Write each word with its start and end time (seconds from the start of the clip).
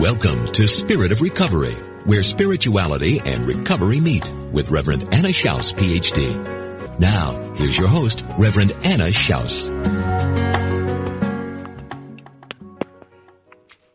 Welcome 0.00 0.46
to 0.52 0.68
Spirit 0.68 1.10
of 1.10 1.20
Recovery, 1.22 1.74
where 2.04 2.22
spirituality 2.22 3.18
and 3.18 3.44
recovery 3.44 3.98
meet 3.98 4.32
with 4.52 4.70
Reverend 4.70 5.02
Anna 5.12 5.30
Schaus, 5.30 5.74
PhD. 5.74 7.00
Now, 7.00 7.52
here's 7.56 7.76
your 7.76 7.88
host, 7.88 8.24
Reverend 8.38 8.76
Anna 8.84 9.06
Schaus. 9.06 9.68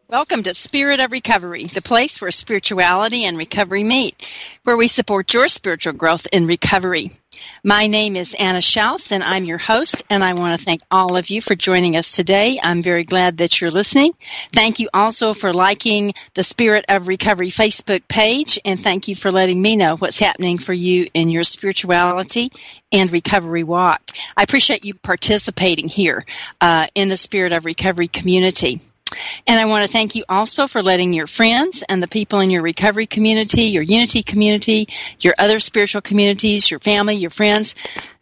Welcome 0.10 0.44
to 0.44 0.54
Spirit 0.54 1.00
of 1.00 1.14
Recovery, 1.14 1.68
the 1.68 1.82
place 1.82 2.20
where 2.20 2.32
spirituality 2.32 3.24
and 3.24 3.38
recovery 3.38 3.86
meet, 3.86 4.30
where 4.66 4.76
we 4.76 4.90
support 4.90 5.34
your 5.34 5.48
spiritual 5.48 5.94
growth 5.94 6.28
in 6.34 6.48
recovery. 6.48 7.12
My 7.66 7.88
name 7.88 8.18
is 8.18 8.36
Anna 8.38 8.60
Schaus, 8.60 9.14
and 9.14 9.24
I'm 9.24 9.46
your 9.46 9.58
host, 9.58 10.04
and 10.10 10.22
I 10.22 10.34
want 10.34 10.60
to 10.60 10.66
thank 10.66 10.82
all 10.92 11.16
of 11.16 11.30
you 11.30 11.40
for 11.40 11.56
joining 11.56 11.96
us 11.96 12.14
today. 12.14 12.60
I'm 12.62 12.82
very 12.82 13.06
glad 13.06 13.38
that 13.38 13.62
you're 13.62 13.72
listening. 13.72 14.12
Thank 14.52 14.80
you 14.80 14.90
also 14.94 15.34
for 15.34 15.54
liking 15.54 16.14
the 16.34 16.44
Spirit 16.44 16.84
of 16.90 17.08
Recovery 17.08 17.52
Facebook 17.52 18.06
page, 18.10 18.60
and 18.66 18.78
thank 18.78 19.08
you 19.08 19.16
for 19.16 19.32
letting 19.32 19.62
me 19.62 19.78
know 19.78 19.96
what's 19.96 20.20
happening 20.20 20.58
for 20.58 20.74
you 20.74 21.08
in 21.14 21.30
your 21.30 21.46
spirituality 21.46 22.52
and 22.92 23.10
recovery 23.14 23.64
walk. 23.64 24.12
I 24.36 24.44
appreciate 24.44 24.84
you 24.84 24.94
participating 24.96 25.88
here 25.88 26.26
uh, 26.60 26.88
in 26.96 27.08
the 27.08 27.16
Spirit 27.16 27.54
of 27.54 27.64
Recovery 27.64 28.10
community. 28.10 28.82
And 29.48 29.60
I 29.60 29.66
want 29.66 29.86
to 29.86 29.92
thank 29.92 30.16
you 30.16 30.24
also 30.28 30.68
for 30.68 30.82
letting 30.82 31.14
your 31.14 31.28
friends 31.28 31.84
and 31.88 32.02
the 32.02 32.08
people 32.08 32.40
in 32.40 32.50
your 32.50 32.62
recovery 32.62 33.06
community, 33.06 33.64
your 33.64 33.84
unity 33.84 34.24
community, 34.24 34.88
your 35.20 35.36
other 35.38 35.60
spiritual 35.60 36.02
communities, 36.02 36.70
your 36.70 36.80
family, 36.80 37.16
your 37.16 37.30
friends, 37.30 37.76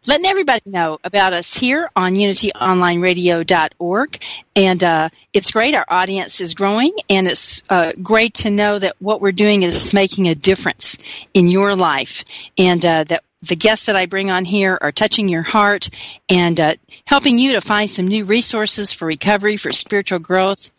letting 0.07 0.25
everybody 0.25 0.61
know 0.65 0.97
about 1.03 1.33
us 1.33 1.53
here 1.53 1.89
on 1.95 2.15
unityonlineradio.org. 2.15 4.23
And 4.55 4.83
uh, 4.83 5.09
it's 5.33 5.51
great. 5.51 5.75
Our 5.75 5.85
audience 5.87 6.41
is 6.41 6.55
growing, 6.55 6.93
and 7.09 7.27
it's 7.27 7.61
uh, 7.69 7.93
great 8.01 8.33
to 8.35 8.49
know 8.49 8.79
that 8.79 8.95
what 8.99 9.21
we're 9.21 9.31
doing 9.31 9.63
is 9.63 9.93
making 9.93 10.27
a 10.27 10.35
difference 10.35 10.97
in 11.33 11.47
your 11.47 11.75
life, 11.75 12.25
and 12.57 12.85
uh, 12.85 13.03
that 13.05 13.23
the 13.43 13.55
guests 13.55 13.87
that 13.87 13.95
I 13.95 14.05
bring 14.05 14.29
on 14.29 14.45
here 14.45 14.77
are 14.79 14.91
touching 14.91 15.27
your 15.27 15.41
heart 15.41 15.89
and 16.29 16.59
uh, 16.59 16.75
helping 17.05 17.39
you 17.39 17.53
to 17.53 17.61
find 17.61 17.89
some 17.89 18.07
new 18.07 18.25
resources 18.25 18.93
for 18.93 19.05
recovery, 19.05 19.57
for 19.57 19.71
spiritual 19.71 20.19
growth, 20.19 20.71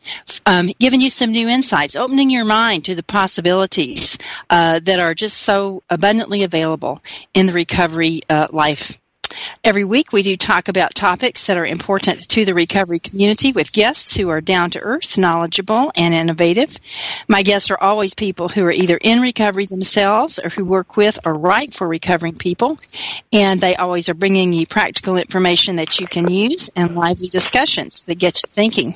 um, 0.47 0.71
giving 0.79 1.01
you 1.01 1.11
some 1.11 1.33
new 1.33 1.49
insights, 1.49 1.97
opening 1.97 2.31
your 2.31 2.45
mind 2.45 2.85
to 2.85 2.95
the 2.95 3.03
possibilities 3.03 4.19
uh, 4.49 4.79
that 4.81 5.01
are 5.01 5.15
just 5.15 5.39
so 5.39 5.83
abundantly 5.91 6.45
available 6.45 7.01
in 7.35 7.47
the 7.47 7.53
recovery 7.53 8.23
uh, 8.29 8.47
life 8.53 8.99
Every 9.65 9.85
week 9.85 10.13
we 10.13 10.23
do 10.23 10.37
talk 10.37 10.69
about 10.69 10.95
topics 10.95 11.47
that 11.47 11.57
are 11.57 11.67
important 11.67 12.29
to 12.31 12.45
the 12.45 12.55
recovery 12.55 12.99
community 12.99 13.53
with 13.53 13.73
guests 13.73 14.17
who 14.17 14.29
are 14.31 14.41
down 14.41 14.71
to 14.71 14.81
earth, 14.81 15.19
knowledgeable, 15.19 15.93
and 15.97 16.15
innovative. 16.15 16.79
My 17.29 17.43
guests 17.43 17.71
are 17.71 17.79
always 17.81 18.15
people 18.15 18.49
who 18.49 18.65
are 18.65 18.73
either 18.73 18.97
in 18.97 19.21
recovery 19.21 19.67
themselves 19.67 20.39
or 20.39 20.49
who 20.49 20.65
work 20.65 20.97
with 20.97 21.19
or 21.25 21.35
write 21.35 21.73
for 21.73 21.87
recovering 21.87 22.37
people. 22.37 22.79
And 23.33 23.61
they 23.61 23.77
always 23.77 24.09
are 24.09 24.15
bringing 24.15 24.53
you 24.53 24.67
practical 24.67 25.17
information 25.17 25.77
that 25.77 26.01
you 26.01 26.07
can 26.07 26.31
use 26.31 26.71
and 26.77 26.95
lively 26.95 27.29
discussions 27.29 28.03
that 28.03 28.19
get 28.19 28.43
you 28.43 28.49
thinking. 28.49 28.95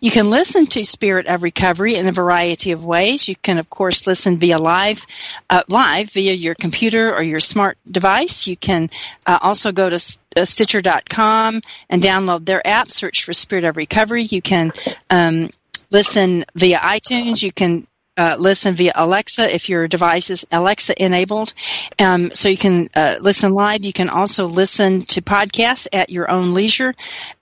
You 0.00 0.10
can 0.10 0.30
listen 0.30 0.66
to 0.66 0.84
Spirit 0.84 1.26
of 1.26 1.42
Recovery 1.42 1.96
in 1.96 2.06
a 2.06 2.12
variety 2.12 2.72
of 2.72 2.84
ways. 2.84 3.28
You 3.28 3.36
can, 3.36 3.58
of 3.58 3.68
course, 3.68 4.06
listen 4.06 4.38
via 4.38 4.58
live, 4.58 5.06
uh, 5.48 5.62
live 5.68 6.10
via 6.10 6.32
your 6.32 6.54
computer 6.54 7.14
or 7.14 7.22
your 7.22 7.40
smart 7.40 7.76
device. 7.86 8.46
You 8.46 8.56
can 8.56 8.90
uh, 9.26 9.38
also 9.42 9.72
go 9.72 9.90
to 9.90 10.18
uh, 10.36 10.44
Stitcher.com 10.44 11.60
and 11.90 12.02
download 12.02 12.46
their 12.46 12.66
app. 12.66 12.90
Search 12.90 13.24
for 13.24 13.32
Spirit 13.34 13.64
of 13.64 13.76
Recovery. 13.76 14.22
You 14.22 14.40
can 14.40 14.72
um, 15.10 15.50
listen 15.90 16.44
via 16.54 16.78
iTunes. 16.78 17.42
You 17.42 17.52
can 17.52 17.86
uh, 18.20 18.36
listen 18.38 18.74
via 18.74 18.92
Alexa 18.94 19.54
if 19.54 19.70
your 19.70 19.88
device 19.88 20.28
is 20.28 20.46
Alexa 20.52 21.02
enabled. 21.02 21.54
Um, 21.98 22.32
so 22.34 22.50
you 22.50 22.58
can 22.58 22.90
uh, 22.94 23.16
listen 23.18 23.52
live. 23.52 23.82
You 23.82 23.94
can 23.94 24.10
also 24.10 24.44
listen 24.44 25.00
to 25.12 25.22
podcasts 25.22 25.86
at 25.90 26.10
your 26.10 26.30
own 26.30 26.52
leisure. 26.52 26.92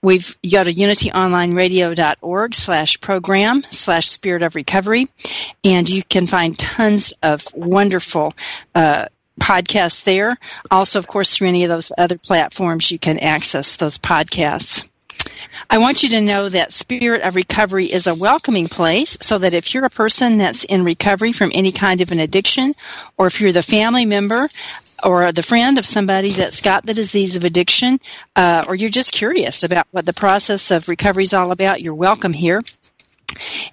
We've 0.01 0.37
you 0.41 0.51
go 0.51 0.63
to 0.63 0.73
unityonlineradio.org 0.73 2.55
slash 2.55 3.01
program 3.01 3.61
slash 3.63 4.09
spirit 4.09 4.41
of 4.41 4.55
recovery, 4.55 5.09
and 5.65 5.89
you 5.89 6.01
can 6.01 6.27
find 6.27 6.57
tons 6.57 7.13
of 7.21 7.45
wonderful 7.53 8.33
uh, 8.73 9.07
podcasts 9.37 10.05
there. 10.05 10.37
Also, 10.71 10.99
of 10.99 11.07
course, 11.07 11.35
through 11.35 11.49
any 11.49 11.65
of 11.65 11.69
those 11.69 11.91
other 11.97 12.17
platforms, 12.17 12.89
you 12.89 12.99
can 12.99 13.19
access 13.19 13.75
those 13.75 13.97
podcasts. 13.97 14.87
I 15.71 15.77
want 15.77 16.01
you 16.01 16.09
to 16.09 16.21
know 16.21 16.49
that 16.49 16.71
Spirit 16.71 17.21
of 17.21 17.35
Recovery 17.35 17.85
is 17.85 18.07
a 18.07 18.15
welcoming 18.15 18.67
place 18.67 19.19
so 19.21 19.37
that 19.37 19.53
if 19.53 19.71
you're 19.71 19.85
a 19.85 19.91
person 19.91 20.39
that's 20.39 20.63
in 20.63 20.83
recovery 20.83 21.31
from 21.31 21.51
any 21.53 21.71
kind 21.71 22.01
of 22.01 22.11
an 22.11 22.19
addiction, 22.19 22.73
or 23.17 23.27
if 23.27 23.39
you're 23.39 23.51
the 23.51 23.61
family 23.61 24.05
member 24.05 24.49
or 25.03 25.31
the 25.31 25.43
friend 25.43 25.77
of 25.77 25.85
somebody 25.85 26.31
that's 26.31 26.61
got 26.61 26.87
the 26.87 26.95
disease 26.95 27.35
of 27.35 27.43
addiction, 27.43 27.99
uh, 28.35 28.65
or 28.67 28.73
you're 28.73 28.89
just 28.89 29.11
curious 29.11 29.63
about 29.63 29.85
what 29.91 30.07
the 30.07 30.13
process 30.13 30.71
of 30.71 30.89
recovery 30.89 31.23
is 31.23 31.35
all 31.35 31.51
about, 31.51 31.83
you're 31.83 31.93
welcome 31.93 32.33
here. 32.33 32.63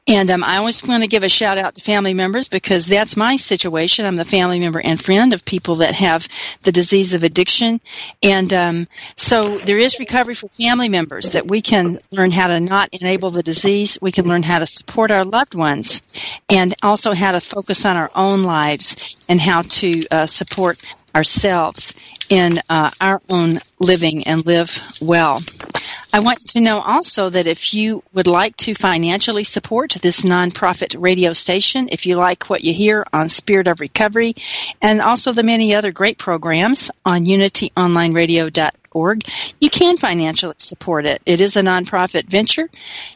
And 0.08 0.30
um, 0.30 0.44
I 0.44 0.58
always 0.58 0.84
want 0.84 1.02
to 1.02 1.08
give 1.08 1.24
a 1.24 1.28
shout 1.28 1.58
out 1.58 1.74
to 1.74 1.80
family 1.80 2.14
members 2.14 2.48
because 2.48 2.86
that's 2.86 3.16
my 3.16 3.36
situation. 3.36 4.06
I'm 4.06 4.14
the 4.14 4.24
family 4.24 4.60
member 4.60 4.80
and 4.80 5.00
friend 5.00 5.34
of 5.34 5.44
people 5.44 5.76
that 5.76 5.94
have 5.94 6.28
the 6.62 6.70
disease 6.70 7.14
of 7.14 7.24
addiction. 7.24 7.80
And 8.22 8.52
um, 8.54 8.88
so 9.16 9.58
there 9.58 9.78
is 9.78 9.98
recovery 9.98 10.34
for 10.34 10.48
family 10.48 10.88
members 10.88 11.32
that 11.32 11.48
we 11.48 11.60
can 11.60 11.98
learn 12.12 12.30
how 12.30 12.46
to 12.46 12.60
not 12.60 12.90
enable 12.92 13.30
the 13.30 13.42
disease. 13.42 13.98
We 14.00 14.12
can 14.12 14.28
learn 14.28 14.44
how 14.44 14.60
to 14.60 14.66
support 14.66 15.10
our 15.10 15.24
loved 15.24 15.56
ones 15.56 16.02
and 16.48 16.72
also 16.82 17.12
how 17.12 17.32
to 17.32 17.40
focus 17.40 17.84
on 17.84 17.96
our 17.96 18.10
own 18.14 18.44
lives 18.44 19.24
and 19.28 19.40
how 19.40 19.62
to 19.62 20.04
uh, 20.12 20.26
support 20.26 20.80
ourselves 21.16 21.94
in 22.28 22.60
uh, 22.70 22.90
our 23.00 23.20
own 23.28 23.60
living 23.80 24.24
and 24.28 24.44
live 24.46 24.98
well. 25.00 25.40
I 26.12 26.20
want 26.20 26.40
you 26.40 26.46
to 26.48 26.60
know 26.60 26.80
also 26.80 27.28
that 27.30 27.46
if 27.46 27.74
you 27.74 28.02
would 28.12 28.26
like 28.26 28.56
to 28.58 28.74
financially 28.74 29.44
support 29.44 29.90
this 30.02 30.22
nonprofit 30.24 30.96
radio 31.00 31.32
station, 31.32 31.88
if 31.92 32.06
you 32.06 32.16
like 32.16 32.48
what 32.48 32.64
you 32.64 32.72
hear 32.72 33.04
on 33.12 33.28
Spirit 33.28 33.68
of 33.68 33.80
Recovery, 33.80 34.34
and 34.80 35.00
also 35.00 35.32
the 35.32 35.42
many 35.42 35.74
other 35.74 35.92
great 35.92 36.18
programs 36.18 36.90
on 37.04 37.26
unityonlineradio.org, 37.26 39.24
you 39.60 39.70
can 39.70 39.96
financially 39.98 40.54
support 40.58 41.06
it. 41.06 41.20
It 41.26 41.40
is 41.40 41.56
a 41.56 41.62
nonprofit 41.62 42.24
venture. 42.24 42.70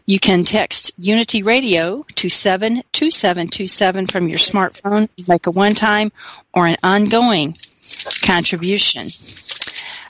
You 0.04 0.18
can 0.18 0.44
text 0.44 0.92
Unity 0.98 1.42
Radio 1.42 2.02
to 2.16 2.28
72727 2.28 4.06
from 4.06 4.28
your 4.28 4.38
smartphone, 4.38 5.08
make 5.26 5.46
a 5.46 5.50
one 5.50 5.74
time 5.74 6.12
or 6.52 6.66
an 6.66 6.76
ongoing 6.82 7.56
contribution. 8.22 9.08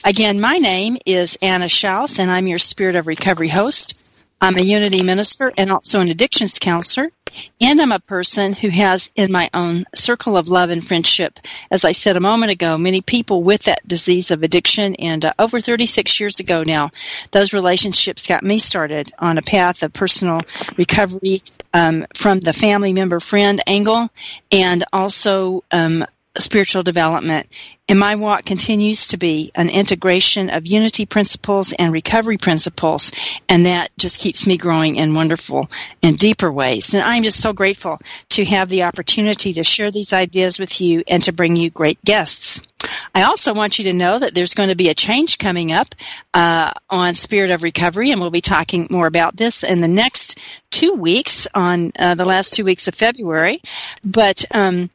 Again, 0.02 0.40
my 0.40 0.56
name 0.56 0.96
is 1.04 1.36
Anna 1.42 1.66
Schaus, 1.66 2.18
and 2.18 2.30
I'm 2.30 2.46
your 2.46 2.58
Spirit 2.58 2.96
of 2.96 3.06
Recovery 3.06 3.48
host. 3.48 3.96
I'm 4.40 4.56
a 4.56 4.62
unity 4.62 5.02
minister 5.02 5.52
and 5.58 5.70
also 5.70 6.00
an 6.00 6.08
addictions 6.08 6.58
counselor. 6.58 7.12
And 7.60 7.80
I'm 7.80 7.92
a 7.92 8.00
person 8.00 8.54
who 8.54 8.70
has 8.70 9.10
in 9.14 9.30
my 9.30 9.50
own 9.52 9.84
circle 9.94 10.38
of 10.38 10.48
love 10.48 10.70
and 10.70 10.84
friendship, 10.84 11.38
as 11.70 11.84
I 11.84 11.92
said 11.92 12.16
a 12.16 12.20
moment 12.20 12.50
ago, 12.50 12.78
many 12.78 13.02
people 13.02 13.42
with 13.42 13.64
that 13.64 13.86
disease 13.86 14.30
of 14.30 14.42
addiction. 14.42 14.94
And 14.94 15.22
uh, 15.22 15.34
over 15.38 15.60
36 15.60 16.18
years 16.18 16.40
ago 16.40 16.62
now, 16.66 16.90
those 17.30 17.52
relationships 17.52 18.26
got 18.26 18.42
me 18.42 18.58
started 18.58 19.12
on 19.18 19.36
a 19.36 19.42
path 19.42 19.82
of 19.82 19.92
personal 19.92 20.40
recovery 20.78 21.42
um, 21.74 22.06
from 22.14 22.40
the 22.40 22.54
family 22.54 22.94
member 22.94 23.20
friend 23.20 23.62
angle 23.66 24.08
and 24.50 24.82
also 24.94 25.62
um, 25.70 26.06
spiritual 26.40 26.82
development. 26.82 27.46
And 27.88 27.98
my 27.98 28.14
walk 28.14 28.44
continues 28.44 29.08
to 29.08 29.16
be 29.16 29.50
an 29.54 29.68
integration 29.68 30.48
of 30.50 30.66
unity 30.66 31.06
principles 31.06 31.72
and 31.72 31.92
recovery 31.92 32.38
principles, 32.38 33.10
and 33.48 33.66
that 33.66 33.90
just 33.98 34.20
keeps 34.20 34.46
me 34.46 34.56
growing 34.56 34.94
in 34.94 35.14
wonderful 35.14 35.68
and 36.02 36.16
deeper 36.16 36.52
ways. 36.52 36.94
And 36.94 37.02
I'm 37.02 37.24
just 37.24 37.40
so 37.40 37.52
grateful 37.52 37.98
to 38.30 38.44
have 38.44 38.68
the 38.68 38.84
opportunity 38.84 39.54
to 39.54 39.64
share 39.64 39.90
these 39.90 40.12
ideas 40.12 40.58
with 40.58 40.80
you 40.80 41.02
and 41.08 41.22
to 41.24 41.32
bring 41.32 41.56
you 41.56 41.70
great 41.70 42.02
guests. 42.04 42.62
I 43.14 43.24
also 43.24 43.54
want 43.54 43.78
you 43.78 43.86
to 43.86 43.92
know 43.92 44.18
that 44.18 44.34
there's 44.34 44.54
going 44.54 44.68
to 44.68 44.76
be 44.76 44.88
a 44.88 44.94
change 44.94 45.38
coming 45.38 45.72
up 45.72 45.88
uh, 46.32 46.72
on 46.88 47.14
Spirit 47.14 47.50
of 47.50 47.62
Recovery, 47.62 48.12
and 48.12 48.20
we'll 48.20 48.30
be 48.30 48.40
talking 48.40 48.86
more 48.90 49.06
about 49.06 49.36
this 49.36 49.64
in 49.64 49.80
the 49.80 49.88
next 49.88 50.38
two 50.70 50.94
weeks 50.94 51.48
on 51.54 51.92
uh, 51.98 52.14
the 52.14 52.24
last 52.24 52.54
two 52.54 52.64
weeks 52.64 52.88
of 52.88 52.94
February. 52.94 53.60
But 54.04 54.44
um, 54.52 54.90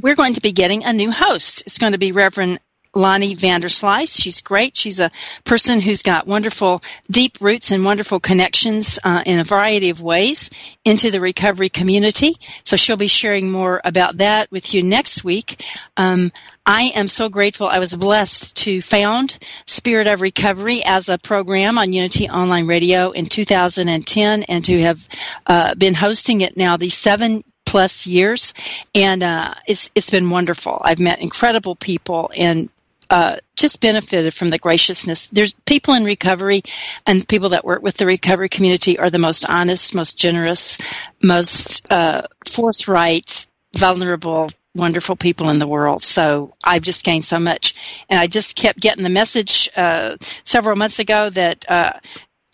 we're 0.00 0.14
going 0.14 0.34
to 0.34 0.40
be 0.40 0.52
getting 0.52 0.84
a 0.84 0.92
new 0.92 1.10
host. 1.10 1.64
It's 1.66 1.78
going 1.78 1.92
to 1.92 1.98
be 1.98 2.12
Reverend 2.12 2.58
Lonnie 2.96 3.36
Vanderslice. 3.36 4.20
She's 4.20 4.40
great. 4.40 4.76
She's 4.76 5.00
a 5.00 5.10
person 5.44 5.80
who's 5.80 6.02
got 6.02 6.26
wonderful, 6.26 6.82
deep 7.10 7.38
roots 7.40 7.70
and 7.70 7.84
wonderful 7.84 8.20
connections 8.20 8.98
uh, 9.04 9.22
in 9.26 9.38
a 9.38 9.44
variety 9.44 9.90
of 9.90 10.00
ways 10.00 10.50
into 10.84 11.10
the 11.10 11.20
recovery 11.20 11.68
community. 11.68 12.36
So 12.64 12.76
she'll 12.76 12.96
be 12.96 13.08
sharing 13.08 13.50
more 13.50 13.80
about 13.84 14.18
that 14.18 14.50
with 14.50 14.72
you 14.72 14.82
next 14.82 15.22
week. 15.22 15.62
Um, 15.96 16.32
I 16.64 16.92
am 16.96 17.06
so 17.06 17.28
grateful. 17.28 17.68
I 17.68 17.78
was 17.78 17.94
blessed 17.94 18.56
to 18.64 18.82
found 18.82 19.38
Spirit 19.66 20.08
of 20.08 20.20
Recovery 20.20 20.82
as 20.84 21.08
a 21.08 21.18
program 21.18 21.78
on 21.78 21.92
Unity 21.92 22.28
Online 22.28 22.66
Radio 22.66 23.12
in 23.12 23.26
2010 23.26 24.42
and 24.42 24.64
to 24.64 24.80
have 24.80 25.08
uh, 25.46 25.74
been 25.76 25.94
hosting 25.94 26.40
it 26.40 26.56
now 26.56 26.76
these 26.76 26.94
seven 26.96 27.44
plus 27.66 28.06
years, 28.06 28.54
and 28.94 29.22
uh, 29.22 29.52
it's 29.66 29.90
it's 29.94 30.10
been 30.10 30.30
wonderful. 30.30 30.80
I've 30.82 31.00
met 31.00 31.20
incredible 31.20 31.76
people 31.76 32.30
and 32.34 32.70
uh, 33.10 33.36
just 33.54 33.80
benefited 33.80 34.34
from 34.34 34.50
the 34.50 34.58
graciousness. 34.58 35.26
There's 35.28 35.52
people 35.64 35.94
in 35.94 36.04
recovery 36.04 36.62
and 37.06 37.28
people 37.28 37.50
that 37.50 37.64
work 37.64 37.82
with 37.82 37.96
the 37.96 38.06
recovery 38.06 38.48
community 38.48 38.98
are 38.98 39.10
the 39.10 39.18
most 39.18 39.48
honest, 39.48 39.94
most 39.94 40.18
generous, 40.18 40.78
most 41.22 41.86
uh, 41.90 42.22
forthright, 42.48 43.46
vulnerable, 43.76 44.48
wonderful 44.74 45.16
people 45.16 45.50
in 45.50 45.58
the 45.58 45.66
world. 45.66 46.02
So 46.02 46.54
I've 46.64 46.82
just 46.82 47.04
gained 47.04 47.24
so 47.24 47.38
much. 47.38 47.74
And 48.08 48.18
I 48.18 48.26
just 48.26 48.56
kept 48.56 48.80
getting 48.80 49.04
the 49.04 49.10
message 49.10 49.70
uh, 49.76 50.16
several 50.44 50.76
months 50.76 50.98
ago 50.98 51.30
that 51.30 51.64
uh, 51.68 51.92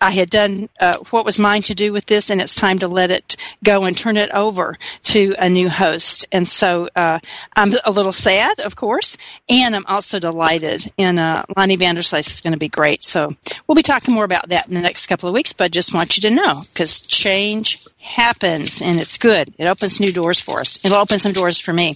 I 0.03 0.11
had 0.11 0.31
done 0.31 0.69
uh, 0.81 0.99
what 1.11 1.25
was 1.25 1.39
mine 1.39 1.63
to 1.63 1.77
do 1.77 1.93
with 1.93 2.07
this, 2.07 2.31
and 2.31 2.41
it's 2.41 2.57
time 2.57 2.81
to 2.81 2.89
let 2.89 3.13
it 3.13 3.37
go 3.63 3.85
and 3.85 3.97
turn 3.97 4.17
it 4.17 4.33
over 4.33 4.77
to 5.05 5.35
a 5.39 5.49
new 5.49 5.69
host. 5.69 6.27
And 6.33 6.47
so 6.47 6.89
uh, 6.97 7.21
I'm 7.55 7.73
a 7.85 7.91
little 7.93 8.13
sad, 8.13 8.59
of 8.59 8.75
course, 8.75 9.17
and 9.49 9.77
I'm 9.77 9.87
also 9.87 10.19
delighted. 10.19 10.91
And 10.99 11.21
uh, 11.21 11.45
Lonnie 11.57 11.77
Vanderslice 11.77 12.35
is 12.35 12.41
going 12.41 12.53
to 12.53 12.59
be 12.59 12.69
great. 12.69 13.05
So 13.05 13.37
we'll 13.67 13.77
be 13.77 13.83
talking 13.83 14.13
more 14.13 14.25
about 14.25 14.49
that 14.49 14.67
in 14.67 14.75
the 14.75 14.81
next 14.81 15.07
couple 15.07 15.29
of 15.29 15.35
weeks, 15.35 15.53
but 15.53 15.65
I 15.65 15.69
just 15.69 15.95
want 15.95 16.17
you 16.17 16.23
to 16.23 16.35
know 16.35 16.61
because 16.73 17.03
change 17.03 17.87
happens 18.01 18.83
and 18.83 18.99
it's 18.99 19.19
good. 19.19 19.55
It 19.57 19.67
opens 19.67 20.01
new 20.01 20.13
doors 20.13 20.41
for 20.41 20.59
us. 20.59 20.85
It'll 20.85 20.99
open 20.99 21.21
some 21.21 21.33
doors 21.33 21.61
for 21.61 21.73
me 21.73 21.95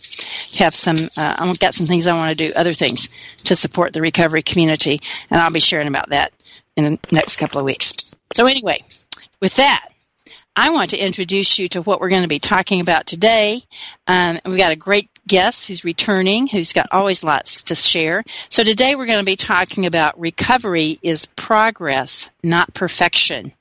to 0.52 0.62
have 0.62 0.76
some, 0.76 0.96
uh, 1.16 1.36
I've 1.38 1.58
got 1.58 1.74
some 1.74 1.88
things 1.88 2.06
I 2.06 2.16
want 2.16 2.38
to 2.38 2.46
do, 2.46 2.52
other 2.54 2.72
things 2.72 3.08
to 3.46 3.56
support 3.56 3.92
the 3.92 4.00
recovery 4.00 4.42
community, 4.42 5.00
and 5.28 5.40
I'll 5.40 5.50
be 5.50 5.58
sharing 5.58 5.88
about 5.88 6.10
that 6.10 6.32
in 6.76 6.84
the 6.84 6.98
next 7.10 7.36
couple 7.36 7.58
of 7.58 7.64
weeks. 7.64 8.14
So, 8.32 8.46
anyway, 8.46 8.82
with 9.40 9.56
that, 9.56 9.88
I 10.54 10.70
want 10.70 10.90
to 10.90 10.98
introduce 10.98 11.58
you 11.58 11.68
to 11.68 11.82
what 11.82 12.00
we're 12.00 12.08
going 12.08 12.22
to 12.22 12.28
be 12.28 12.38
talking 12.38 12.80
about 12.80 13.06
today. 13.06 13.62
Um, 14.06 14.40
we've 14.46 14.56
got 14.56 14.72
a 14.72 14.76
great 14.76 15.10
guest 15.26 15.68
who's 15.68 15.84
returning, 15.84 16.46
who's 16.46 16.72
got 16.72 16.88
always 16.92 17.22
lots 17.22 17.64
to 17.64 17.74
share. 17.74 18.24
So 18.48 18.64
today 18.64 18.94
we're 18.94 19.06
going 19.06 19.20
to 19.20 19.24
be 19.26 19.36
talking 19.36 19.84
about 19.84 20.18
recovery 20.18 20.98
is 21.02 21.26
progress, 21.26 22.30
not 22.42 22.72
perfection. 22.72 23.52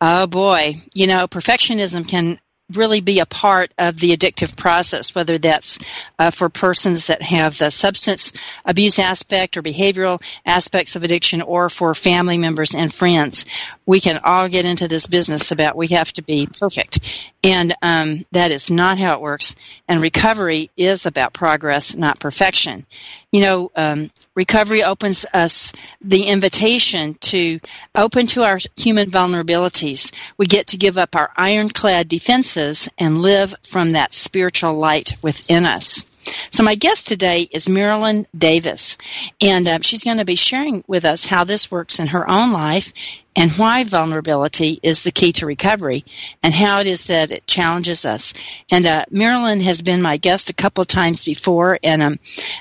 Oh 0.00 0.26
boy, 0.26 0.74
you 0.92 1.06
know, 1.06 1.26
perfectionism 1.26 2.06
can 2.06 2.38
really 2.72 3.00
be 3.00 3.20
a 3.20 3.26
part 3.26 3.72
of 3.78 3.98
the 3.98 4.14
addictive 4.16 4.56
process, 4.56 5.14
whether 5.14 5.38
that's 5.38 5.78
uh, 6.18 6.30
for 6.30 6.48
persons 6.48 7.06
that 7.06 7.22
have 7.22 7.56
the 7.56 7.70
substance 7.70 8.32
abuse 8.64 8.98
aspect 8.98 9.56
or 9.56 9.62
behavioral 9.62 10.22
aspects 10.44 10.94
of 10.94 11.02
addiction 11.02 11.40
or 11.40 11.70
for 11.70 11.94
family 11.94 12.36
members 12.36 12.74
and 12.74 12.92
friends. 12.92 13.46
We 13.86 14.00
can 14.00 14.20
all 14.22 14.48
get 14.48 14.66
into 14.66 14.86
this 14.86 15.06
business 15.06 15.50
about 15.50 15.76
we 15.76 15.88
have 15.88 16.12
to 16.14 16.22
be 16.22 16.46
perfect. 16.46 17.00
And 17.42 17.74
um, 17.80 18.24
that 18.32 18.50
is 18.50 18.70
not 18.70 18.98
how 18.98 19.14
it 19.14 19.20
works. 19.20 19.54
And 19.86 20.02
recovery 20.02 20.70
is 20.76 21.06
about 21.06 21.32
progress, 21.32 21.96
not 21.96 22.20
perfection. 22.20 22.84
You 23.32 23.42
know, 23.42 23.70
um, 23.76 24.10
recovery 24.34 24.82
opens 24.82 25.24
us 25.32 25.72
the 26.00 26.24
invitation 26.24 27.14
to 27.14 27.60
open 27.94 28.26
to 28.28 28.42
our 28.42 28.58
human 28.76 29.10
vulnerabilities. 29.10 30.12
We 30.36 30.46
get 30.46 30.68
to 30.68 30.76
give 30.76 30.98
up 30.98 31.14
our 31.14 31.30
ironclad 31.36 32.08
defenses 32.08 32.57
and 32.58 33.22
live 33.22 33.54
from 33.62 33.92
that 33.92 34.12
spiritual 34.12 34.74
light 34.74 35.12
within 35.22 35.64
us. 35.64 36.02
So 36.50 36.62
my 36.62 36.74
guest 36.74 37.06
today 37.06 37.42
is 37.42 37.68
Marilyn 37.68 38.26
Davis, 38.36 38.98
and 39.40 39.66
uh, 39.68 39.78
she's 39.80 40.04
going 40.04 40.18
to 40.18 40.24
be 40.24 40.34
sharing 40.34 40.84
with 40.86 41.04
us 41.04 41.24
how 41.24 41.44
this 41.44 41.70
works 41.70 42.00
in 42.00 42.08
her 42.08 42.28
own 42.28 42.52
life 42.52 42.92
and 43.34 43.50
why 43.52 43.84
vulnerability 43.84 44.78
is 44.82 45.04
the 45.04 45.12
key 45.12 45.32
to 45.34 45.46
recovery 45.46 46.04
and 46.42 46.52
how 46.52 46.80
it 46.80 46.86
is 46.86 47.06
that 47.06 47.30
it 47.30 47.46
challenges 47.46 48.04
us. 48.04 48.34
And 48.70 48.86
uh, 48.86 49.04
Marilyn 49.10 49.60
has 49.60 49.80
been 49.80 50.02
my 50.02 50.16
guest 50.16 50.50
a 50.50 50.54
couple 50.54 50.82
of 50.82 50.88
times 50.88 51.24
before, 51.24 51.78
and 51.82 52.02
um, 52.02 52.18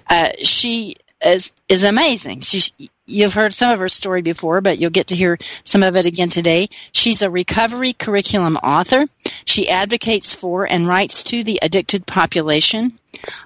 uh, 0.09 0.29
she 0.43 0.95
is 1.25 1.51
is 1.67 1.83
amazing. 1.83 2.41
She's 2.41 2.71
you've 3.07 3.33
heard 3.33 3.53
some 3.53 3.73
of 3.73 3.79
her 3.79 3.89
story 3.89 4.21
before, 4.21 4.61
but 4.61 4.77
you'll 4.77 4.91
get 4.91 5.07
to 5.07 5.15
hear 5.15 5.39
some 5.63 5.81
of 5.81 5.95
it 5.95 6.05
again 6.05 6.29
today. 6.29 6.69
She's 6.91 7.21
a 7.21 7.29
recovery 7.29 7.93
curriculum 7.93 8.57
author. 8.57 9.07
She 9.45 9.69
advocates 9.69 10.35
for 10.35 10.65
and 10.65 10.87
writes 10.87 11.23
to 11.25 11.43
the 11.43 11.59
addicted 11.61 12.05
population. 12.05 12.99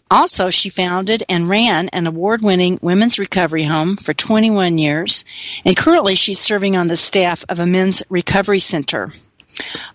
Also, 0.10 0.50
she 0.50 0.70
founded 0.70 1.24
and 1.30 1.48
ran 1.48 1.90
an 1.90 2.08
award-winning 2.08 2.80
women's 2.82 3.20
recovery 3.20 3.64
home 3.64 3.96
for 3.96 4.14
21 4.14 4.78
years, 4.78 5.24
and 5.64 5.78
currently 5.78 6.16
she's 6.16 6.40
serving 6.40 6.76
on 6.76 6.88
the 6.88 6.98
staff 6.98 7.46
of 7.48 7.60
a 7.60 7.66
men's 7.66 8.04
recovery 8.10 8.60
center. 8.60 9.14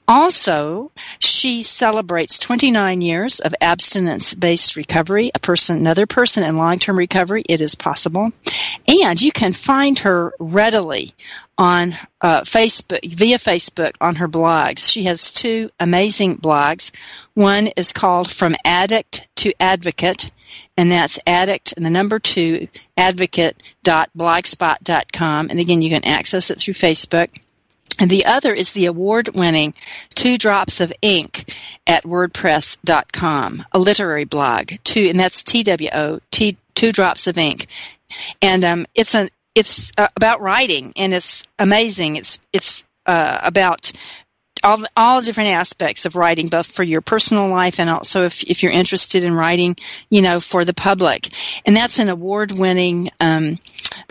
Also, 0.09 0.91
she 1.19 1.63
celebrates 1.63 2.39
29 2.39 3.01
years 3.01 3.41
of 3.41 3.55
abstinence-based 3.61 4.77
recovery. 4.77 5.31
A 5.35 5.39
person, 5.39 5.79
another 5.79 6.07
person 6.07 6.45
in 6.45 6.57
long-term 6.57 6.97
recovery, 6.97 7.43
it 7.49 7.61
is 7.61 7.75
possible, 7.75 8.33
and 8.87 9.21
you 9.21 9.33
can 9.33 9.53
find 9.53 9.99
her 10.01 10.33
readily 10.39 11.13
on 11.59 11.97
uh, 12.21 12.43
Facebook 12.43 13.13
via 13.13 13.39
Facebook 13.39 13.95
on 14.01 14.17
her 14.17 14.29
blogs. 14.29 14.91
She 14.91 15.05
has 15.05 15.33
two 15.33 15.71
amazing 15.81 16.39
blogs. 16.39 16.93
One 17.35 17.69
is 17.69 17.93
called 17.93 18.31
From 18.31 18.57
Addict 18.65 19.27
to 19.37 19.53
Advocate, 19.61 20.31
and 20.77 20.93
that's 20.93 21.19
addict 21.27 21.73
and 21.77 21.85
the 21.85 21.91
number 21.91 22.19
two 22.19 22.69
advocate.blogspot.com. 22.97 25.51
And 25.51 25.61
again, 25.61 25.83
you 25.83 25.91
can 25.91 26.05
access 26.05 26.51
it 26.51 26.59
through 26.59 26.75
Facebook. 26.75 27.29
And 27.99 28.11
the 28.11 28.27
other 28.27 28.53
is 28.53 28.73
the 28.73 28.87
award 28.87 29.31
winning 29.35 29.75
Two 30.15 30.37
Drops 30.39 30.81
of 30.81 30.93
Ink 31.01 31.55
at 31.87 32.05
WordPress.com, 32.05 33.65
a 33.73 33.79
literary 33.79 34.25
blog. 34.25 34.73
Two, 34.85 35.09
and 35.09 35.19
that's 35.19 35.43
T 35.43 35.63
W 35.63 35.91
O, 35.93 36.21
T, 36.31 36.57
Two 36.75 36.93
Drops 36.93 37.27
of 37.27 37.39
Ink. 37.39 37.67
And 38.43 38.65
um, 38.65 38.87
it's, 38.95 39.15
an, 39.15 39.31
it's 39.55 39.93
uh, 39.97 40.09
about 40.17 40.41
writing, 40.41 40.93
and 40.97 41.15
it's 41.15 41.45
amazing. 41.59 42.17
It's, 42.17 42.39
it's 42.53 42.85
uh, 43.07 43.41
about 43.43 43.93
all, 44.63 44.85
all 44.97 45.21
different 45.23 45.51
aspects 45.51 46.07
of 46.07 46.17
writing, 46.17 46.49
both 46.49 46.67
for 46.67 46.83
your 46.83 47.01
personal 47.01 47.49
life 47.49 47.81
and 47.81 47.89
also 47.89 48.25
if, 48.25 48.43
if 48.45 48.63
you're 48.63 48.73
interested 48.73 49.23
in 49.23 49.33
writing, 49.33 49.77
you 50.11 50.23
know, 50.23 50.41
for 50.41 50.65
the 50.65 50.75
public. 50.75 51.29
And 51.65 51.77
that's 51.77 51.99
an 51.99 52.09
award-winning 52.09 53.11
um, 53.21 53.59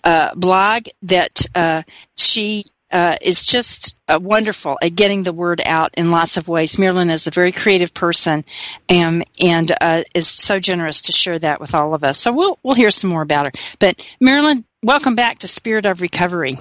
uh, 0.03 0.33
blog 0.35 0.87
that 1.03 1.45
uh, 1.53 1.83
she 2.15 2.65
uh, 2.91 3.17
is 3.21 3.45
just 3.45 3.95
uh, 4.07 4.19
wonderful 4.21 4.77
at 4.81 4.95
getting 4.95 5.23
the 5.23 5.33
word 5.33 5.61
out 5.65 5.95
in 5.97 6.11
lots 6.11 6.37
of 6.37 6.47
ways. 6.47 6.77
Marilyn 6.77 7.09
is 7.09 7.27
a 7.27 7.31
very 7.31 7.51
creative 7.51 7.93
person 7.93 8.45
and, 8.87 9.25
and 9.39 9.71
uh, 9.81 10.03
is 10.13 10.27
so 10.27 10.59
generous 10.59 11.03
to 11.03 11.11
share 11.11 11.39
that 11.39 11.59
with 11.59 11.73
all 11.73 11.93
of 11.93 12.03
us. 12.03 12.19
So 12.19 12.31
we'll 12.31 12.59
we'll 12.63 12.75
hear 12.75 12.91
some 12.91 13.09
more 13.09 13.21
about 13.21 13.45
her. 13.45 13.51
But 13.79 14.05
Marilyn, 14.19 14.65
welcome 14.83 15.15
back 15.15 15.39
to 15.39 15.47
Spirit 15.47 15.85
of 15.85 16.01
Recovery. 16.01 16.57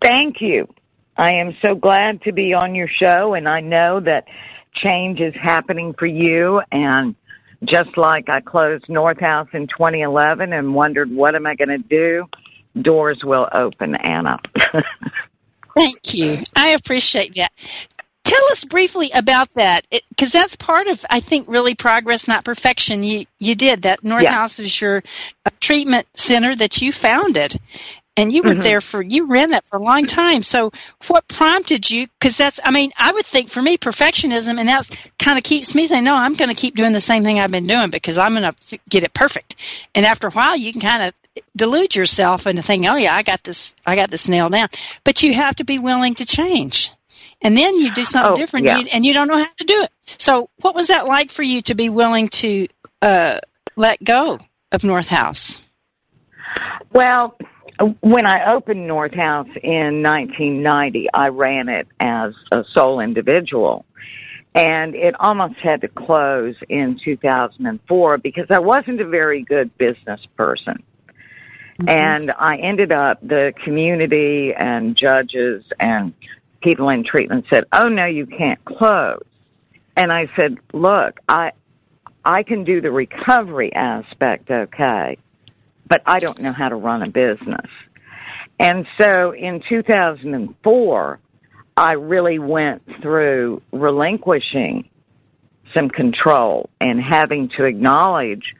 Thank 0.00 0.40
you. 0.40 0.68
I 1.16 1.34
am 1.36 1.56
so 1.64 1.74
glad 1.74 2.22
to 2.22 2.32
be 2.32 2.54
on 2.54 2.74
your 2.74 2.88
show, 2.88 3.34
and 3.34 3.48
I 3.48 3.60
know 3.60 4.00
that 4.00 4.24
change 4.74 5.20
is 5.20 5.34
happening 5.34 5.94
for 5.98 6.06
you. 6.06 6.62
And 6.72 7.14
just 7.64 7.96
like 7.96 8.28
I 8.28 8.40
closed 8.40 8.88
North 8.88 9.20
House 9.20 9.48
in 9.52 9.68
2011 9.68 10.52
and 10.52 10.74
wondered, 10.74 11.10
what 11.10 11.34
am 11.34 11.46
I 11.46 11.54
going 11.54 11.68
to 11.68 11.78
do? 11.78 12.26
Doors 12.80 13.22
will 13.22 13.48
open, 13.52 13.94
Anna. 13.94 14.38
Thank 15.76 16.14
you. 16.14 16.38
I 16.54 16.70
appreciate 16.70 17.34
that. 17.36 17.52
Tell 18.24 18.44
us 18.52 18.64
briefly 18.64 19.10
about 19.12 19.52
that, 19.54 19.86
because 20.08 20.32
that's 20.32 20.54
part 20.54 20.86
of, 20.86 21.04
I 21.10 21.20
think, 21.20 21.48
really 21.48 21.74
progress, 21.74 22.28
not 22.28 22.44
perfection. 22.44 23.02
You 23.02 23.26
you 23.38 23.54
did 23.54 23.82
that. 23.82 24.04
North 24.04 24.22
yeah. 24.22 24.32
House 24.32 24.58
is 24.58 24.80
your 24.80 25.02
uh, 25.44 25.50
treatment 25.60 26.06
center 26.14 26.54
that 26.54 26.80
you 26.80 26.92
founded, 26.92 27.58
and 28.16 28.32
you 28.32 28.42
were 28.42 28.50
mm-hmm. 28.50 28.60
there 28.60 28.80
for 28.80 29.02
you 29.02 29.26
ran 29.26 29.50
that 29.50 29.64
for 29.64 29.76
a 29.76 29.82
long 29.82 30.04
time 30.04 30.42
so 30.42 30.70
what 31.08 31.26
prompted 31.28 31.90
you 31.90 32.06
because 32.18 32.36
that's 32.36 32.60
i 32.64 32.70
mean 32.70 32.92
i 32.98 33.12
would 33.12 33.24
think 33.24 33.48
for 33.48 33.62
me 33.62 33.78
perfectionism 33.78 34.58
and 34.58 34.68
that 34.68 35.10
kind 35.18 35.38
of 35.38 35.44
keeps 35.44 35.74
me 35.74 35.86
saying 35.86 36.04
no 36.04 36.14
i'm 36.14 36.34
going 36.34 36.50
to 36.50 36.60
keep 36.60 36.74
doing 36.74 36.92
the 36.92 37.00
same 37.00 37.22
thing 37.22 37.38
i've 37.38 37.50
been 37.50 37.66
doing 37.66 37.90
because 37.90 38.18
i'm 38.18 38.34
going 38.34 38.52
to 38.52 38.78
get 38.88 39.04
it 39.04 39.14
perfect 39.14 39.56
and 39.94 40.04
after 40.04 40.28
a 40.28 40.30
while 40.30 40.56
you 40.56 40.72
can 40.72 40.80
kind 40.80 41.02
of 41.02 41.14
delude 41.56 41.94
yourself 41.94 42.46
into 42.46 42.62
thinking 42.62 42.88
oh 42.88 42.96
yeah 42.96 43.14
i 43.14 43.22
got 43.22 43.42
this 43.42 43.74
i 43.86 43.96
got 43.96 44.10
this 44.10 44.28
nailed 44.28 44.52
down 44.52 44.68
but 45.04 45.22
you 45.22 45.32
have 45.32 45.54
to 45.56 45.64
be 45.64 45.78
willing 45.78 46.14
to 46.14 46.26
change 46.26 46.90
and 47.40 47.56
then 47.56 47.76
you 47.76 47.92
do 47.92 48.04
something 48.04 48.34
oh, 48.34 48.36
different 48.36 48.66
yeah. 48.66 48.82
and 48.92 49.04
you 49.04 49.12
don't 49.12 49.28
know 49.28 49.38
how 49.38 49.52
to 49.56 49.64
do 49.64 49.82
it 49.82 49.90
so 50.18 50.48
what 50.60 50.74
was 50.74 50.88
that 50.88 51.06
like 51.06 51.30
for 51.30 51.42
you 51.42 51.62
to 51.62 51.74
be 51.74 51.88
willing 51.88 52.28
to 52.28 52.68
uh, 53.00 53.38
let 53.76 54.02
go 54.02 54.38
of 54.70 54.84
north 54.84 55.08
house 55.08 55.62
well 56.92 57.36
when 58.00 58.26
I 58.26 58.52
opened 58.52 58.86
North 58.86 59.14
House 59.14 59.48
in 59.62 60.02
1990, 60.02 61.08
I 61.12 61.28
ran 61.28 61.68
it 61.68 61.88
as 61.98 62.34
a 62.50 62.64
sole 62.72 63.00
individual. 63.00 63.84
And 64.54 64.94
it 64.94 65.14
almost 65.18 65.58
had 65.60 65.80
to 65.80 65.88
close 65.88 66.54
in 66.68 67.00
2004 67.02 68.18
because 68.18 68.46
I 68.50 68.58
wasn't 68.58 69.00
a 69.00 69.06
very 69.06 69.42
good 69.42 69.76
business 69.78 70.20
person. 70.36 70.82
Mm-hmm. 71.82 71.88
And 71.88 72.32
I 72.38 72.56
ended 72.56 72.92
up, 72.92 73.20
the 73.22 73.52
community 73.64 74.52
and 74.56 74.96
judges 74.96 75.64
and 75.78 76.14
people 76.62 76.88
in 76.88 77.04
treatment 77.04 77.46
said, 77.50 77.64
oh 77.72 77.88
no, 77.88 78.06
you 78.06 78.26
can't 78.26 78.64
close. 78.64 79.24
And 79.96 80.12
I 80.12 80.28
said, 80.36 80.58
look, 80.72 81.20
I, 81.28 81.52
I 82.24 82.42
can 82.44 82.64
do 82.64 82.80
the 82.80 82.90
recovery 82.90 83.72
aspect 83.74 84.50
okay 84.50 85.18
but 85.92 86.00
I 86.06 86.20
don't 86.20 86.40
know 86.40 86.52
how 86.52 86.70
to 86.70 86.74
run 86.74 87.02
a 87.02 87.10
business. 87.10 87.70
And 88.58 88.86
so 88.98 89.34
in 89.34 89.62
2004, 89.68 91.18
I 91.76 91.92
really 91.92 92.38
went 92.38 92.82
through 93.02 93.60
relinquishing 93.72 94.88
some 95.74 95.90
control 95.90 96.70
and 96.80 96.98
having 96.98 97.50
to 97.58 97.64
acknowledge 97.64 98.54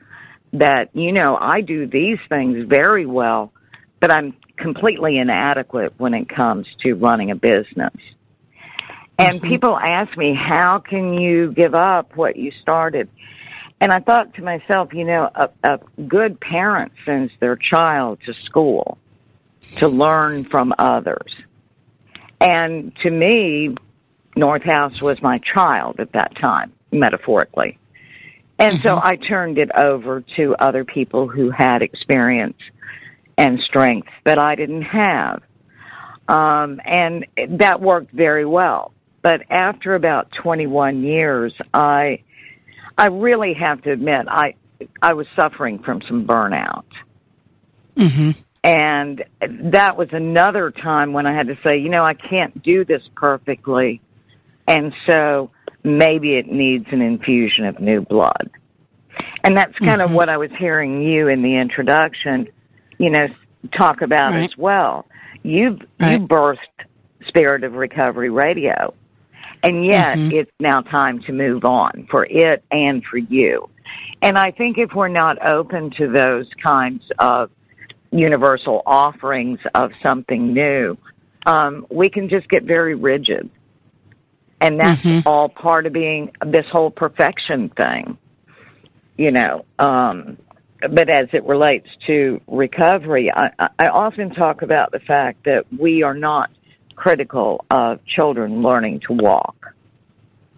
that, 0.52 0.90
you 0.94 1.12
know, 1.12 1.36
I 1.40 1.60
do 1.60 1.86
these 1.86 2.18
things 2.28 2.66
very 2.68 3.06
well, 3.06 3.52
but 4.00 4.10
I'm 4.10 4.34
completely 4.56 5.18
inadequate 5.18 5.94
when 5.98 6.14
it 6.14 6.28
comes 6.28 6.66
to 6.80 6.94
running 6.94 7.30
a 7.30 7.36
business. 7.36 7.94
And 9.18 9.38
mm-hmm. 9.38 9.46
people 9.46 9.78
ask 9.78 10.16
me, 10.16 10.34
how 10.34 10.78
can 10.78 11.14
you 11.14 11.52
give 11.52 11.74
up 11.74 12.16
what 12.16 12.36
you 12.36 12.52
started? 12.60 13.08
And 13.80 13.92
I 13.92 14.00
thought 14.00 14.34
to 14.34 14.42
myself, 14.42 14.94
you 14.94 15.04
know, 15.04 15.28
a, 15.34 15.50
a 15.64 15.78
good 16.06 16.40
parent 16.40 16.92
sends 17.04 17.32
their 17.40 17.56
child 17.56 18.20
to 18.26 18.34
school 18.44 18.98
to 19.76 19.88
learn 19.88 20.44
from 20.44 20.74
others. 20.78 21.34
And 22.40 22.94
to 23.02 23.10
me, 23.10 23.74
North 24.36 24.62
House 24.62 25.00
was 25.02 25.22
my 25.22 25.34
child 25.34 26.00
at 26.00 26.12
that 26.12 26.34
time, 26.36 26.72
metaphorically. 26.90 27.78
And 28.62 28.80
so 28.80 28.90
mm-hmm. 28.90 29.06
I 29.06 29.16
turned 29.16 29.58
it 29.58 29.70
over 29.74 30.20
to 30.36 30.54
other 30.60 30.84
people 30.84 31.26
who 31.26 31.50
had 31.50 31.82
experience 31.82 32.58
and 33.36 33.58
strength 33.60 34.08
that 34.24 34.38
I 34.38 34.54
didn't 34.54 34.82
have. 34.82 35.42
Um, 36.28 36.80
and 36.84 37.26
that 37.58 37.80
worked 37.80 38.12
very 38.12 38.46
well. 38.46 38.92
But 39.20 39.42
after 39.50 39.96
about 39.96 40.30
21 40.30 41.02
years, 41.02 41.52
I 41.74 42.22
I 42.96 43.08
really 43.08 43.54
have 43.54 43.82
to 43.82 43.90
admit, 43.90 44.26
I 44.28 44.54
I 45.00 45.14
was 45.14 45.26
suffering 45.34 45.80
from 45.80 46.00
some 46.02 46.24
burnout. 46.24 46.84
Mm-hmm. 47.96 48.30
And 48.62 49.24
that 49.72 49.96
was 49.96 50.08
another 50.12 50.70
time 50.70 51.12
when 51.12 51.26
I 51.26 51.34
had 51.34 51.48
to 51.48 51.58
say, 51.66 51.78
you 51.78 51.88
know, 51.88 52.04
I 52.04 52.14
can't 52.14 52.62
do 52.62 52.84
this 52.84 53.02
perfectly. 53.16 54.00
And 54.68 54.94
so 55.06 55.50
maybe 55.84 56.36
it 56.36 56.46
needs 56.46 56.86
an 56.90 57.02
infusion 57.02 57.64
of 57.64 57.80
new 57.80 58.00
blood. 58.02 58.50
And 59.44 59.56
that's 59.56 59.76
kind 59.78 60.00
mm-hmm. 60.00 60.10
of 60.10 60.14
what 60.14 60.28
I 60.28 60.36
was 60.36 60.50
hearing 60.58 61.02
you 61.02 61.28
in 61.28 61.42
the 61.42 61.56
introduction, 61.56 62.48
you 62.98 63.10
know, 63.10 63.28
talk 63.76 64.02
about 64.02 64.32
right. 64.32 64.44
as 64.44 64.56
well. 64.56 65.06
You've, 65.42 65.80
right. 65.98 66.20
you 66.20 66.26
birthed 66.26 66.58
Spirit 67.26 67.64
of 67.64 67.74
Recovery 67.74 68.30
Radio. 68.30 68.94
And 69.62 69.84
yet 69.84 70.18
mm-hmm. 70.18 70.32
it's 70.32 70.50
now 70.58 70.80
time 70.80 71.22
to 71.22 71.32
move 71.32 71.64
on 71.64 72.06
for 72.10 72.26
it 72.26 72.64
and 72.70 73.04
for 73.04 73.18
you. 73.18 73.68
And 74.20 74.38
I 74.38 74.50
think 74.52 74.78
if 74.78 74.92
we're 74.94 75.08
not 75.08 75.44
open 75.44 75.90
to 75.98 76.08
those 76.08 76.48
kinds 76.62 77.10
of 77.18 77.50
universal 78.10 78.82
offerings 78.86 79.60
of 79.74 79.92
something 80.02 80.52
new, 80.52 80.96
um, 81.46 81.86
we 81.90 82.08
can 82.08 82.28
just 82.28 82.48
get 82.48 82.64
very 82.64 82.94
rigid. 82.94 83.50
And 84.62 84.78
that's 84.78 85.02
mm-hmm. 85.02 85.26
all 85.28 85.48
part 85.48 85.86
of 85.86 85.92
being 85.92 86.32
this 86.46 86.66
whole 86.70 86.90
perfection 86.90 87.68
thing, 87.70 88.16
you 89.16 89.30
know. 89.30 89.64
Um, 89.78 90.38
but 90.80 91.08
as 91.08 91.28
it 91.32 91.44
relates 91.44 91.88
to 92.06 92.40
recovery, 92.46 93.32
I, 93.32 93.50
I 93.78 93.86
often 93.88 94.30
talk 94.30 94.62
about 94.62 94.92
the 94.92 95.00
fact 95.00 95.44
that 95.44 95.66
we 95.76 96.02
are 96.02 96.14
not 96.14 96.50
critical 96.96 97.64
of 97.70 98.04
children 98.04 98.62
learning 98.62 99.00
to 99.00 99.12
walk. 99.12 99.74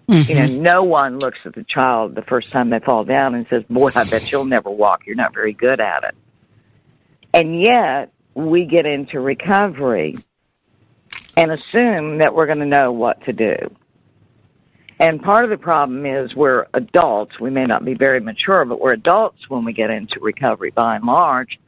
Mm-hmm. 0.08 0.30
You 0.30 0.34
know, 0.34 0.49
mm-hmm. 0.49 0.62
no 0.62 0.82
one 0.82 1.18
looks 1.18 1.38
at 1.44 1.54
the 1.54 1.64
child 1.64 2.14
the 2.14 2.23
first 2.23 2.50
time 2.50 2.70
they 2.70 2.80
fall 2.80 3.04
down 3.04 3.34
and 3.34 3.46
says, 3.49 3.62
boy, 3.70 3.90
I 3.94 4.04
bet 4.04 4.30
you'll 4.30 4.44
never 4.44 4.70
walk. 4.70 5.06
You're 5.06 5.16
not 5.16 5.32
very 5.32 5.54
good 5.54 5.80
at 5.80 6.04
it. 6.04 6.14
And 7.32 7.61
yet 7.61 8.12
we 8.34 8.66
get 8.66 8.84
into 8.87 9.18
recovery 9.18 10.18
and 11.37 11.50
assume 11.50 12.18
that 12.18 12.34
we're 12.34 12.46
going 12.46 12.58
to 12.58 12.66
know 12.66 12.92
what 12.92 13.25
to 13.25 13.32
do. 13.32 13.56
And 14.99 15.23
part 15.23 15.45
of 15.45 15.51
the 15.51 15.57
problem 15.57 16.07
is 16.07 16.35
we're 16.35 16.67
adults. 16.73 17.41
We 17.41 17.51
may 17.51 17.67
not 17.67 17.85
be 17.85 17.95
very 17.95 18.21
mature, 18.21 18.65
but 18.65 18.81
we're 18.81 18.93
adults 18.93 19.49
when 19.49 19.65
we 19.65 19.73
get 19.73 19.91
into 19.91 20.21
recovery 20.21 20.71
by 20.71 20.97
and 20.97 21.05
large. 21.05 21.59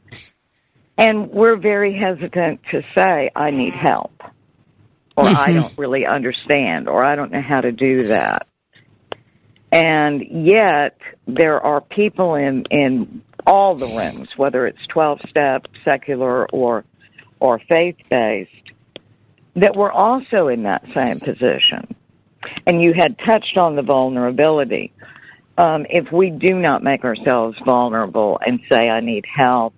And 0.97 1.29
we're 1.29 1.57
very 1.57 1.97
hesitant 1.97 2.61
to 2.71 2.83
say, 2.95 3.29
I 3.35 3.51
need 3.51 3.73
help 3.73 4.13
or 5.17 5.25
mm-hmm. 5.25 5.35
I 5.35 5.53
don't 5.53 5.77
really 5.77 6.05
understand, 6.05 6.87
or 6.87 7.03
I 7.03 7.15
don't 7.15 7.31
know 7.31 7.41
how 7.41 7.59
to 7.59 7.71
do 7.71 8.03
that. 8.03 8.47
And 9.71 10.23
yet, 10.29 10.97
there 11.27 11.59
are 11.59 11.81
people 11.81 12.35
in, 12.35 12.65
in 12.69 13.23
all 13.45 13.75
the 13.75 13.87
rooms, 13.87 14.29
whether 14.37 14.65
it's 14.67 14.85
12 14.87 15.21
step, 15.27 15.67
secular, 15.83 16.47
or, 16.49 16.85
or 17.39 17.59
faith 17.67 17.97
based, 18.09 18.51
that 19.55 19.75
were 19.75 19.91
also 19.91 20.47
in 20.47 20.63
that 20.63 20.85
same 20.93 21.19
position. 21.19 21.95
And 22.65 22.81
you 22.81 22.93
had 22.93 23.17
touched 23.19 23.57
on 23.57 23.75
the 23.75 23.81
vulnerability. 23.81 24.93
Um, 25.57 25.85
if 25.89 26.11
we 26.11 26.29
do 26.29 26.53
not 26.53 26.83
make 26.83 27.03
ourselves 27.03 27.57
vulnerable 27.65 28.39
and 28.45 28.59
say, 28.69 28.89
I 28.89 28.99
need 28.99 29.25
help, 29.25 29.73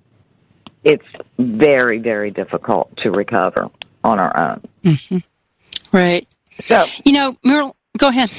it's 0.84 1.06
very, 1.38 2.00
very 2.00 2.32
difficult 2.32 2.96
to 2.98 3.12
recover 3.12 3.70
on 4.04 4.20
our 4.20 4.52
own. 4.52 4.62
Mm-hmm. 4.84 5.18
Right. 5.96 6.28
So, 6.64 6.84
you 7.06 7.14
know, 7.14 7.38
Meryl, 7.46 7.74
go 7.98 8.10
ahead. 8.10 8.32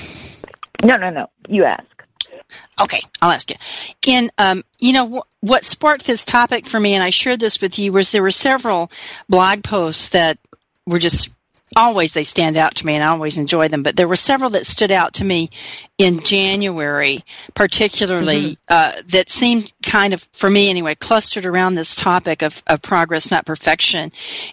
No, 0.84 0.96
no, 0.96 1.10
no. 1.10 1.30
You 1.48 1.64
ask. 1.64 1.84
Okay, 2.80 3.00
I'll 3.20 3.30
ask 3.30 3.50
you. 3.50 3.56
In 4.06 4.30
um, 4.38 4.64
you 4.78 4.92
know 4.92 5.20
wh- 5.20 5.44
what 5.44 5.64
sparked 5.64 6.06
this 6.06 6.24
topic 6.24 6.66
for 6.66 6.80
me, 6.80 6.94
and 6.94 7.02
I 7.02 7.10
shared 7.10 7.38
this 7.38 7.60
with 7.60 7.78
you, 7.78 7.92
was 7.92 8.10
there 8.10 8.22
were 8.22 8.30
several 8.30 8.90
blog 9.28 9.62
posts 9.62 10.10
that 10.10 10.38
were 10.86 10.98
just 10.98 11.30
always 11.76 12.12
they 12.12 12.24
stand 12.24 12.56
out 12.56 12.76
to 12.76 12.86
me 12.86 12.94
and 12.94 13.04
I 13.04 13.08
always 13.08 13.38
enjoy 13.38 13.68
them, 13.68 13.82
but 13.82 13.96
there 13.96 14.08
were 14.08 14.16
several 14.16 14.50
that 14.50 14.66
stood 14.66 14.90
out 14.90 15.14
to 15.14 15.24
me 15.24 15.50
in 15.98 16.20
January, 16.20 17.24
particularly 17.54 18.52
mm-hmm. 18.52 18.62
uh, 18.68 19.02
that 19.08 19.30
seemed 19.30 19.72
kind 19.82 20.14
of, 20.14 20.22
for 20.32 20.48
me 20.48 20.70
anyway, 20.70 20.94
clustered 20.94 21.46
around 21.46 21.74
this 21.74 21.94
topic 21.94 22.42
of, 22.42 22.62
of 22.66 22.82
progress, 22.82 23.30
not 23.30 23.46
perfection. 23.46 24.10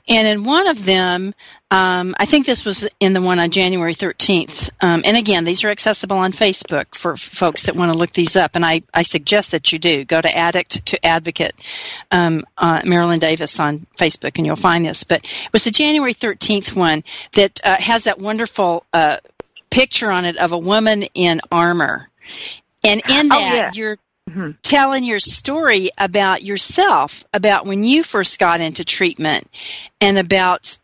And 0.07 0.27
in 0.27 0.43
one 0.43 0.67
of 0.67 0.85
them, 0.85 1.33
Um, 1.69 2.15
I 2.17 2.25
think 2.25 2.45
this 2.45 2.63
was 2.63 2.87
in 3.01 3.11
the 3.11 3.21
one 3.21 3.39
on 3.39 3.51
January 3.51 3.93
13th. 3.93 4.69
Um, 4.81 5.01
and 5.03 5.17
again, 5.17 5.43
these 5.43 5.65
are 5.65 5.69
accessible 5.69 6.15
on 6.17 6.31
Facebook 6.31 6.95
for 6.95 7.17
folks 7.17 7.63
that 7.65 7.75
want 7.75 7.91
to 7.91 7.97
look 7.97 8.13
these 8.13 8.37
up. 8.37 8.51
And 8.55 8.65
I, 8.65 8.83
I 8.93 9.01
suggest 9.01 9.51
that 9.51 9.73
you 9.73 9.79
do. 9.79 10.05
Go 10.05 10.21
to 10.21 10.33
Addict 10.37 10.85
to 10.87 11.05
Advocate, 11.05 11.53
um, 12.09 12.45
uh, 12.57 12.81
Marilyn 12.85 13.19
Davis 13.19 13.59
on 13.59 13.85
Facebook, 13.97 14.37
and 14.37 14.45
you'll 14.45 14.55
find 14.55 14.85
this. 14.85 15.03
But 15.03 15.25
it 15.25 15.49
was 15.51 15.65
the 15.65 15.71
January 15.71 16.13
13th 16.13 16.73
one 16.73 17.03
that 17.33 17.59
uh, 17.65 17.75
has 17.75 18.05
that 18.05 18.19
wonderful 18.19 18.85
uh, 18.93 19.17
picture 19.69 20.09
on 20.09 20.23
it 20.23 20.37
of 20.37 20.53
a 20.53 20.57
woman 20.57 21.03
in 21.15 21.41
armor. 21.51 22.07
And 22.85 23.01
in 23.09 23.25
Oh, 23.25 23.39
that, 23.39 23.53
yeah. 23.55 23.71
you're 23.73 23.97
Mhm. 24.29 24.55
telling 24.61 25.03
your 25.05 25.19
story 25.19 25.89
about 25.97 26.43
yourself, 26.43 27.23
about 27.33 27.65
when 27.65 27.83
you 27.85 28.03
first 28.03 28.39
got 28.39 28.59
into 28.61 28.83
treatment, 28.83 29.49
and 30.01 30.17
about 30.17 30.77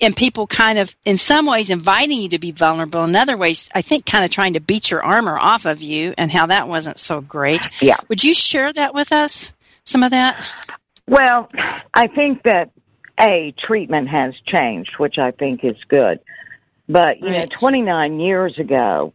and 0.00 0.16
people 0.16 0.46
kind 0.46 0.78
of 0.78 0.94
in 1.04 1.18
some 1.18 1.46
ways 1.46 1.70
inviting 1.70 2.22
you 2.22 2.28
to 2.30 2.38
be 2.38 2.52
vulnerable. 2.52 3.04
In 3.04 3.16
other 3.16 3.36
ways 3.36 3.68
i 3.74 3.82
think 3.82 4.06
kind 4.06 4.24
of 4.24 4.30
trying 4.30 4.54
to 4.54 4.60
beat 4.60 4.90
your 4.90 5.02
armor 5.02 5.38
off 5.38 5.66
of 5.66 5.82
you 5.82 6.14
and 6.16 6.30
how 6.30 6.46
that 6.46 6.68
wasn't 6.68 6.98
so 6.98 7.20
great. 7.20 7.68
Yeah. 7.80 7.96
would 8.08 8.22
you 8.22 8.34
share 8.34 8.72
that 8.72 8.94
with 8.94 9.12
us 9.12 9.52
some 9.84 10.02
of 10.02 10.10
that? 10.10 10.46
Well, 11.06 11.48
I 11.94 12.08
think 12.08 12.42
that 12.42 12.70
a 13.18 13.54
treatment 13.56 14.08
has 14.08 14.34
changed, 14.44 14.92
which 14.98 15.18
I 15.18 15.30
think 15.30 15.64
is 15.64 15.76
good. 15.88 16.20
But 16.88 17.20
you 17.20 17.30
know, 17.30 17.46
29 17.46 18.20
years 18.20 18.58
ago, 18.58 19.12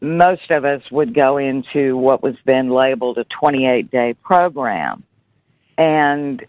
most 0.00 0.50
of 0.50 0.64
us 0.64 0.82
would 0.90 1.14
go 1.14 1.38
into 1.38 1.96
what 1.96 2.22
was 2.22 2.34
then 2.44 2.70
labeled 2.70 3.18
a 3.18 3.24
28 3.24 3.90
day 3.90 4.14
program, 4.14 5.04
and 5.76 6.44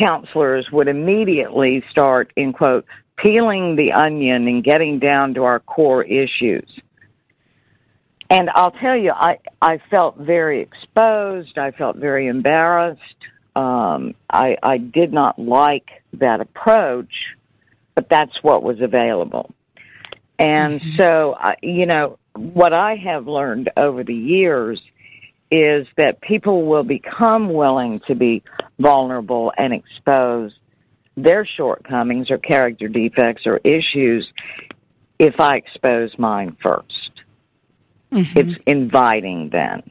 counselors 0.00 0.70
would 0.70 0.88
immediately 0.88 1.82
start, 1.90 2.32
in 2.36 2.52
quote, 2.52 2.86
peeling 3.16 3.76
the 3.76 3.92
onion 3.92 4.46
and 4.46 4.62
getting 4.62 4.98
down 4.98 5.34
to 5.34 5.44
our 5.44 5.60
core 5.60 6.04
issues. 6.04 6.68
And 8.30 8.50
I'll 8.54 8.70
tell 8.70 8.96
you, 8.96 9.10
I, 9.10 9.38
I 9.60 9.80
felt 9.90 10.18
very 10.18 10.60
exposed. 10.60 11.58
I 11.58 11.70
felt 11.70 11.96
very 11.96 12.26
embarrassed. 12.26 13.00
Um, 13.56 14.14
I, 14.30 14.56
I 14.62 14.78
did 14.78 15.12
not 15.12 15.38
like 15.38 16.02
that 16.14 16.40
approach, 16.40 17.12
but 17.94 18.08
that's 18.08 18.42
what 18.42 18.62
was 18.62 18.80
available. 18.80 19.50
And 20.38 20.80
so, 20.96 21.34
I 21.36 21.56
you 21.62 21.86
know, 21.86 22.18
what 22.34 22.72
I 22.72 22.94
have 22.96 23.26
learned 23.26 23.70
over 23.76 24.04
the 24.04 24.14
years 24.14 24.80
is 25.50 25.86
that 25.96 26.20
people 26.20 26.66
will 26.66 26.84
become 26.84 27.52
willing 27.52 28.00
to 28.00 28.14
be 28.14 28.42
vulnerable 28.78 29.52
and 29.56 29.72
expose 29.72 30.52
their 31.16 31.44
shortcomings 31.44 32.30
or 32.30 32.38
character 32.38 32.88
defects 32.88 33.46
or 33.46 33.58
issues 33.64 34.30
if 35.18 35.40
I 35.40 35.56
expose 35.56 36.16
mine 36.18 36.56
1st 36.64 37.10
mm-hmm. 38.12 38.38
It's 38.38 38.56
inviting 38.66 39.50
then. 39.50 39.90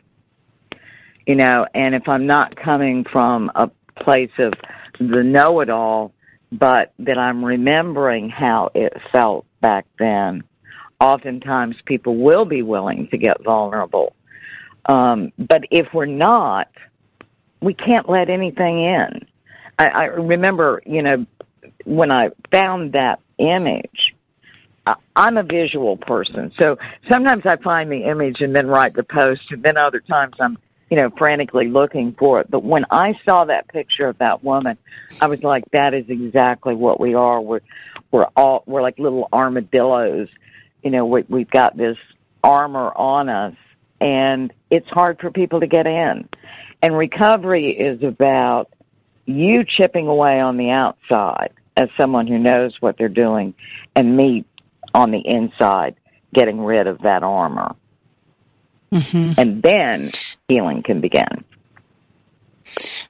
You 1.26 1.36
know, 1.36 1.66
and 1.74 1.94
if 1.94 2.08
I'm 2.08 2.26
not 2.26 2.56
coming 2.56 3.04
from 3.04 3.52
a 3.54 3.70
place 4.02 4.32
of 4.40 4.54
the 5.00 5.24
know 5.24 5.60
it 5.60 5.70
all, 5.70 6.14
but 6.52 6.94
that 7.00 7.18
I'm 7.18 7.44
remembering 7.44 8.30
how 8.30 8.70
it 8.74 8.94
felt 9.12 9.46
back 9.60 9.86
then, 10.00 10.44
oftentimes 11.02 11.76
people 11.86 12.16
will 12.16 12.46
be 12.46 12.62
willing 12.62 13.10
to 13.10 13.18
get 13.18 13.44
vulnerable. 13.44 14.16
Um, 14.88 15.32
but 15.38 15.64
if 15.72 15.94
we're 15.94 16.06
not, 16.06 16.70
we 17.62 17.74
can't 17.74 18.10
let 18.10 18.30
anything 18.30 18.82
in. 18.84 19.28
I, 19.80 19.88
I 19.88 20.04
remember, 20.06 20.82
you 20.86 21.02
know, 21.02 21.26
when 21.86 22.12
I 22.12 22.30
found 22.52 22.94
that 22.94 23.20
image, 23.38 24.16
I- 24.86 24.96
I'm 25.16 25.38
a 25.38 25.44
visual 25.44 25.98
person, 25.98 26.52
so 26.58 26.78
sometimes 27.10 27.46
I 27.46 27.58
find 27.58 27.92
the 27.92 28.04
image 28.06 28.42
and 28.42 28.56
then 28.56 28.68
write 28.68 28.94
the 28.94 29.04
post, 29.04 29.52
and 29.52 29.62
then 29.62 29.78
other 29.78 30.00
times 30.00 30.36
I'm, 30.40 30.58
you 30.90 30.98
know, 30.98 31.10
frantically 31.18 31.68
looking 31.68 32.14
for 32.14 32.40
it. 32.40 32.50
But 32.50 32.64
when 32.64 32.86
I 32.90 33.20
saw 33.26 33.44
that 33.46 33.68
picture 33.68 34.08
of 34.08 34.18
that 34.20 34.44
woman, 34.44 34.78
I 35.22 35.28
was 35.28 35.44
like, 35.44 35.66
that 35.72 35.94
is 35.94 36.06
exactly 36.10 36.74
what 36.76 37.00
we 37.00 37.14
are. 37.14 37.42
We're 37.42 37.60
we're 38.12 38.28
all 38.38 38.64
we're 38.66 38.82
like 38.82 38.98
little 38.98 39.28
armadillos. 39.34 40.30
You 40.84 40.92
know, 40.92 41.06
we, 41.06 41.26
we've 41.28 41.50
got 41.50 41.76
this 41.76 41.98
armor 42.44 42.94
on 42.96 43.28
us, 43.28 43.56
and 44.00 44.54
it's 44.70 44.88
hard 44.90 45.20
for 45.20 45.32
people 45.32 45.60
to 45.62 45.68
get 45.68 45.88
in. 45.88 46.28
And 46.82 46.98
recovery 46.98 47.68
is 47.68 48.04
about 48.04 48.72
you 49.26 49.64
chipping 49.66 50.08
away 50.08 50.40
on 50.40 50.58
the 50.58 50.70
outside 50.70 51.52
as 51.76 51.90
someone 51.98 52.28
who 52.28 52.38
knows 52.38 52.76
what 52.80 52.98
they're 52.98 53.10
doing, 53.10 53.54
and 53.96 54.16
me 54.16 54.46
on 54.94 55.12
the 55.12 55.22
inside 55.24 55.96
getting 56.34 56.60
rid 56.60 56.88
of 56.88 57.00
that 57.00 57.24
armor. 57.24 57.76
mm-hmm. 58.92 59.40
And 59.40 59.62
then 59.62 60.10
healing 60.48 60.84
can 60.84 61.02
begin. 61.02 61.44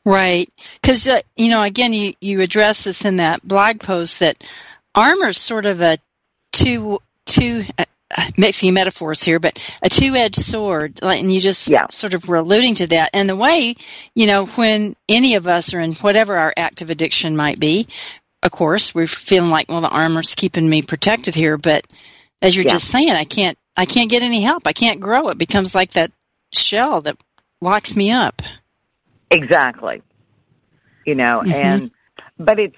right 0.06 0.50
because 0.82 1.08
uh, 1.08 1.22
you 1.36 1.50
know 1.50 1.64
again 1.64 1.92
you, 1.94 2.14
you 2.22 2.42
address 2.42 2.84
this 2.84 3.06
in 3.06 3.18
that 3.18 3.46
blog 3.46 3.80
post 3.80 4.20
that 4.20 4.42
armor 4.94 5.30
is 5.30 5.38
sort 5.38 5.66
of 5.66 5.82
a 5.82 5.98
two 6.52 7.00
two 7.26 7.64
mixing 8.38 8.74
metaphors 8.74 9.22
here, 9.22 9.40
but 9.40 9.60
a 9.82 9.90
two-edged 9.90 10.36
sword, 10.36 11.00
like, 11.02 11.20
and 11.22 11.34
you 11.34 11.42
just 11.42 11.68
Yeah. 11.68 11.88
sort 11.90 12.14
of 12.14 12.28
were 12.28 12.38
alluding 12.38 12.76
to 12.76 12.88
that. 12.88 13.10
And 13.14 13.28
the 13.28 13.36
way, 13.36 13.76
you 14.16 14.28
know, 14.28 14.46
when 14.46 14.96
any 15.10 15.36
of 15.36 15.48
us 15.48 15.74
are 15.74 15.80
in 15.80 15.94
whatever 15.96 16.38
our 16.38 16.54
active 16.56 16.90
addiction 16.90 17.36
might 17.36 17.60
be, 17.60 17.88
of 18.44 18.52
course, 18.52 18.96
we're 18.96 19.08
feeling 19.08 19.50
like, 19.50 19.70
well, 19.70 19.82
the 19.82 19.90
armor's 19.90 20.36
keeping 20.36 20.70
me 20.70 20.82
protected 20.82 21.36
here, 21.36 21.58
but 21.58 21.86
as 22.42 22.56
you're 22.56 22.66
Yeah. 22.66 22.74
just 22.74 22.88
saying, 22.88 23.12
I 23.12 23.26
can't, 23.26 23.58
I 23.76 23.86
can't 23.86 24.10
get 24.10 24.22
any 24.24 24.42
help. 24.42 24.68
I 24.68 24.74
can't 24.74 25.00
grow. 25.00 25.30
It 25.30 25.38
becomes 25.38 25.76
like 25.76 25.92
that 25.92 26.12
shell 26.54 27.02
that 27.02 27.18
locks 27.62 27.96
me 27.96 28.12
up. 28.12 28.42
Exactly. 29.30 30.02
You 31.06 31.16
know, 31.16 31.42
Mhm. 31.44 31.54
and 31.54 31.92
but 32.40 32.60
it's 32.60 32.76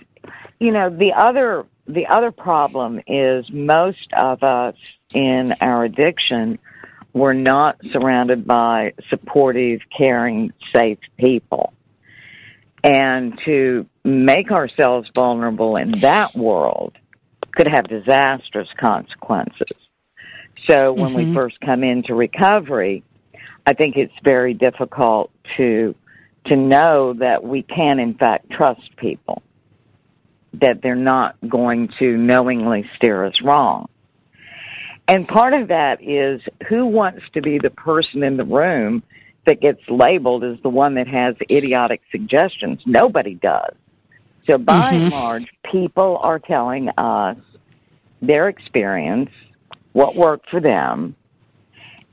you 0.60 0.72
know 0.72 0.90
the 0.90 1.14
other 1.14 1.66
the 1.90 2.06
other 2.06 2.32
problem 2.32 3.02
is 3.08 3.46
most 3.52 4.14
of 4.16 4.44
us 4.44 4.76
in 5.12 5.54
our 5.60 5.84
addiction 5.84 6.60
were 7.14 7.34
not 7.34 7.78
surrounded 7.92 8.46
by 8.46 8.94
supportive, 9.10 9.80
caring, 9.98 10.54
safe 10.74 11.00
people. 11.18 11.74
And 12.84 13.40
to 13.46 13.88
make 14.04 14.52
ourselves 14.52 15.10
vulnerable 15.16 15.78
in 15.78 16.00
that 16.02 16.36
world 16.36 16.94
could 17.56 17.68
have 17.68 17.88
disastrous 17.88 18.70
consequences. 18.80 19.76
So 20.70 20.94
when 20.94 21.14
we 21.16 21.26
Mhm. 21.26 21.34
first 21.34 21.60
come 21.62 21.84
into 21.84 22.14
recovery, 22.14 23.04
I 23.66 23.74
think 23.74 23.98
it's 23.98 24.14
very 24.24 24.54
difficult 24.54 25.32
to 25.58 25.96
to 26.46 26.56
know 26.56 27.14
that 27.14 27.44
we 27.44 27.64
can 27.64 28.00
in 28.00 28.14
fact 28.14 28.50
trust 28.50 28.96
people 28.96 29.42
that 30.54 30.82
they're 30.82 30.96
not 30.96 31.36
going 31.48 31.90
to 32.00 32.18
knowingly 32.18 32.90
steer 32.96 33.26
us 33.26 33.42
wrong 33.42 33.88
and 35.08 35.28
part 35.28 35.54
of 35.54 35.70
that 35.70 36.02
is 36.04 36.42
who 36.68 36.86
wants 36.86 37.24
to 37.34 37.42
be 37.42 37.60
the 37.60 37.70
person 37.70 38.24
in 38.24 38.38
the 38.38 38.44
room 38.44 39.04
that 39.46 39.62
gets 39.62 39.82
labeled 39.90 40.44
as 40.44 40.58
the 40.62 40.70
one 40.70 40.96
that 40.96 41.08
has 41.08 41.36
idiotic 41.50 42.02
suggestions 42.12 42.82
nobody 42.86 43.36
does 43.36 43.74
so 44.46 44.58
by 44.58 44.94
and 44.94 45.04
Mhm. 45.04 45.12
large 45.12 45.48
people 45.64 46.20
are 46.24 46.40
telling 46.40 46.90
us 46.98 47.38
their 48.22 48.50
experience 48.50 49.32
what 49.94 50.16
worked 50.16 50.50
for 50.50 50.60
them 50.60 51.16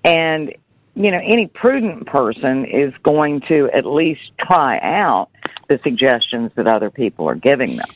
and 0.05 0.55
you 0.97 1.11
know, 1.11 1.21
any 1.23 1.47
prudent 1.47 2.07
person 2.07 2.65
is 2.65 2.93
going 3.03 3.43
to 3.43 3.69
at 3.73 3.85
least 3.85 4.33
try 4.39 4.79
out 4.79 5.29
the 5.69 5.79
suggestions 5.85 6.51
that 6.57 6.67
other 6.67 6.91
people 6.91 7.29
are 7.29 7.35
giving 7.35 7.77
them. 7.77 7.89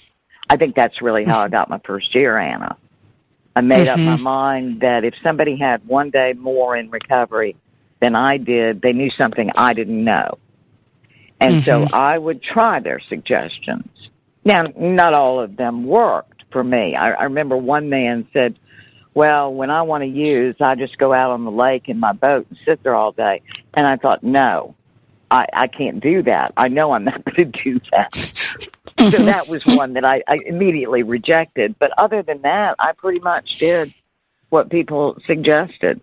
I 0.51 0.57
think 0.57 0.75
that's 0.75 1.01
really 1.01 1.25
how 1.25 1.39
I 1.41 1.49
got 1.49 1.71
my 1.71 1.79
first 1.87 2.15
year, 2.15 2.37
Anna. 2.37 2.77
I 3.57 3.63
made 3.63 3.89
up 3.89 4.01
my 4.01 4.17
Mhm. 4.17 4.21
mind 4.21 4.81
that 4.81 5.05
if 5.05 5.15
somebody 5.23 5.57
had 5.57 5.87
one 5.87 6.11
day 6.11 6.35
more 6.35 6.77
in 6.77 6.91
recovery 6.91 7.57
than 8.01 8.17
I 8.17 8.37
did, 8.37 8.83
they 8.83 8.93
knew 8.93 9.11
something 9.11 9.51
I 9.57 9.73
didn't 9.75 10.05
know. 10.05 10.39
And 11.41 11.61
so 11.65 11.87
Mhm. 11.87 11.91
I 11.93 12.19
would 12.19 12.43
try 12.43 12.81
their 12.81 13.01
suggestions. 13.01 13.89
Now, 14.45 14.65
not 14.77 15.15
all 15.15 15.41
of 15.41 15.57
them 15.57 15.85
worked 15.87 16.45
for 16.51 16.65
me. 16.65 16.97
I, 16.97 17.13
I 17.13 17.25
remember 17.25 17.57
one 17.57 17.89
man 17.89 18.27
said, 18.33 18.59
well, 19.15 19.53
when 19.53 19.71
I 19.71 19.83
want 19.83 20.03
to 20.03 20.09
use, 20.09 20.57
I 20.61 20.75
just 20.75 20.99
go 20.99 21.13
out 21.13 21.31
on 21.31 21.45
the 21.45 21.51
lake 21.51 21.89
in 21.89 21.99
my 21.99 22.13
boat 22.13 22.47
and 22.49 22.59
sit 22.65 22.83
there 22.83 22.95
all 22.95 23.13
day. 23.13 23.43
And 23.75 23.87
I 23.87 23.97
thought, 23.97 24.23
no, 24.23 24.75
I, 25.31 25.47
I 25.53 25.67
can't 25.67 26.01
do 26.01 26.23
that. 26.25 26.53
I 26.57 26.69
know 26.69 26.93
I'm 26.93 27.05
not 27.05 27.25
going 27.37 27.53
to 27.53 27.63
do 27.65 27.81
that. 27.93 28.69
so 29.09 29.25
that 29.25 29.49
was 29.49 29.63
one 29.65 29.95
that 29.95 30.07
I, 30.07 30.23
I 30.27 30.37
immediately 30.45 31.03
rejected. 31.03 31.77
But 31.79 31.93
other 31.99 32.23
than 32.23 32.43
that, 32.43 32.77
I 32.79 32.93
pretty 32.93 33.21
much 33.21 33.59
did 33.59 33.93
what 34.51 34.71
people 34.71 35.19
suggested. 35.27 36.01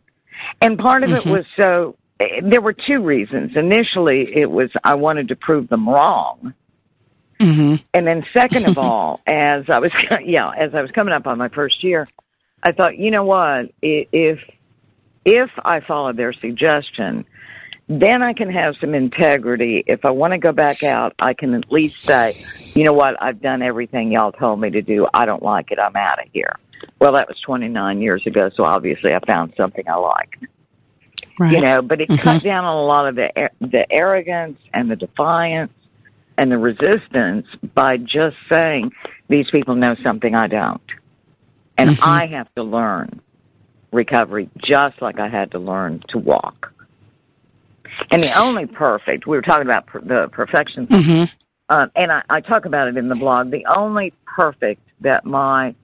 And 0.61 0.77
part 0.77 1.03
of 1.03 1.11
it 1.11 1.23
Mhm. 1.23 1.31
was 1.31 1.45
so, 1.55 1.95
eh, 2.19 2.41
there 2.43 2.61
were 2.61 2.73
two 2.73 3.01
reasons. 3.01 3.55
Initially, 3.55 4.35
it 4.35 4.49
was 4.49 4.69
I 4.83 4.95
wanted 4.95 5.27
to 5.29 5.35
prove 5.35 5.67
them 5.67 5.87
wrong. 5.89 6.53
Mm-hmm. 7.39 7.75
And 7.93 8.07
then 8.07 8.25
second 8.33 8.65
of 8.67 8.77
all, 8.77 9.21
as 9.27 9.65
I 9.69 9.79
was, 9.79 9.91
yeah, 10.23 10.49
as 10.51 10.73
I 10.73 10.81
was 10.81 10.91
coming 10.91 11.13
up 11.13 11.27
on 11.27 11.37
my 11.37 11.49
first 11.49 11.83
year, 11.83 12.07
I 12.63 12.71
thought, 12.71 12.97
you 12.97 13.11
know 13.11 13.23
what, 13.23 13.71
if, 13.81 14.39
if 15.25 15.49
I 15.63 15.79
followed 15.81 16.17
their 16.17 16.33
suggestion, 16.33 17.25
then 17.89 18.21
I 18.21 18.33
can 18.33 18.51
have 18.51 18.75
some 18.77 18.93
integrity. 18.93 19.83
If 19.87 20.03
I 20.03 20.11
want 20.11 20.33
to 20.33 20.37
go 20.37 20.51
back 20.51 20.83
out, 20.83 21.13
I 21.19 21.33
can 21.33 21.53
at 21.53 21.71
least 21.71 22.03
say, 22.03 22.33
you 22.73 22.83
know 22.83 22.93
what, 22.93 23.21
I've 23.21 23.41
done 23.41 23.61
everything 23.61 24.11
y'all 24.11 24.33
told 24.33 24.59
me 24.59 24.69
to 24.71 24.81
do. 24.81 25.07
I 25.13 25.25
don't 25.25 25.41
like 25.41 25.71
it. 25.71 25.79
I'm 25.79 25.95
out 25.95 26.19
of 26.19 26.29
here. 26.33 26.57
Well, 26.99 27.13
that 27.13 27.27
was 27.27 27.39
29 27.39 28.01
years 28.01 28.25
ago, 28.27 28.49
so 28.53 28.63
obviously 28.63 29.13
I 29.13 29.19
found 29.25 29.53
something 29.55 29.87
I 29.87 29.95
like. 29.95 30.37
Right. 31.39 31.53
You 31.53 31.61
know, 31.61 31.81
but 31.81 32.01
it 32.01 32.09
mm-hmm. 32.09 32.21
cut 32.21 32.43
down 32.43 32.65
on 32.65 32.75
a 32.75 32.83
lot 32.83 33.07
of 33.07 33.15
the 33.15 33.49
the 33.61 33.85
arrogance 33.91 34.59
and 34.73 34.89
the 34.89 34.95
defiance 34.95 35.71
and 36.37 36.51
the 36.51 36.57
resistance 36.57 37.45
by 37.75 37.97
just 37.97 38.35
saying 38.49 38.91
these 39.27 39.49
people 39.51 39.75
know 39.75 39.95
something 40.03 40.33
I 40.33 40.47
don't, 40.47 40.81
and 41.77 41.91
mm-hmm. 41.91 42.03
I 42.03 42.25
have 42.27 42.53
to 42.55 42.63
learn 42.63 43.21
recovery 43.91 44.49
just 44.57 44.99
like 44.99 45.19
I 45.19 45.27
had 45.27 45.51
to 45.51 45.59
learn 45.59 46.03
to 46.09 46.17
walk. 46.17 46.73
And 48.11 48.23
the 48.23 48.39
only 48.39 48.65
perfect, 48.65 49.27
we 49.27 49.35
were 49.37 49.41
talking 49.41 49.65
about 49.65 49.87
per, 49.87 50.01
the 50.01 50.27
perfection, 50.31 50.87
mm-hmm. 50.87 51.23
uh, 51.69 51.87
and 51.95 52.11
I, 52.11 52.23
I 52.29 52.41
talk 52.41 52.65
about 52.65 52.87
it 52.87 52.97
in 52.97 53.07
the 53.07 53.15
blog. 53.15 53.51
The 53.51 53.65
only 53.65 54.13
perfect 54.25 54.81
that 55.01 55.25
my 55.25 55.75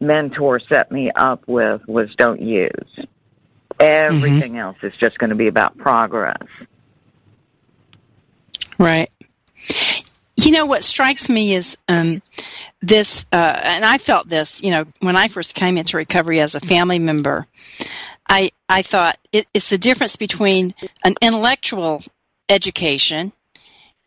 mentor 0.00 0.60
set 0.60 0.92
me 0.92 1.10
up 1.14 1.46
with 1.46 1.86
was 1.86 2.14
don't 2.16 2.40
use. 2.40 3.06
Everything 3.80 4.52
mm-hmm. 4.52 4.60
else 4.60 4.76
is 4.82 4.92
just 5.00 5.18
going 5.18 5.30
to 5.30 5.36
be 5.36 5.48
about 5.48 5.76
progress. 5.78 6.46
Right. 8.78 9.10
You 10.36 10.50
know 10.50 10.66
what 10.66 10.82
strikes 10.82 11.28
me 11.28 11.54
is 11.54 11.78
um, 11.88 12.20
this, 12.82 13.26
uh, 13.32 13.60
and 13.64 13.84
I 13.84 13.98
felt 13.98 14.28
this. 14.28 14.62
You 14.62 14.72
know, 14.72 14.84
when 15.00 15.16
I 15.16 15.28
first 15.28 15.54
came 15.54 15.78
into 15.78 15.96
recovery 15.96 16.40
as 16.40 16.54
a 16.54 16.60
family 16.60 16.98
member, 16.98 17.46
I 18.28 18.50
I 18.68 18.82
thought 18.82 19.18
it, 19.32 19.46
it's 19.54 19.70
the 19.70 19.78
difference 19.78 20.16
between 20.16 20.74
an 21.04 21.14
intellectual 21.20 22.02
education, 22.48 23.32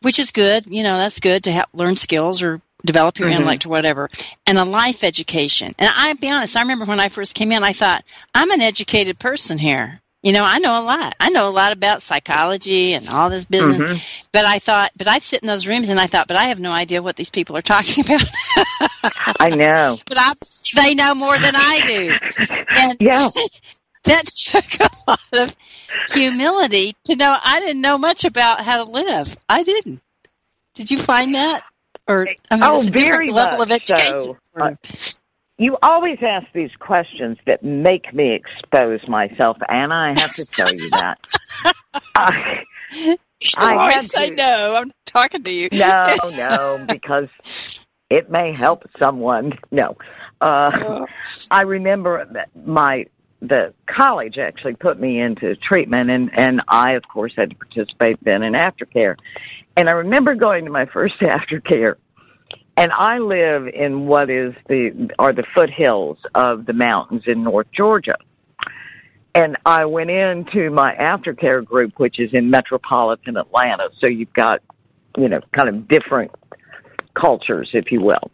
which 0.01 0.19
is 0.19 0.32
good. 0.32 0.65
You 0.67 0.84
know, 0.84 0.97
that's 0.97 1.19
good 1.19 1.43
to 1.43 1.51
have, 1.51 1.67
learn 1.73 1.95
skills 1.95 2.41
or 2.41 2.62
develop 2.86 3.19
your 3.19 3.30
mm-hmm. 3.30 3.38
intellect 3.38 3.65
or 3.65 3.69
whatever, 3.69 4.10
and 4.45 4.58
a 4.58 4.65
life 4.65 5.03
education. 5.03 5.73
And 5.77 5.89
I'll 5.93 6.15
be 6.15 6.30
honest, 6.30 6.58
I 6.58 6.62
remember 6.62 6.86
when 6.86 6.99
I 6.99 7.10
first 7.10 7.36
came 7.36 7.51
in, 7.51 7.63
I 7.63 7.73
thought, 7.73 8.03
I'm 8.34 8.51
an 8.51 8.62
educated 8.62 9.19
person 9.19 9.58
here. 9.58 10.01
You 10.23 10.34
know, 10.34 10.43
I 10.43 10.58
know 10.58 10.82
a 10.82 10.84
lot. 10.84 11.15
I 11.19 11.30
know 11.30 11.47
a 11.47 11.51
lot 11.51 11.71
about 11.71 12.01
psychology 12.01 12.93
and 12.93 13.08
all 13.08 13.30
this 13.30 13.45
business. 13.45 13.77
Mm-hmm. 13.77 14.27
But 14.32 14.45
I 14.45 14.60
thought, 14.60 14.91
but 14.97 15.08
I'd 15.08 15.21
sit 15.21 15.41
in 15.41 15.47
those 15.47 15.67
rooms 15.67 15.89
and 15.89 15.99
I 15.99 16.08
thought, 16.08 16.27
but 16.27 16.36
I 16.36 16.45
have 16.45 16.60
no 16.60 16.71
idea 16.71 17.03
what 17.03 17.15
these 17.15 17.30
people 17.30 17.56
are 17.56 17.62
talking 17.62 18.03
about. 18.06 18.27
I 19.39 19.49
know. 19.56 19.97
But 20.08 20.17
I, 20.19 20.34
they 20.75 20.95
know 20.95 21.13
more 21.13 21.38
than 21.38 21.53
I 21.56 21.82
do. 21.86 22.12
And 22.67 22.97
yeah. 22.99 23.30
that 24.08 24.26
took 24.52 24.65
a 24.80 24.89
lot 25.08 25.20
of 25.34 25.56
humility 26.10 26.96
to 27.06 27.15
know 27.15 27.36
I 27.41 27.60
didn't 27.60 27.82
know 27.82 27.98
much 27.98 28.26
about 28.26 28.62
how 28.62 28.84
to 28.84 28.89
live. 28.89 29.38
I 29.48 29.63
didn't. 29.63 30.02
Did 30.76 30.91
you 30.91 30.98
find 30.98 31.36
that? 31.36 31.62
Or 32.08 32.28
I 32.50 32.56
mean, 32.56 32.63
oh, 32.63 32.82
very 32.82 33.32
level 33.32 33.62
of 33.62 33.72
education. 33.72 34.13
So. 34.13 34.38
Uh, 34.56 34.72
you 35.58 35.78
always 35.82 36.20
ask 36.22 36.46
these 36.54 36.70
questions 36.80 37.38
that 37.48 37.63
make 37.63 38.13
me 38.13 38.36
expose 38.36 39.06
myself, 39.08 39.58
Anna. 39.67 39.96
I 39.96 40.08
have 40.10 40.36
to 40.36 40.46
tell 40.46 40.72
you 40.74 40.89
that. 40.91 41.17
I, 42.15 42.63
I 43.58 43.76
always 43.76 44.13
say 44.13 44.30
no. 44.30 44.78
I'm 44.80 44.91
talking 45.06 45.43
to 45.43 45.52
you. 45.52 45.70
no, 45.74 46.15
no, 46.36 46.86
because 46.88 47.30
it 48.10 48.30
may 48.30 48.54
help 48.56 48.84
someone. 49.00 49.58
No, 49.72 49.98
uh. 50.41 51.06
I 51.52 51.62
remember 51.63 52.26
that 52.34 52.50
my 52.56 53.08
the 53.41 53.73
college 53.86 54.38
actually 54.38 54.76
put 54.76 55.00
me 55.00 55.19
into 55.19 55.56
treatment, 55.56 56.10
and 56.10 56.32
and 56.38 56.62
I 56.67 56.93
of 56.93 57.04
course 57.08 57.34
had 57.36 57.52
to 57.52 57.56
participate 57.56 58.23
then 58.23 58.43
in 58.43 58.54
aftercare. 58.54 59.15
And 59.76 59.89
I 59.89 59.93
remember 59.93 60.36
going 60.36 60.65
to 60.65 60.71
my 60.71 60.86
first 60.88 61.15
aftercare, 61.21 61.95
and 62.76 62.91
I 62.91 63.19
live 63.19 63.67
in 63.67 64.08
what 64.08 64.30
is 64.30 64.54
the 64.67 65.10
are 65.19 65.34
the 65.34 65.45
foothills 65.56 66.17
of 66.36 66.65
the 66.65 66.73
mountains 66.73 67.23
in 67.28 67.43
North 67.43 67.67
Georgia. 67.71 68.17
And 69.36 69.56
I 69.67 69.86
went 69.86 70.10
into 70.10 70.71
my 70.71 70.95
aftercare 70.95 71.63
group, 71.63 72.00
which 72.00 72.19
is 72.19 72.34
in 72.34 72.50
metropolitan 72.50 73.38
Atlanta. 73.38 73.89
So 74.00 74.08
you've 74.08 74.34
got, 74.34 74.63
you 75.15 75.30
know, 75.30 75.41
kind 75.52 75.69
of 75.69 75.88
different 75.88 76.32
cultures, 77.13 77.69
if 77.73 77.91
you 77.91 78.02
will. 78.02 78.32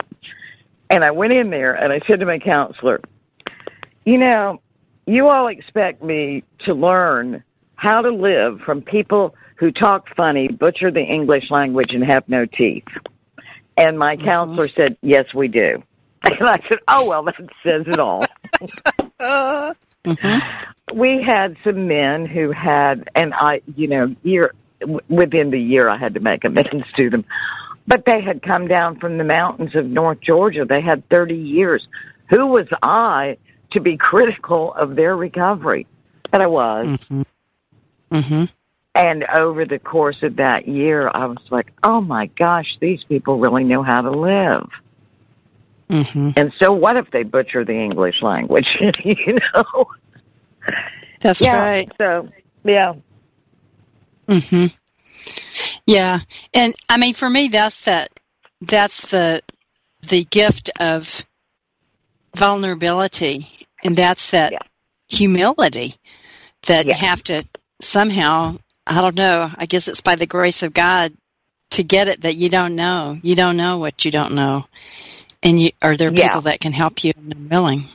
And 0.89 1.04
I 1.04 1.12
went 1.12 1.34
in 1.34 1.50
there 1.50 1.74
and 1.74 1.92
I 1.92 2.00
said 2.08 2.22
to 2.22 2.26
my 2.26 2.39
counselor, 2.39 3.02
you 4.06 4.18
know, 4.18 4.62
you 5.06 5.28
all 5.28 5.48
expect 5.48 6.04
me 6.04 6.44
to 6.66 6.74
learn 6.74 7.44
how 7.76 8.02
to 8.02 8.10
live 8.10 8.62
from 8.66 8.82
people 8.82 9.36
who 9.58 9.72
talk 9.72 10.08
funny, 10.16 10.48
butcher 10.48 10.92
the 10.92 11.02
English 11.02 11.52
language, 11.52 11.92
and 11.94 12.04
have 12.04 12.28
no 12.28 12.46
teeth. 12.46 12.88
And 13.78 13.98
my 13.98 14.16
mm-hmm. 14.16 14.26
counselor 14.26 14.68
said, 14.68 14.98
Yes, 15.02 15.34
we 15.34 15.48
do. 15.48 15.84
And 16.26 16.48
I 16.48 16.58
said, 16.70 16.80
Oh, 16.88 17.10
well, 17.10 17.24
that 17.24 17.36
says 17.66 17.84
it 17.86 18.00
all. 18.00 18.26
mm-hmm. 20.06 20.98
We 20.98 21.22
had 21.22 21.58
some 21.63 21.88
men 21.88 22.26
who 22.26 22.52
had, 22.52 23.10
and 23.13 23.34
I, 23.34 23.62
you 23.76 23.88
know, 23.88 24.16
year 24.24 24.54
within 25.10 25.52
the 25.52 25.60
year, 25.60 25.89
I 25.89 25.98
had 25.98 26.13
to 26.13 26.20
make 26.20 26.46
amends 26.46 26.86
to 26.96 27.10
them. 27.10 27.26
But 27.88 28.06
they 28.06 28.22
had 28.22 28.42
come 28.42 28.68
down 28.68 29.00
from 29.00 29.18
the 29.18 29.24
mountains 29.26 29.76
of 29.76 29.86
North 29.86 30.22
Georgia. 30.22 30.66
They 30.66 30.82
had 30.82 31.08
30 31.10 31.36
years. 31.36 31.88
Who 32.30 32.48
was 32.48 32.68
I 32.82 33.38
to 33.74 33.80
be 33.80 33.98
critical 33.98 34.74
of 34.74 34.96
their 34.96 35.16
recovery. 35.16 35.88
And 36.32 36.42
I 36.42 36.48
was. 36.48 36.88
Mm-hmm. 36.88 37.22
Mm-hmm. 38.12 38.44
And 38.96 39.24
over 39.24 39.66
the 39.66 39.80
course 39.80 40.22
of 40.22 40.36
that 40.36 40.68
year, 40.68 41.10
I 41.12 41.26
was 41.26 41.44
like, 41.50 41.74
oh 41.84 42.00
my 42.00 42.28
gosh, 42.28 42.78
these 42.80 43.04
people 43.04 43.40
really 43.40 43.64
know 43.64 43.82
how 43.82 44.02
to 44.02 44.12
live. 44.12 44.70
Mm-hmm. 45.90 46.32
And 46.36 46.54
so 46.60 46.72
what 46.72 47.00
if 47.00 47.10
they 47.12 47.24
butcher 47.24 47.66
the 47.66 47.74
English 47.74 48.22
language? 48.22 48.68
you 49.04 49.38
know? 49.54 49.86
That's 51.20 51.42
yeah, 51.42 51.56
right. 51.56 51.92
So, 51.98 52.30
yeah. 52.64 52.94
Mhm. 54.28 54.78
Yeah. 55.86 56.20
And 56.54 56.74
I 56.88 56.98
mean 56.98 57.14
for 57.14 57.30
me 57.30 57.50
that's 57.50 57.86
that 57.86 58.10
that's 58.62 59.12
the 59.12 59.42
the 60.08 60.24
gift 60.24 60.70
of 60.80 61.26
vulnerability 62.36 63.62
and 63.84 63.96
that's 63.96 64.32
that 64.32 64.54
yeah. 64.54 64.60
humility 65.10 65.96
that 66.63 66.86
you 66.86 66.93
have 66.93 67.24
to 67.24 67.43
somehow, 67.82 68.58
I 68.88 69.02
don't 69.02 69.15
know, 69.15 69.50
I 69.56 69.65
guess 69.65 69.88
it's 69.88 70.02
by 70.02 70.15
the 70.15 70.26
grace 70.26 70.63
of 70.63 70.74
God 70.74 71.12
to 71.72 71.84
get 71.84 72.08
it 72.08 72.22
that 72.22 72.36
you 72.36 72.50
don't 72.50 72.76
know. 72.76 73.19
You 73.22 73.36
don't 73.36 73.58
know 73.58 73.80
what 73.80 74.06
you 74.06 74.12
don't 74.12 74.36
know. 74.36 74.65
And 75.41 75.62
you, 75.62 75.72
are 75.82 75.98
there 75.98 76.12
yeah. 76.13 76.28
people 76.28 76.41
that 76.41 76.60
can 76.60 76.72
help 76.72 77.04
you 77.04 77.13
and 77.15 77.34
are 77.34 77.50
willing? 77.50 77.89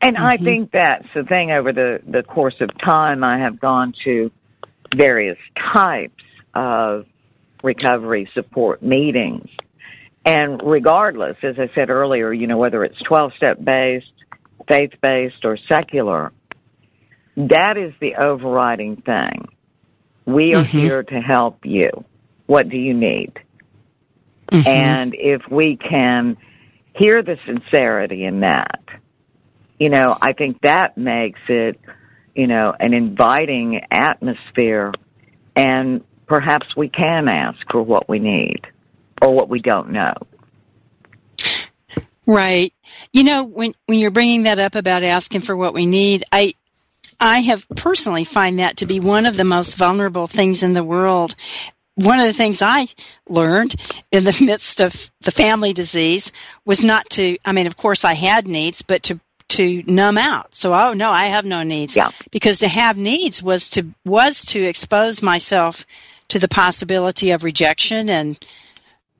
And 0.00 0.16
mm-hmm. 0.16 0.24
I 0.24 0.36
think 0.36 0.72
that's 0.72 1.06
the 1.14 1.24
thing 1.24 1.52
over 1.52 1.72
the, 1.72 2.00
the 2.06 2.22
course 2.22 2.56
of 2.60 2.76
time. 2.78 3.22
I 3.22 3.38
have 3.38 3.60
gone 3.60 3.94
to 4.04 4.30
various 4.94 5.38
types 5.56 6.24
of 6.54 7.06
recovery 7.62 8.28
support 8.34 8.82
meetings 8.82 9.48
and 10.26 10.60
regardless, 10.64 11.36
as 11.44 11.54
I 11.56 11.70
said 11.72 11.88
earlier, 11.88 12.32
you 12.32 12.48
know, 12.48 12.58
whether 12.58 12.82
it's 12.82 13.00
12 13.02 13.34
step 13.36 13.62
based, 13.62 14.12
faith 14.66 14.90
based, 15.00 15.44
or 15.44 15.56
secular, 15.56 16.32
that 17.36 17.76
is 17.78 17.94
the 18.00 18.16
overriding 18.16 18.96
thing. 18.96 19.46
We 20.24 20.54
are 20.54 20.64
mm-hmm. 20.64 20.78
here 20.78 21.02
to 21.04 21.20
help 21.20 21.64
you. 21.64 22.04
What 22.46 22.68
do 22.68 22.76
you 22.76 22.92
need? 22.92 23.34
Mm-hmm. 24.50 24.68
And 24.68 25.14
if 25.16 25.42
we 25.48 25.76
can 25.76 26.36
hear 26.96 27.22
the 27.22 27.38
sincerity 27.46 28.24
in 28.24 28.40
that, 28.40 28.80
you 29.78 29.90
know, 29.90 30.16
I 30.20 30.32
think 30.32 30.60
that 30.62 30.98
makes 30.98 31.40
it, 31.48 31.78
you 32.34 32.48
know, 32.48 32.74
an 32.78 32.94
inviting 32.94 33.80
atmosphere 33.92 34.92
and 35.54 36.02
perhaps 36.26 36.66
we 36.76 36.88
can 36.88 37.28
ask 37.28 37.58
for 37.70 37.82
what 37.82 38.08
we 38.08 38.18
need 38.18 38.66
or 39.22 39.32
what 39.32 39.48
we 39.48 39.58
don't 39.58 39.90
know. 39.90 40.14
Right. 42.26 42.72
You 43.12 43.24
know, 43.24 43.44
when 43.44 43.72
when 43.86 43.98
you're 43.98 44.10
bringing 44.10 44.44
that 44.44 44.58
up 44.58 44.74
about 44.74 45.04
asking 45.04 45.42
for 45.42 45.56
what 45.56 45.74
we 45.74 45.86
need, 45.86 46.24
I 46.32 46.54
I 47.20 47.40
have 47.40 47.66
personally 47.68 48.24
find 48.24 48.58
that 48.58 48.78
to 48.78 48.86
be 48.86 49.00
one 49.00 49.26
of 49.26 49.36
the 49.36 49.44
most 49.44 49.76
vulnerable 49.76 50.26
things 50.26 50.62
in 50.62 50.74
the 50.74 50.84
world. 50.84 51.34
One 51.94 52.18
of 52.18 52.26
the 52.26 52.34
things 52.34 52.60
I 52.60 52.88
learned 53.28 53.74
in 54.10 54.24
the 54.24 54.36
midst 54.44 54.80
of 54.80 55.10
the 55.20 55.30
family 55.30 55.72
disease 55.72 56.32
was 56.64 56.82
not 56.82 57.08
to 57.10 57.38
I 57.44 57.52
mean, 57.52 57.68
of 57.68 57.76
course 57.76 58.04
I 58.04 58.14
had 58.14 58.48
needs, 58.48 58.82
but 58.82 59.04
to 59.04 59.20
to 59.48 59.84
numb 59.86 60.18
out. 60.18 60.56
So, 60.56 60.74
oh 60.74 60.92
no, 60.92 61.10
I 61.10 61.26
have 61.26 61.44
no 61.44 61.62
needs. 61.62 61.96
Yeah. 61.96 62.10
Because 62.32 62.58
to 62.58 62.68
have 62.68 62.96
needs 62.96 63.40
was 63.40 63.70
to 63.70 63.86
was 64.04 64.46
to 64.46 64.62
expose 64.64 65.22
myself 65.22 65.86
to 66.28 66.40
the 66.40 66.48
possibility 66.48 67.30
of 67.30 67.44
rejection 67.44 68.10
and 68.10 68.36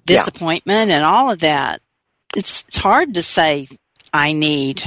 disappointment 0.07 0.89
yeah. 0.89 0.97
and 0.97 1.05
all 1.05 1.31
of 1.31 1.41
that. 1.41 1.81
It's, 2.35 2.65
it's 2.69 2.79
hard 2.79 3.15
to 3.15 3.23
say, 3.23 3.69
I 4.13 4.33
need. 4.33 4.83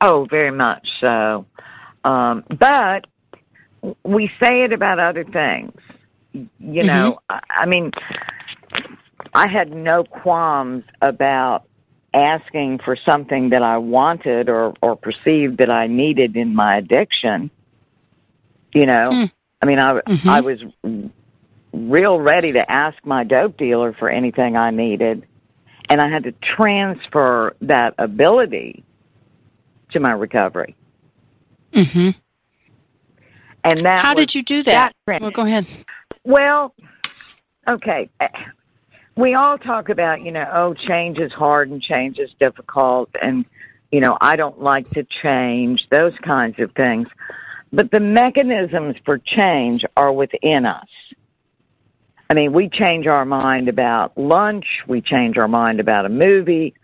Oh, 0.00 0.26
very 0.28 0.50
much 0.50 0.86
so. 1.00 1.46
Um, 2.04 2.44
but 2.48 3.06
we 4.04 4.30
say 4.40 4.62
it 4.62 4.72
about 4.72 4.98
other 4.98 5.24
things. 5.24 5.72
You 6.32 6.84
know, 6.84 7.18
mm-hmm. 7.30 7.36
I 7.50 7.66
mean, 7.66 7.92
I 9.34 9.48
had 9.48 9.72
no 9.72 10.04
qualms 10.04 10.84
about 11.00 11.64
asking 12.12 12.80
for 12.84 12.96
something 12.96 13.50
that 13.50 13.62
I 13.62 13.78
wanted 13.78 14.48
or, 14.48 14.74
or 14.82 14.96
perceived 14.96 15.58
that 15.58 15.70
I 15.70 15.86
needed 15.86 16.36
in 16.36 16.54
my 16.54 16.76
addiction. 16.76 17.50
You 18.72 18.86
know, 18.86 19.10
mm. 19.10 19.32
I 19.62 19.66
mean, 19.66 19.78
I, 19.78 19.92
mm-hmm. 19.94 20.28
I 20.28 20.40
was 20.42 20.62
real 21.72 22.18
ready 22.18 22.52
to 22.52 22.70
ask 22.70 22.96
my 23.04 23.24
dope 23.24 23.56
dealer 23.56 23.92
for 23.92 24.10
anything 24.10 24.56
I 24.56 24.70
needed. 24.70 25.26
And 25.88 26.00
I 26.00 26.08
had 26.08 26.24
to 26.24 26.32
transfer 26.32 27.54
that 27.62 27.94
ability 27.98 28.84
to 29.90 30.00
my 30.00 30.12
recovery. 30.12 30.74
hmm 31.72 32.10
And 33.62 33.80
that 33.80 33.98
How 33.98 34.14
did 34.14 34.34
you 34.34 34.42
do 34.42 34.62
that? 34.64 34.94
that 35.06 35.22
well, 35.22 35.30
go 35.30 35.42
ahead. 35.42 35.66
Well, 36.24 36.74
okay 37.68 38.10
we 39.16 39.34
all 39.34 39.56
talk 39.58 39.88
about, 39.88 40.20
you 40.20 40.30
know, 40.30 40.44
oh, 40.52 40.74
change 40.74 41.18
is 41.18 41.32
hard 41.32 41.70
and 41.70 41.82
change 41.82 42.18
is 42.18 42.30
difficult 42.38 43.08
and, 43.20 43.46
you 43.90 44.00
know, 44.00 44.16
I 44.20 44.36
don't 44.36 44.60
like 44.60 44.88
to 44.90 45.06
change, 45.22 45.86
those 45.90 46.12
kinds 46.22 46.60
of 46.60 46.72
things. 46.72 47.08
But 47.72 47.90
the 47.90 48.00
mechanisms 48.00 48.96
for 49.04 49.18
change 49.18 49.84
are 49.96 50.12
within 50.12 50.66
us. 50.66 50.88
I 52.28 52.34
mean, 52.34 52.52
we 52.52 52.68
change 52.68 53.06
our 53.06 53.24
mind 53.24 53.68
about 53.68 54.18
lunch, 54.18 54.66
we 54.88 55.00
change 55.00 55.38
our 55.38 55.48
mind 55.48 55.80
about 55.80 56.06
a 56.06 56.08
movie, 56.08 56.74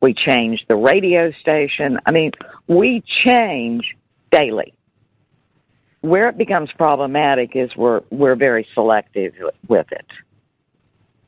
we 0.00 0.14
change 0.14 0.64
the 0.68 0.76
radio 0.76 1.32
station. 1.40 1.98
I 2.06 2.12
mean, 2.12 2.32
we 2.66 3.02
change 3.24 3.84
daily. 4.30 4.74
Where 6.00 6.28
it 6.28 6.36
becomes 6.36 6.70
problematic 6.76 7.54
is 7.54 7.70
we're, 7.76 8.02
we're 8.10 8.34
very 8.34 8.66
selective 8.74 9.34
with 9.68 9.86
it 9.92 10.06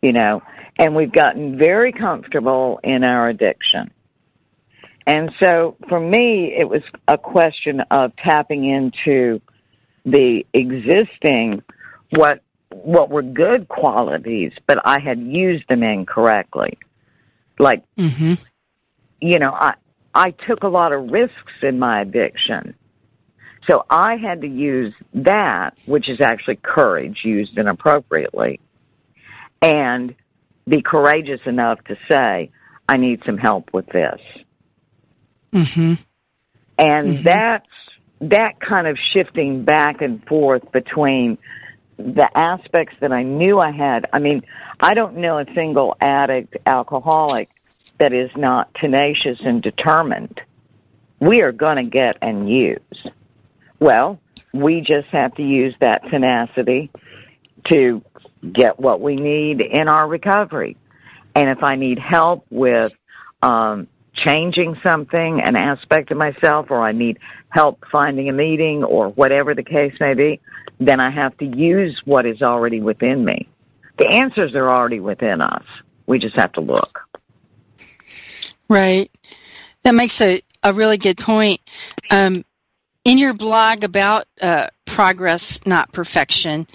you 0.04 0.12
know, 0.12 0.42
and 0.78 0.94
we've 0.94 1.12
gotten 1.12 1.56
very 1.56 1.90
comfortable 1.90 2.78
in 2.84 3.02
our 3.04 3.30
addiction. 3.30 3.90
And 5.06 5.30
so 5.40 5.76
for 5.88 5.98
me, 5.98 6.54
it 6.58 6.68
was 6.68 6.82
a 7.08 7.16
question 7.16 7.80
of 7.90 8.14
tapping 8.16 8.68
into 8.68 9.40
the 10.04 10.44
existing, 10.52 11.62
what, 12.16 12.42
what 12.82 13.10
were 13.10 13.22
good 13.22 13.68
qualities, 13.68 14.52
but 14.66 14.78
I 14.84 15.00
had 15.00 15.18
used 15.20 15.64
them 15.68 15.82
incorrectly. 15.82 16.78
Like, 17.58 17.84
mm-hmm. 17.96 18.34
you 19.20 19.38
know, 19.38 19.52
I, 19.52 19.74
I 20.14 20.30
took 20.30 20.62
a 20.62 20.68
lot 20.68 20.92
of 20.92 21.10
risks 21.10 21.52
in 21.62 21.78
my 21.78 22.02
addiction. 22.02 22.74
So 23.66 23.84
I 23.88 24.16
had 24.16 24.42
to 24.42 24.48
use 24.48 24.92
that, 25.14 25.78
which 25.86 26.08
is 26.08 26.20
actually 26.20 26.56
courage 26.56 27.20
used 27.24 27.56
inappropriately, 27.56 28.60
and 29.62 30.14
be 30.68 30.82
courageous 30.82 31.40
enough 31.46 31.82
to 31.84 31.96
say, 32.10 32.50
I 32.88 32.96
need 32.96 33.22
some 33.24 33.38
help 33.38 33.72
with 33.72 33.86
this. 33.86 34.20
Mm-hmm. 35.52 35.94
And 36.78 37.06
mm-hmm. 37.06 37.22
that's 37.22 37.66
that 38.20 38.60
kind 38.60 38.86
of 38.86 38.98
shifting 39.12 39.64
back 39.64 40.02
and 40.02 40.24
forth 40.26 40.70
between 40.72 41.38
the 41.96 42.28
aspects 42.34 42.96
that 43.00 43.12
I 43.12 43.22
knew 43.22 43.58
I 43.58 43.70
had. 43.70 44.06
I 44.12 44.18
mean, 44.18 44.42
I 44.80 44.94
don't 44.94 45.16
know 45.18 45.38
a 45.38 45.46
single 45.54 45.96
addict, 46.00 46.56
alcoholic 46.66 47.48
that 47.98 48.12
is 48.12 48.30
not 48.36 48.74
tenacious 48.74 49.38
and 49.44 49.62
determined. 49.62 50.40
We 51.20 51.42
are 51.42 51.52
going 51.52 51.76
to 51.76 51.90
get 51.90 52.16
and 52.20 52.48
use. 52.48 53.06
Well, 53.78 54.18
we 54.52 54.80
just 54.80 55.08
have 55.08 55.34
to 55.36 55.42
use 55.42 55.74
that 55.80 56.02
tenacity 56.10 56.90
to 57.70 58.02
get 58.52 58.78
what 58.78 59.00
we 59.00 59.16
need 59.16 59.60
in 59.60 59.88
our 59.88 60.06
recovery. 60.08 60.76
And 61.34 61.48
if 61.48 61.62
I 61.62 61.76
need 61.76 61.98
help 61.98 62.46
with 62.50 62.92
um, 63.42 63.88
changing 64.14 64.76
something, 64.84 65.40
an 65.40 65.56
aspect 65.56 66.10
of 66.10 66.18
myself, 66.18 66.66
or 66.70 66.82
I 66.82 66.92
need 66.92 67.18
help 67.48 67.84
finding 67.90 68.28
a 68.28 68.32
meeting, 68.32 68.84
or 68.84 69.08
whatever 69.08 69.54
the 69.54 69.62
case 69.62 69.94
may 70.00 70.14
be, 70.14 70.40
then 70.78 71.00
I 71.00 71.10
have 71.10 71.36
to 71.38 71.44
use 71.44 72.00
what 72.04 72.26
is 72.26 72.42
already 72.42 72.80
within 72.80 73.24
me. 73.24 73.48
The 73.98 74.08
answers 74.08 74.54
are 74.54 74.68
already 74.68 75.00
within 75.00 75.40
us. 75.40 75.64
We 76.06 76.18
just 76.18 76.36
have 76.36 76.52
to 76.52 76.60
look. 76.60 77.00
Right. 78.68 79.10
That 79.82 79.94
makes 79.94 80.20
a, 80.20 80.42
a 80.62 80.72
really 80.72 80.98
good 80.98 81.18
point. 81.18 81.60
Um, 82.10 82.44
in 83.04 83.18
your 83.18 83.34
blog 83.34 83.84
about 83.84 84.26
uh, 84.40 84.68
progress, 84.86 85.64
not 85.66 85.92
perfection, 85.92 86.66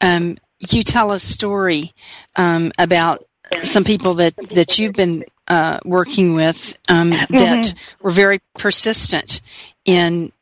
um, 0.00 0.36
you 0.68 0.82
tell 0.82 1.12
a 1.12 1.18
story 1.18 1.92
um, 2.34 2.72
about 2.78 3.24
some 3.62 3.84
people 3.84 4.14
that 4.14 4.34
that 4.54 4.78
you've 4.78 4.94
been 4.94 5.24
uh, 5.46 5.78
working 5.84 6.34
with 6.34 6.76
um, 6.88 7.10
that 7.10 7.28
mm-hmm. 7.28 7.78
were 8.02 8.10
very 8.10 8.40
persistent 8.58 9.40
in 9.84 10.32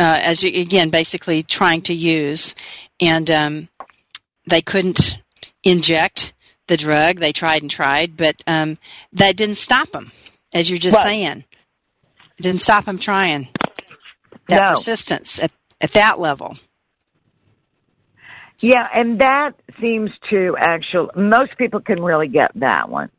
uh, 0.00 0.18
as 0.22 0.42
you 0.42 0.60
again 0.60 0.90
basically 0.90 1.42
trying 1.42 1.82
to 1.82 1.94
use 1.94 2.54
and 3.00 3.30
um, 3.30 3.68
they 4.48 4.62
couldn't 4.62 5.18
inject 5.62 6.32
the 6.66 6.76
drug 6.76 7.18
they 7.18 7.32
tried 7.32 7.62
and 7.62 7.70
tried 7.70 8.16
but 8.16 8.34
um, 8.46 8.78
that 9.12 9.36
didn't 9.36 9.56
stop 9.56 9.90
them 9.90 10.10
as 10.54 10.68
you're 10.68 10.78
just 10.78 11.00
saying 11.02 11.44
it 12.38 12.42
didn't 12.42 12.60
stop 12.60 12.86
them 12.86 12.98
trying 12.98 13.46
that 14.48 14.62
no. 14.62 14.70
persistence 14.70 15.40
at, 15.42 15.52
at 15.80 15.92
that 15.92 16.18
level 16.18 16.56
yeah, 18.62 18.86
and 18.94 19.20
that 19.20 19.52
seems 19.80 20.10
to 20.28 20.54
actually, 20.58 21.08
most 21.16 21.56
people 21.56 21.80
can 21.80 22.02
really 22.02 22.28
get 22.28 22.52
that 22.56 22.90
one. 22.90 23.10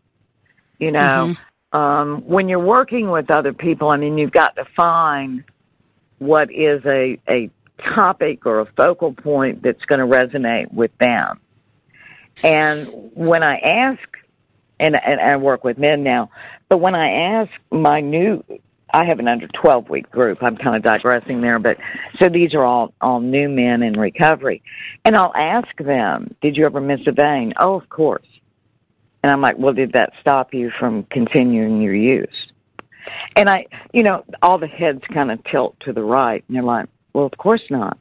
You 0.78 0.92
know, 0.92 1.34
mm-hmm. 1.34 1.78
um, 1.78 2.24
when 2.28 2.48
you're 2.48 2.60
working 2.60 3.10
with 3.10 3.32
other 3.32 3.54
people, 3.54 3.90
I 3.90 3.98
mean, 3.98 4.18
you've 4.18 4.32
got 4.32 4.56
to 4.56 4.66
find 4.76 5.44
what 6.22 6.52
is 6.52 6.86
a, 6.86 7.18
a 7.28 7.50
topic 7.96 8.46
or 8.46 8.60
a 8.60 8.66
focal 8.78 9.12
point 9.12 9.64
that's 9.64 9.84
going 9.86 10.00
to 10.00 10.06
resonate 10.06 10.72
with 10.72 10.96
them. 11.00 11.40
And 12.44 13.12
when 13.16 13.42
I 13.42 13.58
ask, 13.58 14.00
and, 14.80 14.96
and 15.04 15.20
I 15.20 15.38
work 15.38 15.64
with 15.64 15.80
men 15.80 16.04
now, 16.04 16.30
but 16.70 16.78
when 16.78 16.94
I 16.94 17.10
ask 17.40 17.52
my 17.72 18.02
new 18.02 18.44
I 18.94 19.06
have 19.06 19.20
an 19.20 19.28
under 19.28 19.48
12 19.48 19.90
week 19.90 20.12
group. 20.12 20.40
I'm 20.42 20.58
kind 20.58 20.76
of 20.76 20.84
digressing 20.84 21.40
there, 21.40 21.60
but 21.60 21.78
so 22.20 22.28
these 22.28 22.54
are 22.54 22.64
all, 22.64 22.94
all 23.00 23.22
new 23.22 23.48
men 23.48 23.84
in 23.84 23.94
recovery. 23.94 24.62
And 25.06 25.16
I'll 25.16 25.34
ask 25.34 25.74
them, 25.78 26.36
did 26.42 26.58
you 26.58 26.66
ever 26.66 26.82
miss 26.82 27.00
a 27.08 27.14
vein? 27.14 27.54
Oh, 27.58 27.76
of 27.76 27.88
course. 27.88 28.28
And 29.24 29.32
I'm 29.32 29.40
like, 29.40 29.58
well, 29.58 29.74
did 29.74 29.94
that 29.94 30.12
stop 30.20 30.54
you 30.54 30.72
from 30.78 31.04
continuing 31.04 31.82
your 31.82 31.96
use? 31.96 32.51
And 33.36 33.50
I, 33.50 33.68
you 33.94 34.04
know, 34.04 34.24
all 34.42 34.58
the 34.58 34.68
heads 34.68 35.02
kind 35.14 35.32
of 35.32 35.44
tilt 35.44 35.80
to 35.82 35.94
the 35.94 36.04
right 36.04 36.44
and 36.48 36.56
they're 36.56 36.64
like, 36.64 36.88
well, 37.14 37.26
of 37.26 37.38
course 37.38 37.64
not. 37.70 37.98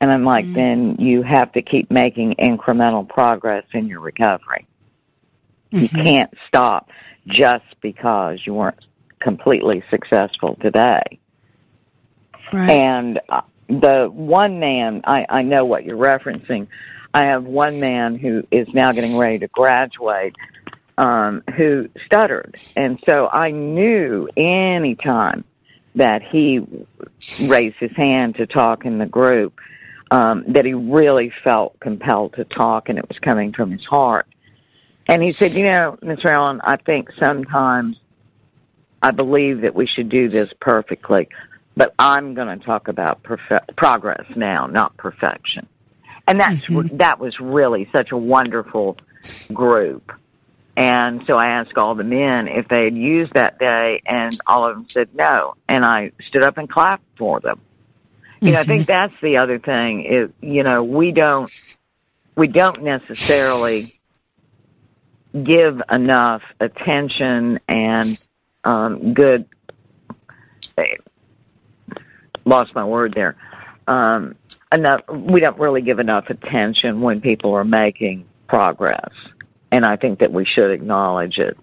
And 0.00 0.10
I'm 0.10 0.24
like, 0.24 0.44
mm-hmm. 0.44 0.54
then 0.54 0.96
you 0.98 1.22
have 1.22 1.52
to 1.52 1.62
keep 1.62 1.90
making 1.90 2.34
incremental 2.38 3.08
progress 3.08 3.64
in 3.72 3.86
your 3.86 4.00
recovery. 4.00 4.66
Mm-hmm. 5.72 5.78
You 5.78 5.88
can't 5.88 6.34
stop 6.46 6.90
just 7.26 7.64
because 7.80 8.40
you 8.44 8.54
weren't 8.54 8.84
completely 9.20 9.82
successful 9.90 10.56
today. 10.60 11.18
Right. 12.52 12.70
And 12.70 13.20
uh, 13.28 13.40
the 13.68 14.08
one 14.12 14.60
man, 14.60 15.00
I, 15.04 15.26
I 15.28 15.42
know 15.42 15.64
what 15.64 15.84
you're 15.84 15.96
referencing. 15.96 16.68
I 17.12 17.24
have 17.26 17.44
one 17.44 17.80
man 17.80 18.16
who 18.16 18.46
is 18.50 18.68
now 18.72 18.92
getting 18.92 19.16
ready 19.16 19.38
to 19.40 19.48
graduate 19.48 20.36
um, 20.98 21.42
who 21.56 21.88
stuttered. 22.04 22.58
And 22.74 22.98
so 23.06 23.28
I 23.28 23.50
knew 23.50 24.28
any 24.36 24.94
time 24.94 25.44
that 25.94 26.22
he 26.22 26.60
raised 27.48 27.76
his 27.76 27.92
hand 27.96 28.36
to 28.36 28.46
talk 28.46 28.84
in 28.84 28.98
the 28.98 29.06
group, 29.06 29.58
um, 30.10 30.44
that 30.48 30.64
he 30.64 30.74
really 30.74 31.32
felt 31.42 31.78
compelled 31.80 32.34
to 32.34 32.44
talk 32.44 32.88
and 32.88 32.98
it 32.98 33.08
was 33.08 33.18
coming 33.18 33.52
from 33.52 33.72
his 33.72 33.84
heart. 33.84 34.26
And 35.08 35.22
he 35.22 35.32
said, 35.32 35.52
you 35.52 35.64
know, 35.64 35.98
Miss 36.02 36.22
Marilyn, 36.22 36.60
I 36.62 36.76
think 36.76 37.10
sometimes 37.18 37.96
I 39.02 39.12
believe 39.12 39.62
that 39.62 39.74
we 39.74 39.86
should 39.86 40.08
do 40.08 40.28
this 40.28 40.52
perfectly, 40.58 41.28
but 41.76 41.94
I'm 41.98 42.34
going 42.34 42.58
to 42.58 42.64
talk 42.64 42.88
about 42.88 43.22
perfe- 43.22 43.76
progress 43.76 44.24
now, 44.34 44.66
not 44.66 44.96
perfection. 44.96 45.66
And 46.26 46.40
that's 46.40 46.66
mm-hmm. 46.66 46.96
that 46.96 47.20
was 47.20 47.38
really 47.38 47.88
such 47.94 48.10
a 48.10 48.16
wonderful 48.16 48.96
group. 49.52 50.12
And 50.76 51.22
so 51.26 51.34
I 51.34 51.60
asked 51.60 51.76
all 51.78 51.94
the 51.94 52.04
men 52.04 52.48
if 52.48 52.68
they 52.68 52.84
had 52.84 52.94
used 52.94 53.32
that 53.34 53.58
day, 53.58 54.02
and 54.04 54.38
all 54.46 54.68
of 54.68 54.76
them 54.76 54.88
said 54.88 55.08
no. 55.14 55.54
And 55.68 55.84
I 55.84 56.12
stood 56.28 56.42
up 56.42 56.58
and 56.58 56.68
clapped 56.68 57.04
for 57.16 57.40
them. 57.40 57.60
You 58.40 58.52
know, 58.52 58.60
I 58.60 58.64
think 58.64 58.86
that's 58.86 59.14
the 59.22 59.38
other 59.38 59.58
thing 59.58 60.04
is, 60.04 60.30
you 60.42 60.62
know, 60.62 60.84
we 60.84 61.12
don't, 61.12 61.50
we 62.36 62.48
don't 62.48 62.82
necessarily 62.82 63.98
give 65.32 65.80
enough 65.90 66.42
attention 66.60 67.60
and 67.66 68.26
um, 68.64 69.14
good. 69.14 69.46
Lost 72.44 72.74
my 72.74 72.84
word 72.84 73.14
there. 73.14 73.36
Um, 73.88 74.34
enough. 74.72 75.00
We 75.08 75.40
don't 75.40 75.58
really 75.58 75.82
give 75.82 75.98
enough 75.98 76.26
attention 76.28 77.00
when 77.00 77.20
people 77.20 77.54
are 77.54 77.64
making 77.64 78.26
progress, 78.48 79.10
and 79.76 79.84
I 79.84 79.96
think 79.96 80.20
that 80.20 80.32
we 80.32 80.46
should 80.46 80.70
acknowledge 80.70 81.36
it. 81.36 81.56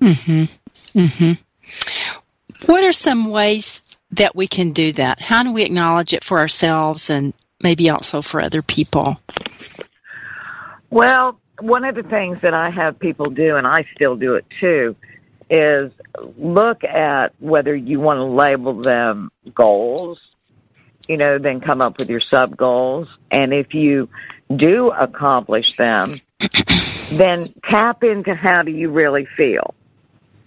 Mm-hmm. 0.00 0.98
Mm-hmm. 0.98 1.32
What 2.64 2.82
are 2.82 2.92
some 2.92 3.30
ways 3.30 3.82
that 4.12 4.34
we 4.34 4.46
can 4.46 4.72
do 4.72 4.92
that? 4.92 5.20
How 5.20 5.42
do 5.42 5.52
we 5.52 5.62
acknowledge 5.62 6.14
it 6.14 6.24
for 6.24 6.38
ourselves 6.38 7.10
and 7.10 7.34
maybe 7.62 7.90
also 7.90 8.22
for 8.22 8.40
other 8.40 8.62
people? 8.62 9.20
Well, 10.88 11.38
one 11.60 11.84
of 11.84 11.94
the 11.94 12.04
things 12.04 12.38
that 12.40 12.54
I 12.54 12.70
have 12.70 12.98
people 12.98 13.28
do, 13.28 13.56
and 13.56 13.66
I 13.66 13.84
still 13.94 14.16
do 14.16 14.36
it 14.36 14.46
too, 14.58 14.96
is 15.50 15.92
look 16.38 16.84
at 16.84 17.34
whether 17.38 17.76
you 17.76 18.00
want 18.00 18.16
to 18.16 18.24
label 18.24 18.80
them 18.80 19.30
goals, 19.54 20.20
you 21.06 21.18
know, 21.18 21.38
then 21.38 21.60
come 21.60 21.82
up 21.82 21.98
with 21.98 22.08
your 22.08 22.20
sub 22.20 22.56
goals. 22.56 23.08
And 23.30 23.52
if 23.52 23.74
you 23.74 24.08
do 24.54 24.90
accomplish 24.90 25.76
them, 25.76 26.16
then 27.12 27.44
tap 27.68 28.04
into 28.04 28.34
how 28.34 28.62
do 28.62 28.70
you 28.70 28.90
really 28.90 29.26
feel. 29.36 29.74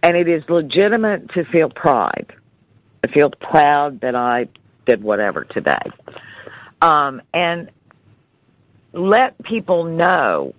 And 0.01 0.15
it 0.15 0.27
is 0.29 0.43
legitimate 0.47 1.31
to 1.33 1.43
feel 1.45 1.69
pride. 1.69 2.33
I 3.03 3.07
feel 3.07 3.29
proud 3.29 4.01
that 4.01 4.15
I 4.15 4.47
did 4.85 5.03
whatever 5.03 5.43
today. 5.43 5.91
Um, 6.81 7.21
and 7.33 7.69
let 8.93 9.41
people 9.43 9.83
know 9.83 10.53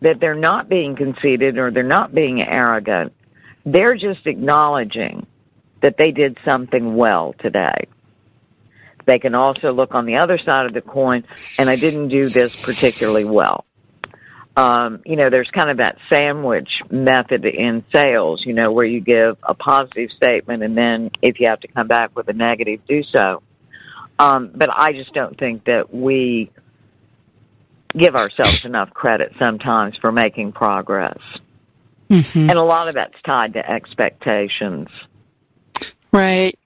that 0.00 0.20
they're 0.20 0.34
not 0.34 0.68
being 0.68 0.96
conceited 0.96 1.58
or 1.58 1.70
they're 1.70 1.82
not 1.82 2.14
being 2.14 2.42
arrogant. 2.42 3.12
They're 3.66 3.96
just 3.96 4.26
acknowledging 4.26 5.26
that 5.82 5.96
they 5.96 6.12
did 6.12 6.38
something 6.44 6.96
well 6.96 7.34
today. 7.38 7.88
They 9.06 9.18
can 9.18 9.34
also 9.34 9.72
look 9.72 9.94
on 9.94 10.06
the 10.06 10.16
other 10.16 10.38
side 10.38 10.66
of 10.66 10.72
the 10.72 10.80
coin, 10.80 11.24
and 11.58 11.68
I 11.68 11.76
didn't 11.76 12.08
do 12.08 12.28
this 12.28 12.64
particularly 12.64 13.24
well. 13.24 13.64
Um, 14.56 15.02
you 15.04 15.16
know, 15.16 15.30
there's 15.30 15.50
kind 15.50 15.68
of 15.68 15.78
that 15.78 15.98
sandwich 16.08 16.82
method 16.88 17.44
in 17.44 17.84
sales, 17.92 18.44
you 18.46 18.52
know, 18.52 18.70
where 18.70 18.86
you 18.86 19.00
give 19.00 19.36
a 19.42 19.54
positive 19.54 20.10
statement 20.12 20.62
and 20.62 20.76
then 20.78 21.10
if 21.22 21.40
you 21.40 21.48
have 21.48 21.60
to 21.60 21.68
come 21.68 21.88
back 21.88 22.14
with 22.14 22.28
a 22.28 22.32
negative, 22.32 22.80
do 22.86 23.02
so. 23.02 23.42
Um, 24.18 24.52
but 24.54 24.70
I 24.72 24.92
just 24.92 25.12
don't 25.12 25.36
think 25.36 25.64
that 25.64 25.92
we 25.92 26.52
give 27.96 28.14
ourselves 28.14 28.64
enough 28.64 28.90
credit 28.90 29.32
sometimes 29.40 29.96
for 30.00 30.12
making 30.12 30.52
progress. 30.52 31.18
Mm-hmm. 32.08 32.50
And 32.50 32.58
a 32.58 32.62
lot 32.62 32.86
of 32.86 32.94
that's 32.94 33.20
tied 33.22 33.54
to 33.54 33.68
expectations. 33.70 34.88
Right. 36.12 36.56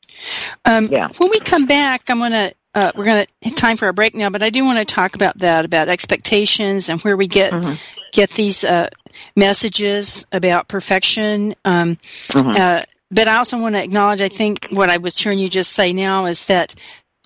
Um, 0.65 0.89
yeah. 0.89 1.09
When 1.17 1.31
we 1.31 1.41
come 1.41 1.67
back, 1.67 2.09
I'm 2.09 2.19
going 2.19 2.33
to 2.33 2.55
uh, 2.75 2.93
we're 2.95 3.07
going 3.07 3.27
to 3.27 3.49
have 3.49 3.55
time 3.57 3.77
for 3.77 3.89
a 3.89 3.93
break 3.93 4.15
now, 4.15 4.31
but 4.31 4.43
I 4.43 4.51
do 4.51 4.65
want 4.65 4.79
to 4.79 4.85
talk 4.85 5.15
about 5.15 5.39
that 5.39 5.65
about 5.65 5.89
expectations 5.89 6.89
and 6.89 7.01
where 7.01 7.17
we 7.17 7.27
get 7.27 7.53
mm-hmm. 7.53 7.75
get 8.13 8.31
these 8.31 8.65
uh, 8.65 8.89
messages 9.35 10.27
about 10.31 10.69
perfection. 10.69 11.55
Um, 11.65 11.97
mm-hmm. 11.97 12.51
uh, 12.51 12.83
but 13.11 13.27
I 13.27 13.37
also 13.39 13.59
want 13.59 13.75
to 13.75 13.83
acknowledge, 13.83 14.21
I 14.21 14.29
think 14.29 14.67
what 14.71 14.91
I 14.91 14.99
was 14.99 15.17
hearing 15.17 15.39
you 15.39 15.49
just 15.49 15.73
say 15.73 15.93
now 15.93 16.27
is 16.27 16.47
that 16.47 16.75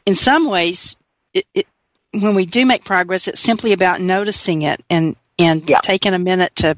in 0.07 0.15
some 0.15 0.47
ways, 0.47 0.97
it, 1.35 1.45
it, 1.55 1.67
when 2.13 2.35
we 2.35 2.47
do 2.47 2.65
make 2.65 2.85
progress, 2.85 3.27
it's 3.29 3.41
simply 3.41 3.73
about 3.73 4.01
noticing 4.01 4.63
it 4.63 4.83
and 4.89 5.17
and 5.39 5.69
yeah. 5.69 5.81
taking 5.81 6.15
a 6.15 6.19
minute 6.19 6.55
to 6.57 6.77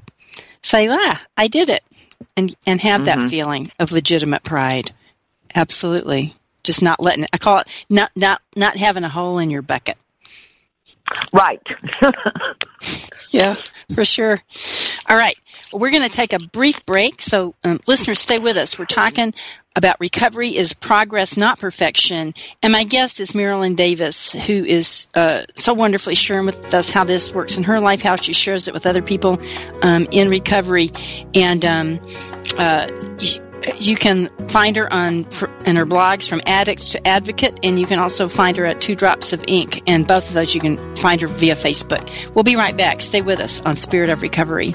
say, 0.63 0.89
"Ah, 0.89 1.23
I 1.37 1.49
did 1.49 1.69
it," 1.69 1.83
and 2.37 2.55
and 2.67 2.81
have 2.81 3.03
mm-hmm. 3.03 3.21
that 3.21 3.31
feeling 3.31 3.71
of 3.79 3.93
legitimate 3.93 4.43
pride. 4.43 4.91
Absolutely, 5.55 6.35
just 6.63 6.83
not 6.83 7.01
letting 7.01 7.25
it. 7.25 7.31
I 7.33 7.39
call 7.39 7.59
it 7.59 7.87
not 7.89 8.11
not 8.17 8.41
not 8.57 8.77
having 8.77 9.05
a 9.05 9.09
hole 9.09 9.39
in 9.39 9.51
your 9.51 9.63
bucket. 9.63 9.97
Right. 11.33 11.61
yeah, 13.31 13.57
for 13.95 14.05
sure. 14.05 14.41
All 15.09 15.17
right. 15.17 15.37
We're 15.73 15.91
going 15.91 16.03
to 16.03 16.09
take 16.09 16.33
a 16.33 16.39
brief 16.39 16.87
break, 16.87 17.21
so 17.21 17.55
um, 17.65 17.81
listeners, 17.87 18.21
stay 18.21 18.39
with 18.39 18.57
us. 18.57 18.79
We're 18.79 18.85
talking 18.85 19.35
about 19.77 19.99
recovery 19.99 20.57
is 20.57 20.73
progress, 20.73 21.37
not 21.37 21.59
perfection. 21.59 22.33
And 22.63 22.73
my 22.73 22.85
guest 22.85 23.21
is 23.21 23.35
Marilyn 23.35 23.75
Davis, 23.75 24.33
who 24.33 24.53
is 24.53 25.09
uh, 25.15 25.45
so 25.55 25.75
wonderfully 25.75 26.15
sharing 26.15 26.47
with 26.47 26.73
us 26.73 26.91
how 26.91 27.05
this 27.05 27.35
works 27.35 27.57
in 27.57 27.65
her 27.65 27.81
life, 27.81 28.01
how 28.01 28.17
she 28.17 28.33
shares 28.33 28.69
it 28.69 28.75
with 28.75 28.87
other 28.87 29.03
people 29.03 29.41
um, 29.83 30.07
in 30.13 30.29
recovery. 30.29 30.91
And 31.35 31.65
um, 31.65 31.99
uh, 32.57 32.87
you 33.79 33.97
can 33.97 34.29
find 34.49 34.77
her 34.77 34.93
on 34.93 35.27
in 35.67 35.77
her 35.77 35.87
blogs 35.87 36.29
from 36.29 36.41
addicts 36.47 36.93
to 36.93 37.07
advocate 37.07 37.61
and 37.63 37.79
you 37.79 37.87
can 37.87 37.99
also 37.99 38.29
find 38.29 38.57
her 38.57 38.65
at 38.65 38.81
two 38.81 38.95
drops 38.95 39.33
of 39.33 39.45
ink 39.49 39.83
and 39.87 40.07
both 40.07 40.29
of 40.29 40.35
those 40.35 40.55
you 40.55 40.61
can 40.61 40.97
find 40.97 41.21
her 41.21 41.27
via 41.27 41.55
facebook. 41.55 42.35
We'll 42.35 42.45
be 42.45 42.57
right 42.57 42.77
back. 42.77 43.01
Stay 43.01 43.23
with 43.23 43.41
us 43.41 43.61
on 43.61 43.77
spirit 43.77 44.11
of 44.11 44.23
recovery 44.23 44.75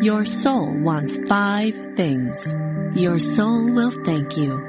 your 0.00 0.24
soul 0.24 0.72
wants 0.78 1.16
five 1.28 1.74
things. 1.96 2.54
Your 2.94 3.18
soul 3.18 3.70
will 3.72 3.90
thank 3.90 4.36
you. 4.36 4.64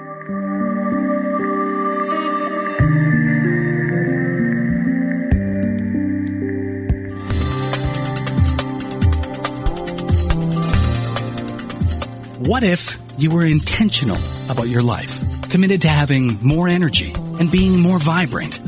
What 12.48 12.64
if 12.64 12.98
you 13.20 13.30
were 13.30 13.46
intentional 13.46 14.18
about 14.50 14.68
your 14.68 14.82
life, 14.82 15.50
committed 15.52 15.84
to 15.84 15.90
having 15.90 16.40
more 16.42 16.68
energy 16.68 17.14
and 17.40 17.52
being 17.52 17.80
more 17.80 18.00
vibrant? 18.00 18.60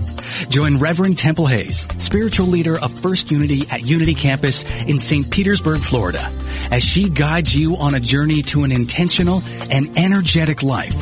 Join 0.51 0.79
Reverend 0.79 1.17
Temple 1.17 1.45
Hayes, 1.45 1.79
spiritual 2.03 2.47
leader 2.47 2.77
of 2.77 2.91
First 2.99 3.31
Unity 3.31 3.61
at 3.71 3.83
Unity 3.83 4.13
Campus 4.13 4.83
in 4.83 4.99
St. 4.99 5.31
Petersburg, 5.31 5.79
Florida, 5.79 6.29
as 6.69 6.83
she 6.83 7.09
guides 7.09 7.55
you 7.55 7.77
on 7.77 7.95
a 7.95 8.01
journey 8.01 8.41
to 8.41 8.65
an 8.65 8.73
intentional 8.73 9.43
and 9.69 9.97
energetic 9.97 10.61
life. 10.61 10.93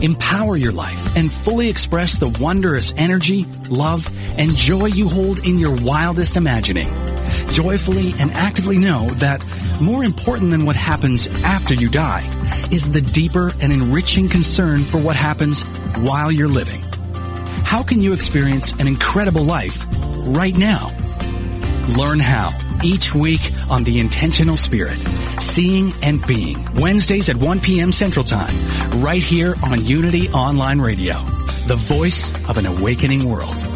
Empower 0.00 0.56
your 0.56 0.72
life 0.72 1.14
and 1.14 1.30
fully 1.30 1.68
express 1.68 2.16
the 2.16 2.38
wondrous 2.40 2.94
energy, 2.96 3.44
love, 3.68 4.06
and 4.38 4.56
joy 4.56 4.86
you 4.86 5.10
hold 5.10 5.40
in 5.40 5.58
your 5.58 5.76
wildest 5.84 6.38
imagining. 6.38 6.88
Joyfully 7.50 8.14
and 8.18 8.30
actively 8.30 8.78
know 8.78 9.04
that 9.20 9.44
more 9.78 10.04
important 10.04 10.52
than 10.52 10.64
what 10.64 10.74
happens 10.74 11.28
after 11.44 11.74
you 11.74 11.90
die 11.90 12.24
is 12.72 12.92
the 12.92 13.02
deeper 13.02 13.52
and 13.60 13.74
enriching 13.74 14.30
concern 14.30 14.80
for 14.80 14.96
what 14.96 15.16
happens 15.16 15.64
while 15.98 16.32
you're 16.32 16.48
living. 16.48 16.85
How 17.76 17.82
can 17.82 18.00
you 18.00 18.14
experience 18.14 18.72
an 18.72 18.88
incredible 18.88 19.44
life 19.44 19.76
right 20.28 20.56
now? 20.56 20.86
Learn 21.98 22.20
how 22.20 22.48
each 22.82 23.14
week 23.14 23.52
on 23.68 23.84
The 23.84 24.00
Intentional 24.00 24.56
Spirit, 24.56 24.96
Seeing 25.42 25.92
and 26.02 26.26
Being, 26.26 26.56
Wednesdays 26.76 27.28
at 27.28 27.36
1 27.36 27.60
p.m. 27.60 27.92
Central 27.92 28.24
Time, 28.24 28.56
right 29.02 29.22
here 29.22 29.56
on 29.62 29.84
Unity 29.84 30.30
Online 30.30 30.80
Radio, 30.80 31.16
the 31.68 31.76
voice 31.76 32.48
of 32.48 32.56
an 32.56 32.64
awakening 32.64 33.28
world. 33.28 33.75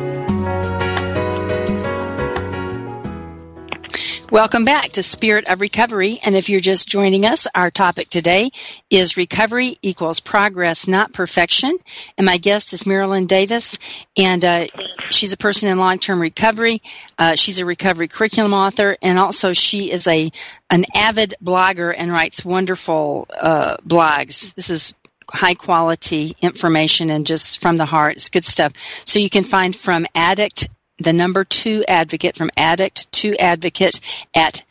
Welcome 4.31 4.63
back 4.63 4.91
to 4.91 5.03
Spirit 5.03 5.49
of 5.49 5.59
Recovery. 5.59 6.19
And 6.23 6.37
if 6.37 6.47
you're 6.47 6.61
just 6.61 6.87
joining 6.87 7.25
us, 7.25 7.47
our 7.53 7.69
topic 7.69 8.07
today 8.07 8.51
is 8.89 9.17
recovery 9.17 9.77
equals 9.81 10.21
progress, 10.21 10.87
not 10.87 11.11
perfection. 11.11 11.77
And 12.17 12.25
my 12.25 12.37
guest 12.37 12.71
is 12.71 12.85
Marilyn 12.85 13.25
Davis, 13.25 13.77
and 14.15 14.45
uh, 14.45 14.67
she's 15.09 15.33
a 15.33 15.37
person 15.37 15.67
in 15.67 15.77
long-term 15.79 16.21
recovery. 16.21 16.81
Uh, 17.19 17.35
she's 17.35 17.59
a 17.59 17.65
recovery 17.65 18.07
curriculum 18.07 18.53
author, 18.53 18.95
and 19.01 19.19
also 19.19 19.51
she 19.51 19.91
is 19.91 20.07
a 20.07 20.31
an 20.69 20.85
avid 20.95 21.33
blogger 21.43 21.93
and 21.95 22.09
writes 22.09 22.45
wonderful 22.45 23.27
uh, 23.37 23.75
blogs. 23.85 24.55
This 24.55 24.69
is 24.69 24.95
high 25.29 25.55
quality 25.55 26.37
information 26.41 27.09
and 27.09 27.27
just 27.27 27.59
from 27.59 27.75
the 27.75 27.85
heart. 27.85 28.15
It's 28.15 28.29
good 28.29 28.45
stuff. 28.45 28.71
So 29.05 29.19
you 29.19 29.29
can 29.29 29.43
find 29.43 29.75
from 29.75 30.05
addict 30.15 30.69
the 31.01 31.13
number 31.13 31.43
two 31.43 31.83
advocate 31.87 32.35
from 32.35 32.51
addict 32.57 33.11
to 33.11 33.35
advocate 33.37 33.99
at 34.33 34.63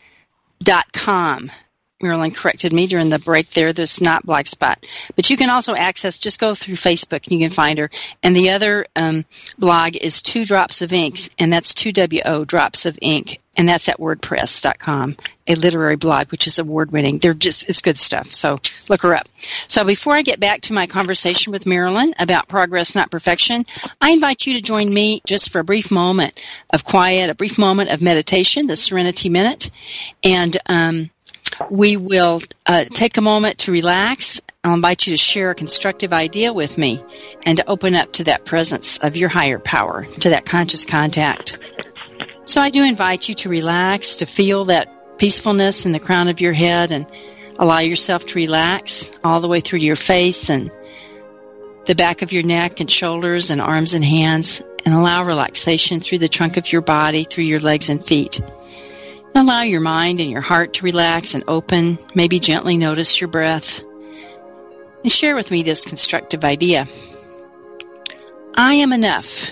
dot 0.62 0.92
com. 0.92 1.50
Marilyn 2.02 2.30
corrected 2.30 2.72
me 2.72 2.86
during 2.86 3.10
the 3.10 3.18
break 3.18 3.50
there. 3.50 3.72
There's 3.72 4.00
not 4.00 4.26
blogspot. 4.26 4.86
But 5.16 5.28
you 5.28 5.36
can 5.36 5.50
also 5.50 5.74
access, 5.74 6.18
just 6.18 6.40
go 6.40 6.54
through 6.54 6.76
Facebook 6.76 7.26
and 7.26 7.32
you 7.32 7.46
can 7.46 7.50
find 7.50 7.78
her. 7.78 7.90
And 8.22 8.34
the 8.34 8.50
other 8.50 8.86
um, 8.96 9.24
blog 9.58 9.96
is 9.96 10.22
Two 10.22 10.44
Drops 10.44 10.80
of 10.80 10.92
Ink, 10.92 11.30
and 11.38 11.52
that's 11.52 11.74
2WO 11.74 12.46
Drops 12.46 12.86
of 12.86 12.98
Ink, 13.02 13.40
and 13.56 13.68
that's 13.68 13.88
at 13.90 13.98
WordPress.com, 13.98 15.16
a 15.46 15.54
literary 15.54 15.96
blog, 15.96 16.30
which 16.30 16.46
is 16.46 16.58
award 16.58 16.90
winning. 16.90 17.18
They're 17.18 17.34
just, 17.34 17.68
it's 17.68 17.82
good 17.82 17.98
stuff. 17.98 18.32
So 18.32 18.56
look 18.88 19.02
her 19.02 19.14
up. 19.14 19.28
So 19.68 19.84
before 19.84 20.14
I 20.14 20.22
get 20.22 20.40
back 20.40 20.62
to 20.62 20.72
my 20.72 20.86
conversation 20.86 21.52
with 21.52 21.66
Marilyn 21.66 22.14
about 22.18 22.48
progress, 22.48 22.94
not 22.94 23.10
perfection, 23.10 23.64
I 24.00 24.12
invite 24.12 24.46
you 24.46 24.54
to 24.54 24.62
join 24.62 24.92
me 24.92 25.20
just 25.26 25.50
for 25.50 25.58
a 25.58 25.64
brief 25.64 25.90
moment 25.90 26.42
of 26.72 26.84
quiet, 26.84 27.28
a 27.28 27.34
brief 27.34 27.58
moment 27.58 27.90
of 27.90 28.00
meditation, 28.00 28.66
the 28.66 28.76
Serenity 28.76 29.28
Minute. 29.28 29.70
And, 30.24 30.56
um, 30.66 31.10
we 31.70 31.96
will 31.96 32.40
uh, 32.66 32.84
take 32.84 33.16
a 33.16 33.20
moment 33.20 33.58
to 33.58 33.72
relax. 33.72 34.40
I'll 34.62 34.74
invite 34.74 35.06
you 35.06 35.12
to 35.12 35.16
share 35.16 35.50
a 35.50 35.54
constructive 35.54 36.12
idea 36.12 36.52
with 36.52 36.76
me 36.76 37.02
and 37.44 37.58
to 37.58 37.68
open 37.68 37.94
up 37.94 38.12
to 38.14 38.24
that 38.24 38.44
presence 38.44 38.98
of 38.98 39.16
your 39.16 39.28
higher 39.28 39.58
power, 39.58 40.04
to 40.20 40.30
that 40.30 40.44
conscious 40.44 40.84
contact. 40.84 41.58
So 42.44 42.60
I 42.60 42.70
do 42.70 42.84
invite 42.84 43.28
you 43.28 43.34
to 43.36 43.48
relax, 43.48 44.16
to 44.16 44.26
feel 44.26 44.66
that 44.66 45.18
peacefulness 45.18 45.86
in 45.86 45.92
the 45.92 46.00
crown 46.00 46.28
of 46.28 46.40
your 46.40 46.52
head 46.52 46.90
and 46.92 47.06
allow 47.58 47.78
yourself 47.78 48.26
to 48.26 48.34
relax 48.36 49.12
all 49.22 49.40
the 49.40 49.48
way 49.48 49.60
through 49.60 49.80
your 49.80 49.96
face 49.96 50.50
and 50.50 50.70
the 51.86 51.94
back 51.94 52.22
of 52.22 52.32
your 52.32 52.42
neck 52.42 52.80
and 52.80 52.90
shoulders 52.90 53.50
and 53.50 53.60
arms 53.60 53.94
and 53.94 54.04
hands 54.04 54.62
and 54.84 54.94
allow 54.94 55.24
relaxation 55.24 56.00
through 56.00 56.18
the 56.18 56.28
trunk 56.28 56.56
of 56.56 56.72
your 56.72 56.82
body, 56.82 57.24
through 57.24 57.44
your 57.44 57.60
legs 57.60 57.90
and 57.90 58.04
feet. 58.04 58.40
Allow 59.34 59.62
your 59.62 59.80
mind 59.80 60.20
and 60.20 60.30
your 60.30 60.40
heart 60.40 60.74
to 60.74 60.84
relax 60.84 61.34
and 61.34 61.44
open. 61.48 61.98
Maybe 62.14 62.40
gently 62.40 62.76
notice 62.76 63.20
your 63.20 63.28
breath. 63.28 63.80
And 65.02 65.10
share 65.10 65.34
with 65.34 65.50
me 65.50 65.62
this 65.62 65.84
constructive 65.84 66.44
idea. 66.44 66.86
I 68.54 68.74
am 68.74 68.92
enough. 68.92 69.50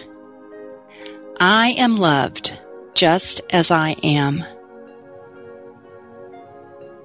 I 1.41 1.75
am 1.79 1.97
loved 1.97 2.59
just 2.95 3.41
as 3.51 3.71
I 3.71 3.91
am. 4.03 4.45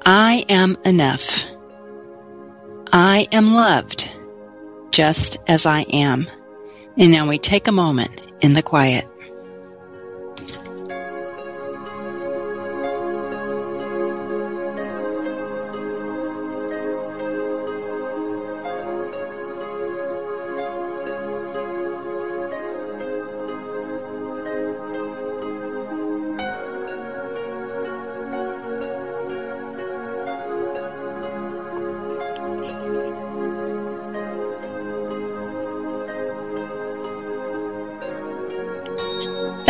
I 0.05 0.43
am 0.49 0.75
enough. 0.83 1.45
I 2.91 3.27
am 3.31 3.53
loved 3.53 4.09
just 4.91 5.37
as 5.47 5.65
I 5.65 5.81
am. 5.81 6.27
And 6.97 7.11
now 7.11 7.29
we 7.29 7.37
take 7.37 7.67
a 7.67 7.71
moment 7.71 8.21
in 8.41 8.53
the 8.53 8.63
quiet. 8.63 9.07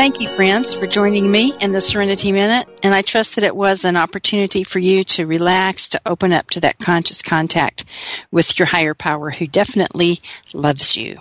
Thank 0.03 0.19
you, 0.19 0.27
friends, 0.27 0.73
for 0.73 0.85
joining 0.85 1.31
me 1.31 1.53
in 1.61 1.71
the 1.71 1.79
Serenity 1.79 2.33
Minute. 2.33 2.67
And 2.83 2.93
I 2.93 3.03
trust 3.03 3.35
that 3.35 3.45
it 3.45 3.55
was 3.55 3.85
an 3.85 3.95
opportunity 3.95 4.65
for 4.65 4.77
you 4.77 5.05
to 5.05 5.25
relax, 5.25 5.89
to 5.89 6.01
open 6.05 6.33
up 6.33 6.49
to 6.49 6.59
that 6.59 6.77
conscious 6.77 7.21
contact 7.21 7.85
with 8.29 8.59
your 8.59 8.65
higher 8.65 8.93
power 8.93 9.29
who 9.29 9.47
definitely 9.47 10.19
loves 10.53 10.97
you. 10.97 11.19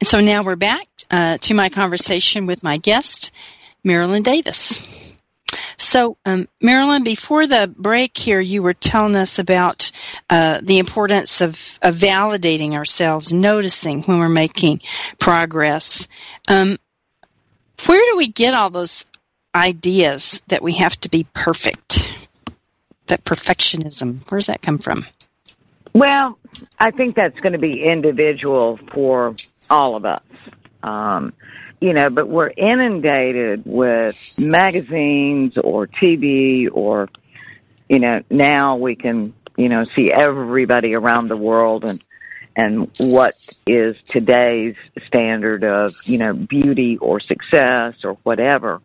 And 0.00 0.06
so 0.06 0.20
now 0.20 0.44
we're 0.44 0.54
back 0.54 0.86
uh, 1.10 1.38
to 1.38 1.54
my 1.54 1.70
conversation 1.70 2.46
with 2.46 2.62
my 2.62 2.76
guest, 2.76 3.32
Marilyn 3.82 4.22
Davis. 4.22 5.18
So, 5.76 6.18
um, 6.24 6.46
Marilyn, 6.60 7.02
before 7.02 7.48
the 7.48 7.72
break 7.76 8.16
here, 8.16 8.38
you 8.38 8.62
were 8.62 8.74
telling 8.74 9.16
us 9.16 9.40
about 9.40 9.90
uh, 10.30 10.60
the 10.62 10.78
importance 10.78 11.40
of, 11.40 11.80
of, 11.82 11.96
validating 11.96 12.74
ourselves, 12.74 13.32
noticing 13.32 14.02
when 14.02 14.20
we're 14.20 14.28
making 14.28 14.82
progress. 15.18 16.06
Um, 16.46 16.78
where 17.86 18.04
do 18.10 18.16
we 18.16 18.28
get 18.28 18.54
all 18.54 18.70
those 18.70 19.06
ideas 19.54 20.42
that 20.48 20.62
we 20.62 20.74
have 20.74 20.98
to 21.00 21.08
be 21.08 21.26
perfect? 21.32 22.08
That 23.06 23.24
perfectionism, 23.24 24.30
where 24.30 24.38
does 24.38 24.48
that 24.48 24.62
come 24.62 24.78
from? 24.78 25.04
Well, 25.94 26.38
I 26.78 26.90
think 26.90 27.14
that's 27.16 27.38
going 27.40 27.54
to 27.54 27.58
be 27.58 27.84
individual 27.84 28.78
for 28.92 29.34
all 29.70 29.96
of 29.96 30.04
us. 30.04 30.22
Um, 30.82 31.32
you 31.80 31.92
know, 31.92 32.10
but 32.10 32.28
we're 32.28 32.50
inundated 32.50 33.62
with 33.64 34.38
magazines 34.38 35.54
or 35.56 35.86
TV 35.86 36.68
or, 36.70 37.08
you 37.88 38.00
know, 38.00 38.22
now 38.30 38.76
we 38.76 38.96
can, 38.96 39.32
you 39.56 39.68
know, 39.68 39.84
see 39.96 40.10
everybody 40.12 40.94
around 40.94 41.28
the 41.28 41.36
world 41.36 41.84
and, 41.84 42.02
and 42.58 42.90
what 42.98 43.34
is 43.68 43.94
today's 44.08 44.74
standard 45.06 45.62
of, 45.62 45.94
you 46.04 46.18
know, 46.18 46.32
beauty 46.32 46.98
or 46.98 47.20
success 47.20 47.94
or 48.02 48.18
whatever. 48.24 48.80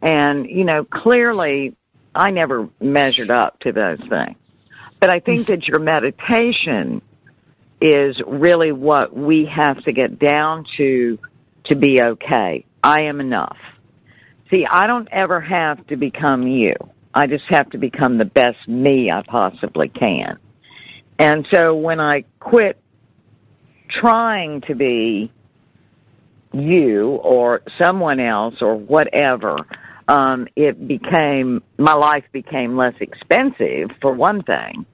And, 0.00 0.48
you 0.48 0.64
know, 0.64 0.84
clearly 0.84 1.76
I 2.14 2.30
never 2.30 2.70
measured 2.80 3.30
up 3.30 3.60
to 3.60 3.72
those 3.72 3.98
things. 3.98 4.38
But 4.98 5.10
I 5.10 5.20
think 5.20 5.48
that 5.48 5.68
your 5.68 5.78
meditation 5.78 7.02
is 7.82 8.16
really 8.26 8.72
what 8.72 9.14
we 9.14 9.44
have 9.54 9.84
to 9.84 9.92
get 9.92 10.18
down 10.18 10.64
to 10.78 11.18
to 11.64 11.76
be 11.76 12.00
okay. 12.00 12.64
I 12.82 13.02
am 13.02 13.20
enough. 13.20 13.58
See, 14.50 14.64
I 14.70 14.86
don't 14.86 15.08
ever 15.12 15.40
have 15.40 15.86
to 15.88 15.96
become 15.96 16.46
you. 16.46 16.72
I 17.12 17.26
just 17.26 17.44
have 17.50 17.68
to 17.70 17.78
become 17.78 18.16
the 18.16 18.24
best 18.24 18.66
me 18.66 19.10
I 19.10 19.22
possibly 19.22 19.88
can. 19.88 20.38
And 21.18 21.46
so 21.52 21.74
when 21.74 22.00
I 22.00 22.24
quit 22.40 22.78
trying 23.88 24.62
to 24.62 24.74
be 24.74 25.30
you 26.52 27.10
or 27.22 27.62
someone 27.78 28.20
else 28.20 28.56
or 28.60 28.76
whatever, 28.76 29.56
um, 30.08 30.46
it 30.54 30.86
became 30.86 31.62
my 31.78 31.94
life 31.94 32.24
became 32.32 32.76
less 32.76 32.94
expensive 33.00 33.90
for 34.00 34.12
one 34.12 34.42
thing. 34.42 34.86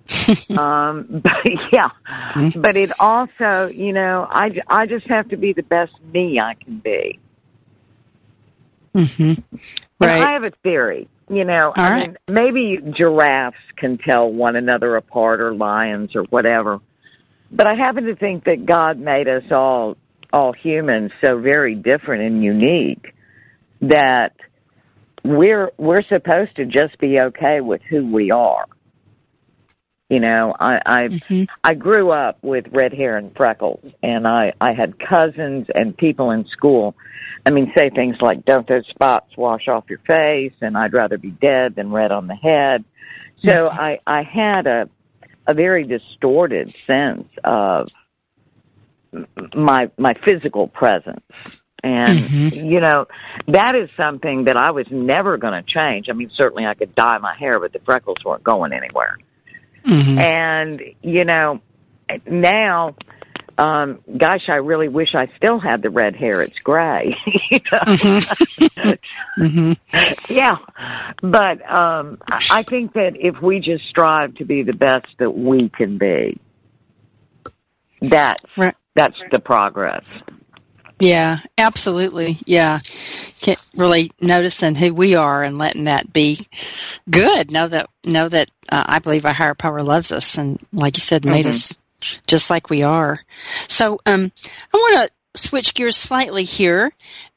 um, 0.58 1.20
but 1.22 1.46
yeah, 1.70 1.90
mm-hmm. 2.34 2.60
but 2.60 2.76
it 2.76 2.92
also, 2.98 3.68
you 3.68 3.92
know, 3.92 4.26
I 4.28 4.50
I 4.66 4.86
just 4.86 5.06
have 5.08 5.28
to 5.28 5.36
be 5.36 5.52
the 5.52 5.62
best 5.62 5.92
me 6.12 6.40
I 6.40 6.54
can 6.54 6.78
be. 6.78 7.18
Mm-hmm. 8.94 9.56
Right. 10.00 10.10
And 10.10 10.24
I 10.24 10.32
have 10.32 10.44
a 10.44 10.52
theory. 10.62 11.08
You 11.28 11.44
know, 11.44 11.72
All 11.74 11.74
I 11.76 11.90
right. 11.90 12.08
mean, 12.08 12.16
maybe 12.28 12.78
giraffes 12.92 13.56
can 13.76 13.96
tell 13.96 14.30
one 14.30 14.56
another 14.56 14.96
apart, 14.96 15.40
or 15.40 15.54
lions, 15.54 16.14
or 16.14 16.24
whatever. 16.24 16.80
But 17.52 17.68
I 17.68 17.74
happen 17.74 18.04
to 18.04 18.16
think 18.16 18.44
that 18.44 18.64
God 18.64 18.98
made 18.98 19.28
us 19.28 19.44
all 19.50 19.96
all 20.32 20.54
humans 20.54 21.12
so 21.20 21.38
very 21.38 21.74
different 21.74 22.22
and 22.22 22.42
unique 22.42 23.14
that 23.82 24.34
we're 25.22 25.70
we're 25.76 26.02
supposed 26.02 26.56
to 26.56 26.64
just 26.64 26.98
be 26.98 27.20
okay 27.20 27.60
with 27.60 27.82
who 27.82 28.10
we 28.10 28.30
are. 28.30 28.64
You 30.08 30.20
know, 30.20 30.54
I 30.58 30.80
I 30.84 31.00
mm-hmm. 31.08 31.44
I 31.62 31.74
grew 31.74 32.10
up 32.10 32.38
with 32.42 32.66
red 32.70 32.92
hair 32.92 33.16
and 33.18 33.34
freckles, 33.36 33.84
and 34.02 34.26
I 34.26 34.54
I 34.60 34.72
had 34.72 34.98
cousins 34.98 35.66
and 35.74 35.96
people 35.96 36.30
in 36.30 36.46
school. 36.46 36.94
I 37.44 37.50
mean, 37.50 37.72
say 37.76 37.90
things 37.90 38.16
like, 38.20 38.44
"Don't 38.44 38.66
those 38.66 38.86
spots 38.88 39.36
wash 39.36 39.68
off 39.68 39.84
your 39.88 40.00
face?" 40.06 40.54
and 40.60 40.76
"I'd 40.76 40.92
rather 40.92 41.18
be 41.18 41.30
dead 41.30 41.74
than 41.76 41.92
red 41.92 42.12
on 42.12 42.26
the 42.26 42.34
head." 42.34 42.84
So 43.44 43.68
mm-hmm. 43.68 43.80
I 43.80 44.00
I 44.06 44.22
had 44.22 44.66
a 44.66 44.88
a 45.46 45.54
very 45.54 45.84
distorted 45.84 46.70
sense 46.70 47.28
of 47.44 47.88
my 49.54 49.90
my 49.98 50.14
physical 50.24 50.68
presence 50.68 51.20
and, 51.82 52.18
mm-hmm. 52.18 52.70
you 52.70 52.80
know, 52.80 53.06
that 53.48 53.74
is 53.74 53.90
something 53.96 54.44
that 54.44 54.56
I 54.56 54.70
was 54.70 54.86
never 54.90 55.36
going 55.36 55.52
to 55.52 55.62
change. 55.62 56.08
I 56.08 56.12
mean, 56.12 56.30
certainly 56.32 56.64
I 56.64 56.74
could 56.74 56.94
dye 56.94 57.18
my 57.18 57.34
hair, 57.34 57.58
but 57.58 57.72
the 57.72 57.80
freckles 57.80 58.18
weren't 58.24 58.44
going 58.44 58.72
anywhere. 58.72 59.18
Mm-hmm. 59.84 60.18
And, 60.18 60.82
you 61.02 61.24
know, 61.24 61.60
now, 62.26 62.94
um, 63.58 64.00
gosh, 64.16 64.48
I 64.48 64.56
really 64.56 64.88
wish 64.88 65.14
I 65.14 65.30
still 65.36 65.58
had 65.58 65.82
the 65.82 65.90
red 65.90 66.16
hair. 66.16 66.40
It's 66.42 66.58
gray. 66.60 67.16
mm-hmm. 67.52 68.90
mm-hmm. 69.42 70.32
Yeah. 70.32 70.56
But, 71.20 71.70
um, 71.70 72.18
I 72.30 72.62
think 72.62 72.94
that 72.94 73.16
if 73.16 73.40
we 73.42 73.60
just 73.60 73.86
strive 73.88 74.34
to 74.36 74.44
be 74.44 74.62
the 74.62 74.72
best 74.72 75.06
that 75.18 75.30
we 75.30 75.68
can 75.68 75.98
be, 75.98 76.40
that's, 78.00 78.44
right. 78.56 78.74
that's 78.94 79.20
the 79.30 79.38
progress. 79.38 80.04
Yeah, 80.98 81.38
absolutely. 81.58 82.38
Yeah. 82.46 82.78
Can't 83.40 83.64
really 83.76 84.12
noticing 84.20 84.76
who 84.76 84.94
we 84.94 85.14
are 85.16 85.42
and 85.42 85.58
letting 85.58 85.84
that 85.84 86.12
be 86.12 86.46
good. 87.10 87.50
Know 87.50 87.68
that, 87.68 87.90
know 88.04 88.28
that 88.28 88.50
uh, 88.68 88.84
I 88.86 88.98
believe 89.00 89.26
our 89.26 89.32
higher 89.32 89.54
power 89.54 89.82
loves 89.82 90.12
us 90.12 90.38
and, 90.38 90.58
like 90.72 90.96
you 90.96 91.00
said, 91.00 91.24
made 91.24 91.44
mm-hmm. 91.44 91.50
us 91.50 91.76
just 92.26 92.50
like 92.50 92.70
we 92.70 92.82
are. 92.82 93.18
So, 93.68 93.98
um, 94.06 94.30
I 94.72 94.76
want 94.76 95.08
to 95.08 95.40
switch 95.40 95.74
gears 95.74 95.96
slightly 95.96 96.44
here, 96.44 96.92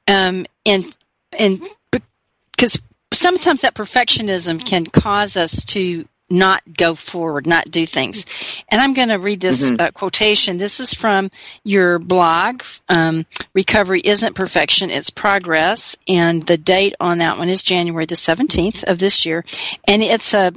um, 0.08 0.46
and, 0.66 0.98
and 1.38 1.62
because 1.92 2.82
sometimes 3.14 3.62
that 3.62 3.76
perfectionism 3.76 4.66
can 4.66 4.86
cause 4.86 5.38
us 5.38 5.66
to 5.66 6.06
not 6.30 6.64
go 6.72 6.96
forward, 6.96 7.46
not 7.46 7.70
do 7.70 7.86
things. 7.86 8.26
And 8.70 8.82
I'm 8.82 8.94
going 8.94 9.10
to 9.10 9.20
read 9.20 9.40
this 9.40 9.70
mm-hmm. 9.70 9.80
uh, 9.80 9.92
quotation. 9.92 10.58
This 10.58 10.80
is 10.80 10.94
from 10.94 11.30
your 11.64 12.00
blog, 12.00 12.64
um, 12.90 13.26
Recovery 13.54 14.02
Isn't 14.04 14.36
Perfection, 14.36 14.90
It's 14.90 15.12
Progress. 15.12 15.96
And 16.08 16.44
the 16.44 16.58
date 16.58 16.96
on 17.00 17.20
that 17.20 17.38
one 17.38 17.50
is 17.50 17.62
January 17.62 18.06
the 18.06 18.16
17th 18.16 18.86
of 18.86 18.98
this 18.98 19.26
year. 19.26 19.46
And 19.88 20.02
it's 20.02 20.34
a, 20.34 20.52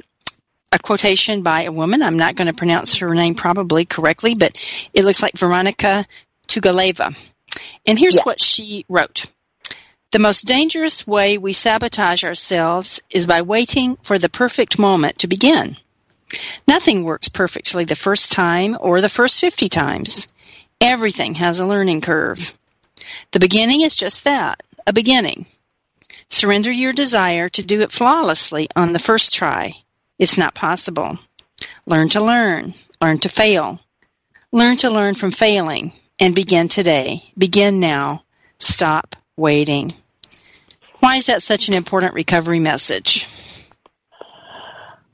a 0.70 0.78
quotation 0.78 1.42
by 1.42 1.62
a 1.62 1.72
woman. 1.72 2.02
I'm 2.02 2.16
not 2.16 2.36
going 2.36 2.48
to 2.48 2.54
pronounce 2.54 2.96
her 2.96 3.14
name 3.14 3.34
probably 3.34 3.84
correctly, 3.84 4.34
but 4.34 4.60
it 4.92 5.04
looks 5.04 5.22
like 5.22 5.38
Veronica 5.38 6.04
Tugaleva. 6.46 7.16
And 7.86 7.98
here's 7.98 8.16
yeah. 8.16 8.22
what 8.24 8.40
she 8.40 8.84
wrote. 8.88 9.26
The 10.10 10.18
most 10.18 10.46
dangerous 10.46 11.06
way 11.06 11.36
we 11.36 11.52
sabotage 11.52 12.24
ourselves 12.24 13.02
is 13.10 13.26
by 13.26 13.42
waiting 13.42 13.96
for 13.96 14.18
the 14.18 14.28
perfect 14.28 14.78
moment 14.78 15.18
to 15.18 15.26
begin. 15.26 15.76
Nothing 16.66 17.04
works 17.04 17.28
perfectly 17.28 17.84
the 17.84 17.94
first 17.94 18.32
time 18.32 18.76
or 18.78 19.00
the 19.00 19.08
first 19.08 19.40
50 19.40 19.68
times. 19.68 20.28
Everything 20.80 21.34
has 21.34 21.60
a 21.60 21.66
learning 21.66 22.00
curve. 22.00 22.54
The 23.32 23.40
beginning 23.40 23.80
is 23.80 23.96
just 23.96 24.24
that, 24.24 24.62
a 24.86 24.92
beginning. 24.92 25.46
Surrender 26.30 26.70
your 26.70 26.92
desire 26.92 27.48
to 27.50 27.62
do 27.62 27.80
it 27.80 27.92
flawlessly 27.92 28.68
on 28.76 28.92
the 28.92 28.98
first 28.98 29.34
try. 29.34 29.74
It's 30.18 30.38
not 30.38 30.54
possible. 30.54 31.18
Learn 31.86 32.08
to 32.10 32.20
learn. 32.20 32.74
Learn 33.00 33.18
to 33.20 33.28
fail. 33.28 33.80
Learn 34.52 34.76
to 34.78 34.90
learn 34.90 35.14
from 35.14 35.30
failing 35.30 35.92
and 36.18 36.34
begin 36.34 36.68
today. 36.68 37.22
Begin 37.36 37.80
now. 37.80 38.24
Stop 38.58 39.16
waiting. 39.36 39.90
Why 41.00 41.16
is 41.16 41.26
that 41.26 41.42
such 41.42 41.68
an 41.68 41.74
important 41.74 42.14
recovery 42.14 42.58
message? 42.58 43.26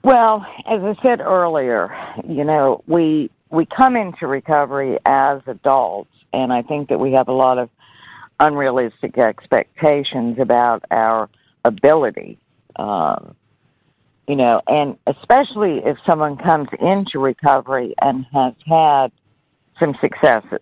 Well, 0.03 0.47
as 0.67 0.83
I 0.83 0.95
said 1.03 1.21
earlier, 1.21 1.95
you 2.29 2.45
know, 2.45 2.83
we 2.87 3.31
we 3.51 3.67
come 3.67 3.97
into 3.97 4.27
recovery 4.27 4.99
as 5.05 5.41
adults 5.47 6.11
and 6.35 6.53
I 6.53 6.63
think 6.63 6.89
that 6.89 6.99
we 6.99 7.13
have 7.13 7.29
a 7.29 7.33
lot 7.33 7.59
of 7.59 7.71
unrealistic 8.41 9.17
expectations 9.19 10.39
about 10.41 10.85
our 10.91 11.31
ability. 11.65 12.39
Um, 12.77 13.37
you 14.27 14.37
know, 14.37 14.61
and 14.66 14.97
especially 15.07 15.83
if 15.85 15.99
someone 16.07 16.37
comes 16.37 16.68
into 16.81 17.18
recovery 17.18 17.95
and 18.01 18.27
has 18.33 18.55
had 18.66 19.12
some 19.79 19.95
successes 20.01 20.61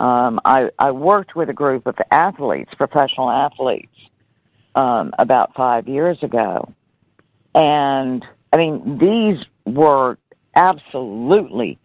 um, 0.00 0.40
I, 0.46 0.70
I 0.78 0.92
worked 0.92 1.36
with 1.36 1.50
a 1.50 1.52
group 1.52 1.86
of 1.86 1.94
athletes, 2.10 2.72
professional 2.76 3.30
athletes, 3.30 3.92
um, 4.74 5.12
about 5.18 5.54
five 5.54 5.88
years 5.88 6.22
ago. 6.22 6.72
And 7.54 8.24
I 8.52 8.56
mean, 8.56 8.98
these 8.98 9.44
were 9.66 10.16
absolutely 10.56 11.78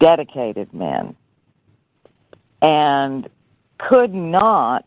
dedicated 0.00 0.72
men 0.72 1.14
and 2.62 3.28
could 3.78 4.14
not 4.14 4.84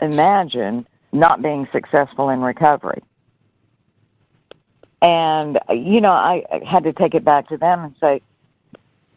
imagine 0.00 0.86
not 1.12 1.40
being 1.40 1.68
successful 1.72 2.30
in 2.30 2.40
recovery. 2.40 3.00
And, 5.04 5.58
you 5.68 6.00
know, 6.00 6.12
I 6.12 6.44
had 6.66 6.84
to 6.84 6.94
take 6.94 7.14
it 7.14 7.26
back 7.26 7.50
to 7.50 7.58
them 7.58 7.84
and 7.84 7.94
say, 8.00 8.22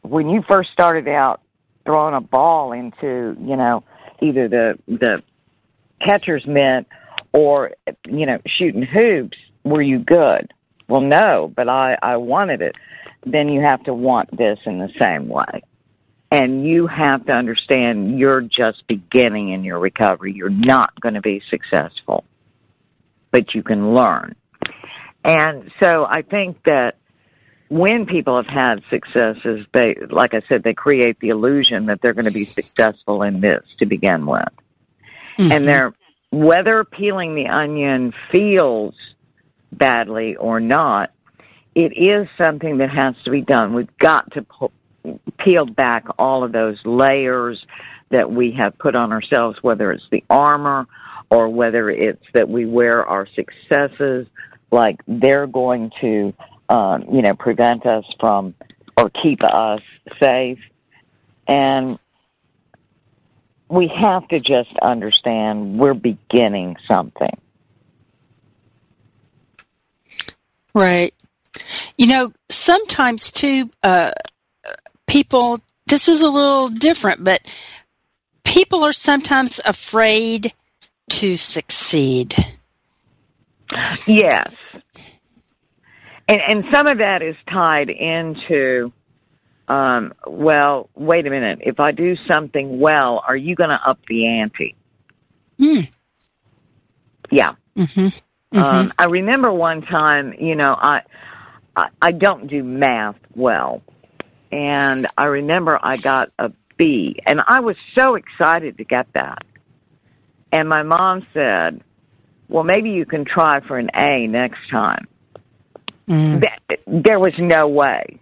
when 0.01 0.29
you 0.29 0.43
first 0.45 0.69
started 0.71 1.07
out 1.07 1.39
throwing 1.85 2.13
a 2.13 2.19
ball 2.19 2.73
into, 2.73 3.37
you 3.39 3.55
know, 3.55 3.85
either 4.19 4.49
the 4.49 4.77
the 4.87 5.23
catcher's 6.01 6.45
mitt 6.45 6.87
or 7.31 7.71
you 8.05 8.25
know, 8.25 8.39
shooting 8.45 8.81
hoops, 8.81 9.37
were 9.63 9.81
you 9.81 9.99
good? 9.99 10.53
Well, 10.89 10.99
no, 10.99 11.51
but 11.55 11.69
I 11.69 11.97
I 12.01 12.17
wanted 12.17 12.61
it. 12.61 12.75
Then 13.25 13.47
you 13.47 13.61
have 13.61 13.83
to 13.85 13.93
want 13.93 14.35
this 14.35 14.59
in 14.65 14.79
the 14.79 14.91
same 14.99 15.29
way. 15.29 15.63
And 16.31 16.67
you 16.67 16.87
have 16.87 17.25
to 17.27 17.31
understand 17.31 18.19
you're 18.19 18.41
just 18.41 18.85
beginning 18.87 19.53
in 19.53 19.63
your 19.63 19.79
recovery. 19.79 20.33
You're 20.33 20.49
not 20.49 20.99
going 20.99 21.15
to 21.15 21.21
be 21.21 21.41
successful, 21.49 22.25
but 23.31 23.55
you 23.55 23.63
can 23.63 23.93
learn. 23.93 24.35
And 25.27 25.71
so 25.81 26.05
I 26.05 26.21
think 26.21 26.63
that 26.63 26.95
when 27.69 28.05
people 28.05 28.37
have 28.37 28.47
had 28.47 28.81
successes, 28.89 29.65
they, 29.73 29.95
like 30.09 30.33
I 30.33 30.41
said, 30.47 30.63
they 30.63 30.73
create 30.73 31.19
the 31.19 31.29
illusion 31.29 31.87
that 31.87 32.01
they're 32.01 32.13
going 32.13 32.25
to 32.25 32.31
be 32.31 32.45
successful 32.45 33.23
in 33.23 33.41
this 33.41 33.63
to 33.79 33.85
begin 33.85 34.25
with. 34.25 34.47
Mm-hmm. 35.37 35.51
And 35.51 35.67
they're, 35.67 35.93
whether 36.31 36.85
peeling 36.85 37.35
the 37.35 37.47
onion 37.47 38.13
feels 38.31 38.95
badly 39.71 40.37
or 40.37 40.61
not, 40.61 41.11
it 41.75 41.91
is 41.95 42.27
something 42.37 42.77
that 42.77 42.89
has 42.89 43.15
to 43.25 43.31
be 43.31 43.41
done. 43.41 43.73
We've 43.73 43.97
got 43.99 44.31
to 44.31 44.45
peel 45.37 45.65
back 45.65 46.05
all 46.17 46.45
of 46.45 46.53
those 46.53 46.79
layers 46.85 47.63
that 48.11 48.31
we 48.31 48.53
have 48.53 48.77
put 48.77 48.95
on 48.95 49.11
ourselves, 49.11 49.59
whether 49.61 49.91
it's 49.91 50.07
the 50.09 50.23
armor 50.29 50.87
or 51.29 51.49
whether 51.49 51.89
it's 51.89 52.23
that 52.33 52.47
we 52.47 52.65
wear 52.65 53.05
our 53.05 53.27
successes 53.35 54.27
like 54.71 54.99
they're 55.07 55.47
going 55.47 55.91
to, 56.01 56.33
um, 56.69 57.05
you 57.11 57.21
know, 57.21 57.33
prevent 57.33 57.85
us 57.85 58.05
from 58.19 58.53
or 58.97 59.09
keep 59.09 59.43
us 59.43 59.81
safe. 60.21 60.59
And 61.47 61.97
we 63.69 63.87
have 63.87 64.27
to 64.29 64.39
just 64.39 64.71
understand 64.81 65.77
we're 65.77 65.93
beginning 65.93 66.77
something. 66.87 67.37
Right. 70.73 71.13
You 71.97 72.07
know, 72.07 72.33
sometimes 72.49 73.31
too, 73.31 73.69
uh, 73.81 74.11
people, 75.07 75.59
this 75.87 76.07
is 76.07 76.21
a 76.21 76.29
little 76.29 76.69
different, 76.69 77.23
but 77.23 77.41
people 78.43 78.83
are 78.83 78.93
sometimes 78.93 79.59
afraid 79.63 80.53
to 81.09 81.37
succeed. 81.37 82.35
Yes. 84.05 84.65
And, 86.27 86.41
and 86.47 86.65
some 86.73 86.87
of 86.87 86.97
that 86.97 87.21
is 87.21 87.35
tied 87.49 87.89
into, 87.89 88.91
um, 89.67 90.13
well, 90.25 90.89
wait 90.95 91.25
a 91.25 91.29
minute. 91.29 91.59
If 91.61 91.79
I 91.79 91.91
do 91.91 92.15
something 92.27 92.79
well, 92.79 93.23
are 93.27 93.35
you 93.35 93.55
going 93.55 93.69
to 93.69 93.79
up 93.89 93.99
the 94.07 94.27
ante? 94.27 94.75
Hmm. 95.57 95.81
Yeah. 97.31 97.55
Mm-hmm. 97.75 98.07
Mm-hmm. 98.53 98.57
Um, 98.57 98.93
I 98.97 99.05
remember 99.05 99.51
one 99.51 99.81
time, 99.81 100.33
you 100.39 100.55
know, 100.55 100.73
I, 100.73 101.01
I 101.75 101.87
I 102.01 102.11
don't 102.11 102.47
do 102.47 102.63
math 102.63 103.17
well, 103.35 103.81
and 104.51 105.05
I 105.17 105.25
remember 105.25 105.77
I 105.81 105.97
got 105.97 106.31
a 106.39 106.51
B, 106.77 107.19
and 107.25 107.41
I 107.45 107.59
was 107.59 107.75
so 107.93 108.15
excited 108.15 108.77
to 108.77 108.85
get 108.85 109.07
that. 109.13 109.43
And 110.53 110.69
my 110.69 110.83
mom 110.83 111.27
said, 111.33 111.81
"Well, 112.49 112.63
maybe 112.63 112.91
you 112.91 113.05
can 113.05 113.25
try 113.25 113.59
for 113.61 113.77
an 113.77 113.89
A 113.95 114.27
next 114.27 114.69
time." 114.69 115.07
Mm. 116.07 116.41
That, 116.41 116.79
there 116.87 117.19
was 117.19 117.33
no 117.37 117.67
way. 117.67 118.19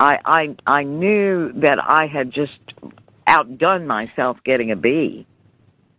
I 0.00 0.18
I 0.24 0.56
I 0.66 0.82
knew 0.84 1.52
that 1.56 1.78
I 1.82 2.06
had 2.06 2.30
just 2.30 2.58
outdone 3.26 3.86
myself 3.86 4.38
getting 4.44 4.70
a 4.70 4.76
B. 4.76 5.26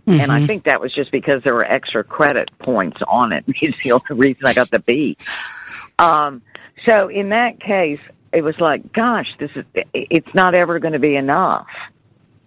Mm-hmm. 0.07 0.21
And 0.21 0.31
I 0.31 0.47
think 0.47 0.63
that 0.63 0.81
was 0.81 0.91
just 0.93 1.11
because 1.11 1.43
there 1.43 1.53
were 1.53 1.65
extra 1.65 2.03
credit 2.03 2.49
points 2.59 2.99
on 3.07 3.31
it. 3.31 3.45
It's 3.61 3.77
the 3.83 3.91
only 3.91 4.05
reason 4.09 4.45
I 4.45 4.53
got 4.53 4.71
the 4.71 4.79
B. 4.79 5.17
Um, 5.99 6.41
so 6.85 7.09
in 7.09 7.29
that 7.29 7.59
case, 7.59 7.99
it 8.33 8.41
was 8.41 8.57
like, 8.59 8.91
gosh, 8.93 9.27
this 9.39 9.51
is, 9.55 9.65
it's 9.93 10.33
not 10.33 10.55
ever 10.55 10.79
going 10.79 10.93
to 10.93 10.99
be 10.99 11.15
enough. 11.15 11.67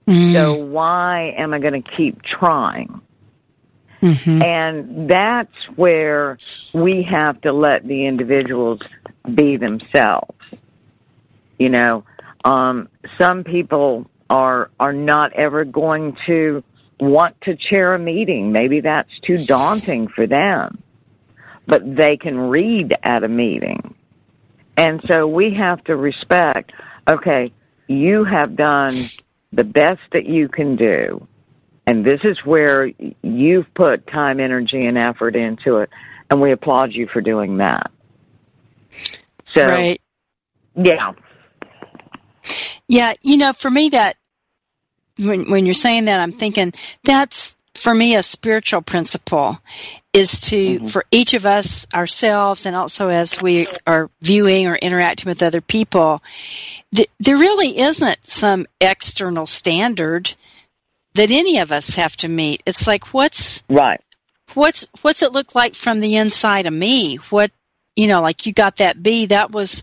Mm. 0.09 0.32
So 0.32 0.55
why 0.55 1.34
am 1.36 1.55
I 1.55 1.61
going 1.61 1.80
to 1.80 1.90
keep 1.97 2.22
trying? 2.22 3.01
Mm-hmm. 4.03 4.43
And 4.43 5.09
that's 5.09 5.55
where 5.77 6.37
we 6.73 7.05
have 7.05 7.41
to 7.43 7.53
let 7.53 7.87
the 7.87 8.07
individuals 8.07 8.81
be 9.33 9.57
themselves. 9.57 10.37
You 11.59 11.69
know, 11.69 12.05
um, 12.45 12.89
some 13.19 13.45
people 13.45 14.11
are 14.29 14.71
are 14.81 14.93
not 14.93 15.33
ever 15.35 15.65
going 15.65 16.17
to 16.27 16.65
want 16.99 17.41
to 17.43 17.57
chair 17.57 17.95
a 17.95 17.99
meeting. 17.99 18.51
Maybe 18.51 18.81
that's 18.81 19.11
too 19.21 19.37
daunting 19.37 20.09
for 20.09 20.27
them, 20.27 20.83
but 21.67 21.83
they 21.85 22.17
can 22.17 22.37
read 22.39 22.95
at 23.03 23.23
a 23.23 23.29
meeting. 23.29 23.95
And 24.77 25.03
so 25.07 25.27
we 25.27 25.55
have 25.55 25.85
to 25.85 25.97
respect, 25.97 26.73
okay, 27.09 27.53
you 27.87 28.25
have 28.25 28.57
done 28.57 28.95
the 29.53 29.65
best 29.65 30.01
that 30.13 30.27
you 30.27 30.49
can 30.49 30.77
do. 30.77 31.27
And 31.87 32.05
this 32.05 32.20
is 32.24 32.39
where 32.45 32.91
you've 33.22 33.72
put 33.74 34.07
time, 34.07 34.39
energy, 34.41 34.87
and 34.87 34.97
effort 34.97 35.35
into 35.35 35.78
it. 35.78 35.91
And 36.30 36.41
we 36.41 36.53
applaud 36.53 36.93
you 36.93 37.09
for 37.09 37.20
doing 37.20 37.59
that. 37.59 37.91
So, 39.55 39.66
right. 39.66 40.01
yeah. 40.76 41.12
Yeah, 42.89 43.14
you 43.22 43.37
know, 43.37 43.53
for 43.53 43.70
me 43.70 43.91
that 43.91 44.16
when 45.18 45.51
when 45.51 45.66
you're 45.66 45.74
saying 45.74 46.07
that 46.07 46.20
I'm 46.20 46.33
thinking 46.33 46.72
that's 47.05 47.57
for 47.74 47.95
me 47.95 48.16
a 48.16 48.22
spiritual 48.22 48.83
principle 48.83 49.59
is 50.12 50.41
to 50.43 50.80
Mhm. 50.80 50.91
for 50.91 51.05
each 51.11 51.35
of 51.35 51.47
us 51.47 51.87
ourselves 51.95 52.66
and 52.66 52.76
also 52.76 53.09
as 53.09 53.41
we 53.41 53.66
are 53.87 54.11
viewing 54.20 54.66
or 54.66 54.76
interacting 54.76 55.30
with 55.30 55.43
other 55.43 55.61
people 55.61 56.22
th- 56.95 57.09
there 57.20 57.37
really 57.37 57.78
isn't 57.78 58.26
some 58.26 58.66
external 58.80 59.47
standard 59.47 60.35
that 61.15 61.31
any 61.31 61.59
of 61.59 61.73
us 61.73 61.97
have 61.97 62.17
to 62.19 62.29
meet. 62.29 62.63
It's 62.67 62.87
like 62.87 63.13
what's 63.13 63.63
Right. 63.69 64.01
what's 64.55 64.87
what's 65.03 65.23
it 65.23 65.33
look 65.33 65.55
like 65.55 65.75
from 65.75 66.01
the 66.01 66.17
inside 66.17 66.67
of 66.67 66.73
me? 66.73 67.17
What 67.17 67.51
you 67.97 68.07
know 68.07 68.23
like 68.23 68.47
you 68.47 68.53
got 68.53 68.77
that 68.77 69.03
b 69.03 69.27
that 69.27 69.51
was 69.51 69.83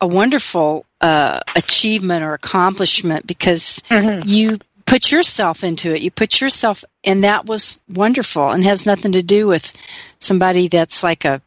a 0.00 0.06
wonderful 0.06 0.86
uh, 1.00 1.40
achievement 1.56 2.22
or 2.24 2.34
accomplishment 2.34 3.26
because 3.26 3.82
you 4.24 4.58
put 4.86 5.10
yourself 5.10 5.64
into 5.64 5.92
it. 5.92 6.02
You 6.02 6.10
put 6.10 6.40
yourself 6.40 6.84
and 7.02 7.24
that 7.24 7.46
was 7.46 7.80
wonderful 7.88 8.48
and 8.48 8.62
has 8.64 8.86
nothing 8.86 9.12
to 9.12 9.22
do 9.22 9.46
with 9.46 9.72
somebody 10.20 10.68
that's 10.68 11.02
like 11.02 11.24
a 11.24 11.42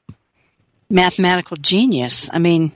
mathematical 0.89 1.57
genius. 1.57 2.29
I 2.31 2.39
mean 2.39 2.73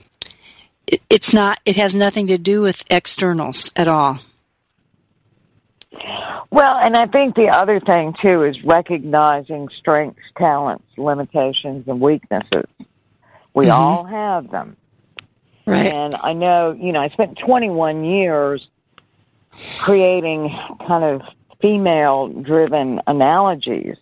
it, 0.86 1.02
it's 1.10 1.32
not 1.34 1.60
it 1.66 1.76
has 1.76 1.94
nothing 1.94 2.28
to 2.28 2.38
do 2.38 2.62
with 2.62 2.82
externals 2.90 3.70
at 3.76 3.88
all 3.88 4.18
Well, 6.50 6.76
and 6.76 6.96
I 6.96 7.06
think 7.06 7.34
the 7.34 7.50
other 7.50 7.80
thing 7.80 8.14
too 8.22 8.44
is 8.44 8.62
recognizing 8.64 9.68
strengths, 9.78 10.22
talents, 10.36 10.86
limitations, 10.96 11.86
and 11.88 12.00
weaknesses. 12.00 12.66
We 13.54 13.66
Mhm. 13.66 13.72
all 13.72 14.04
have 14.04 14.50
them. 14.50 14.76
right 15.66 15.92
And 15.92 16.14
I 16.14 16.32
know, 16.32 16.70
you 16.72 16.92
know, 16.92 17.00
I 17.00 17.08
spent 17.08 17.38
21 17.38 18.04
years 18.04 18.68
creating 19.78 20.56
kind 20.86 21.02
of 21.04 21.22
female 21.60 22.28
driven 22.28 23.00
analogies. 23.06 23.96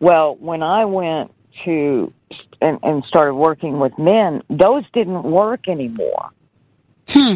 Well, 0.00 0.36
when 0.40 0.62
I 0.62 0.86
went 0.86 1.32
to 1.64 2.12
and, 2.60 2.78
and 2.82 3.04
started 3.04 3.34
working 3.34 3.78
with 3.78 3.96
men, 3.98 4.42
those 4.48 4.84
didn't 4.92 5.22
work 5.22 5.68
anymore. 5.68 6.30
hmm. 7.08 7.34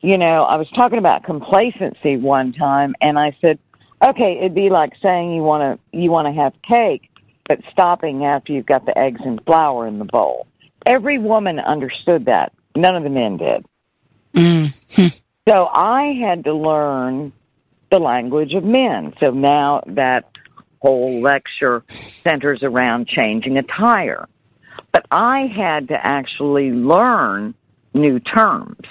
You 0.00 0.18
know, 0.18 0.42
I 0.42 0.56
was 0.56 0.68
talking 0.70 0.98
about 0.98 1.24
complacency 1.24 2.16
one 2.16 2.52
time, 2.52 2.94
and 3.00 3.18
I 3.18 3.36
said, 3.40 3.58
okay, 4.02 4.38
it'd 4.38 4.54
be 4.54 4.70
like 4.70 4.92
saying 5.02 5.34
you 5.34 5.42
want 5.42 5.80
to 5.92 5.98
you 5.98 6.10
want 6.10 6.26
to 6.28 6.42
have 6.42 6.52
cake, 6.62 7.10
but 7.48 7.60
stopping 7.70 8.24
after 8.24 8.52
you've 8.52 8.66
got 8.66 8.86
the 8.86 8.96
eggs 8.96 9.20
and 9.24 9.42
flour 9.44 9.86
in 9.86 9.98
the 9.98 10.04
bowl. 10.04 10.46
Every 10.84 11.18
woman 11.18 11.58
understood 11.58 12.26
that. 12.26 12.52
None 12.76 12.94
of 12.94 13.02
the 13.02 13.10
men 13.10 13.38
did. 13.38 13.66
Mm. 14.34 15.20
So 15.48 15.68
I 15.72 16.14
had 16.20 16.44
to 16.44 16.54
learn 16.54 17.32
the 17.90 17.98
language 17.98 18.54
of 18.54 18.64
men. 18.64 19.14
So 19.18 19.30
now 19.30 19.82
that 19.86 20.30
whole 20.80 21.22
lecture 21.22 21.84
centers 21.88 22.62
around 22.62 23.08
changing 23.08 23.56
a 23.56 23.62
tire. 23.62 24.28
But 24.92 25.06
I 25.10 25.46
had 25.46 25.88
to 25.88 26.06
actually 26.06 26.70
learn 26.70 27.54
new 27.94 28.20
terms. 28.20 28.86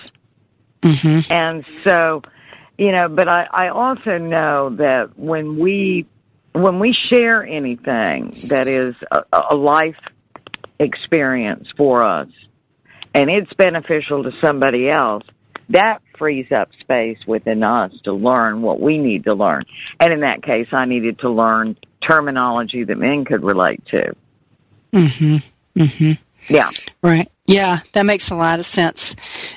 Hmm 0.84 1.20
And 1.30 1.66
so, 1.84 2.22
you 2.78 2.92
know, 2.92 3.08
but 3.10 3.28
I, 3.28 3.48
I 3.52 3.70
also 3.70 4.18
know 4.18 4.76
that 4.78 5.18
when 5.18 5.58
we 5.58 6.06
when 6.54 6.80
we 6.80 6.96
share 7.10 7.46
anything 7.46 8.34
that 8.48 8.68
is 8.68 8.96
a, 9.12 9.24
a 9.52 9.56
life 9.56 10.00
experience 10.80 11.68
for 11.76 12.04
us 12.04 12.30
and 13.14 13.30
it's 13.30 13.52
beneficial 13.54 14.24
to 14.24 14.32
somebody 14.44 14.90
else, 14.90 15.24
that 15.70 16.00
frees 16.18 16.52
up 16.52 16.70
space 16.80 17.18
within 17.26 17.64
us 17.64 17.92
to 18.04 18.14
learn 18.14 18.62
what 18.62 18.80
we 18.80 18.98
need 18.98 19.24
to 19.26 19.34
learn. 19.34 19.64
And 20.00 20.14
in 20.14 20.22
that 20.22 20.44
case, 20.44 20.68
I 20.72 20.86
needed 20.86 21.20
to 21.20 21.30
learn 21.30 21.78
terminology 22.02 22.84
that 22.84 22.98
men 22.98 23.26
could 23.26 23.44
relate 23.44 23.84
to. 23.88 24.16
hmm 24.94 25.38
hmm 25.76 26.12
Yeah. 26.48 26.70
Right. 27.02 27.30
Yeah, 27.48 27.80
that 27.92 28.06
makes 28.06 28.32
a 28.32 28.36
lot 28.36 28.60
of 28.60 28.66
sense. 28.66 29.16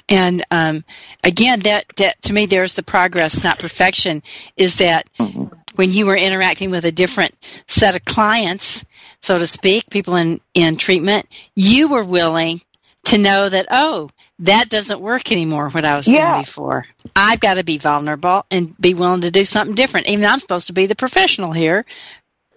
And 0.08 0.44
um, 0.50 0.84
again, 1.24 1.60
that, 1.60 1.86
that 1.96 2.20
to 2.22 2.32
me, 2.32 2.46
there's 2.46 2.74
the 2.74 2.82
progress, 2.82 3.42
not 3.42 3.58
perfection. 3.60 4.22
Is 4.56 4.76
that 4.76 5.06
Mhm. 5.18 5.50
when 5.74 5.90
you 5.90 6.04
were 6.06 6.16
interacting 6.16 6.70
with 6.70 6.84
a 6.84 6.92
different 6.92 7.34
set 7.66 7.96
of 7.96 8.04
clients, 8.04 8.84
so 9.22 9.38
to 9.38 9.46
speak, 9.46 9.88
people 9.90 10.16
in 10.16 10.40
in 10.52 10.76
treatment, 10.76 11.26
you 11.54 11.88
were 11.88 12.04
willing 12.04 12.60
to 13.04 13.16
know 13.16 13.48
that 13.48 13.66
oh, 13.70 14.10
that 14.40 14.68
doesn't 14.68 15.00
work 15.00 15.32
anymore. 15.32 15.70
What 15.70 15.84
I 15.86 15.96
was 15.96 16.06
Yeah. 16.06 16.32
doing 16.32 16.42
before, 16.42 16.84
I've 17.16 17.40
got 17.40 17.54
to 17.54 17.64
be 17.64 17.78
vulnerable 17.78 18.44
and 18.50 18.76
be 18.78 18.92
willing 18.94 19.22
to 19.22 19.30
do 19.30 19.44
something 19.46 19.74
different. 19.74 20.08
Even 20.08 20.20
though 20.20 20.28
I'm 20.28 20.38
supposed 20.40 20.66
to 20.66 20.72
be 20.74 20.86
the 20.86 20.94
professional 20.94 21.52
here, 21.52 21.86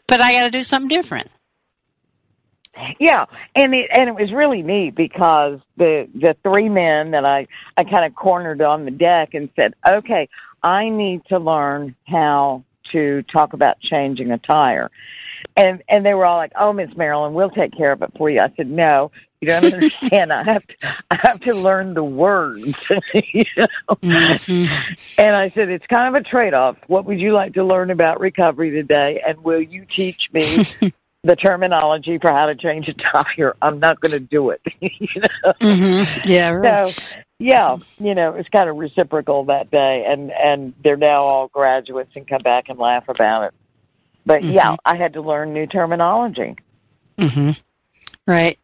but 0.08 0.20
I 0.20 0.34
got 0.34 0.44
to 0.44 0.52
do 0.52 0.64
something 0.64 0.90
different. 0.90 1.32
Yeah, 3.00 3.26
and 3.56 3.74
it 3.74 3.90
and 3.94 4.08
it 4.08 4.16
was 4.16 4.32
really 4.32 4.62
neat 4.62 4.96
because 4.96 5.60
the 5.78 6.08
the 6.16 6.36
three 6.42 6.70
men 6.70 7.12
that 7.12 7.26
I 7.26 7.48
I 7.76 7.84
kind 7.84 8.06
of 8.06 8.16
cornered 8.16 8.62
on 8.62 8.86
the 8.86 8.92
deck 8.92 9.34
and 9.34 9.50
said, 9.56 9.74
"Okay, 9.86 10.30
I 10.64 10.90
need 10.90 11.26
to 11.26 11.38
learn 11.38 11.96
how 12.08 12.64
to 12.92 13.24
talk 13.24 13.54
about 13.54 13.80
changing 13.82 14.32
a 14.32 14.38
tire." 14.38 14.90
And 15.58 15.84
and 15.90 16.06
they 16.06 16.14
were 16.14 16.26
all 16.26 16.38
like, 16.38 16.54
"Oh, 16.58 16.72
Miss 16.72 16.96
Marilyn, 16.96 17.34
we'll 17.34 17.50
take 17.50 17.76
care 17.76 17.92
of 17.92 18.02
it 18.04 18.12
for 18.18 18.30
you." 18.30 18.40
I 18.40 18.52
said, 18.56 18.70
"No, 18.70 19.12
you 19.42 19.50
don't 19.50 19.66
understand. 19.66 20.32
I 20.32 20.44
have 20.46 20.66
to, 20.66 21.04
I 21.12 21.16
have 21.18 21.40
to 21.42 21.54
learn 21.54 21.94
the 21.94 22.06
words." 22.06 22.74
you 23.14 23.44
know? 23.58 23.68
mm-hmm. 23.90 25.22
And 25.22 25.36
I 25.36 25.50
said, 25.50 25.70
"It's 25.70 25.88
kind 25.88 26.16
of 26.16 26.22
a 26.22 26.24
trade-off. 26.24 26.78
What 26.88 27.04
would 27.04 27.20
you 27.20 27.34
like 27.34 27.54
to 27.56 27.66
learn 27.66 27.92
about 27.92 28.22
recovery 28.22 28.72
today? 28.72 29.22
And 29.28 29.44
will 29.44 29.62
you 29.62 29.84
teach 29.86 30.30
me 30.32 30.94
the 31.24 31.36
terminology 31.36 32.18
for 32.18 32.32
how 32.32 32.48
to 32.48 32.56
change 32.56 32.88
a 32.88 32.94
tire. 32.94 33.56
I'm 33.62 33.80
not 33.80 34.00
going 34.00 34.14
to 34.14 34.20
do 34.20 34.50
it. 34.50 34.62
you 34.80 35.22
know? 35.22 35.54
mm-hmm. 35.62 36.22
Yeah. 36.30 36.52
Right. 36.52 36.92
So, 36.92 37.04
yeah, 37.40 37.78
you 38.00 38.14
know, 38.14 38.36
it's 38.36 38.50
kind 38.50 38.70
of 38.70 38.78
reciprocal 38.78 39.46
that 39.46 39.72
day, 39.72 40.06
and 40.08 40.32
and 40.32 40.74
they're 40.84 40.98
now 40.98 41.24
all 41.24 41.48
graduates 41.48 42.12
and 42.16 42.28
come 42.28 42.44
back 42.44 42.70
and 42.70 42.78
laugh 42.78 43.10
about 43.10 43.46
it. 43.46 43.54
But 44.26 44.44
mm-hmm. 44.44 44.54
yeah, 44.54 44.76
I 44.86 44.96
had 44.96 45.14
to 45.14 45.22
learn 45.22 45.54
new 45.54 45.66
terminology. 45.66 46.56
Mhm. 47.18 47.60
Right. 48.28 48.60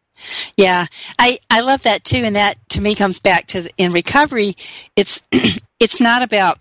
Yeah, 0.56 0.86
I 1.18 1.40
I 1.50 1.62
love 1.62 1.82
that 1.82 2.04
too, 2.04 2.18
and 2.18 2.36
that 2.36 2.56
to 2.70 2.80
me 2.80 2.94
comes 2.94 3.18
back 3.18 3.48
to 3.48 3.68
in 3.76 3.92
recovery. 3.92 4.56
It's 4.94 5.26
it's 5.80 6.00
not 6.00 6.22
about 6.22 6.58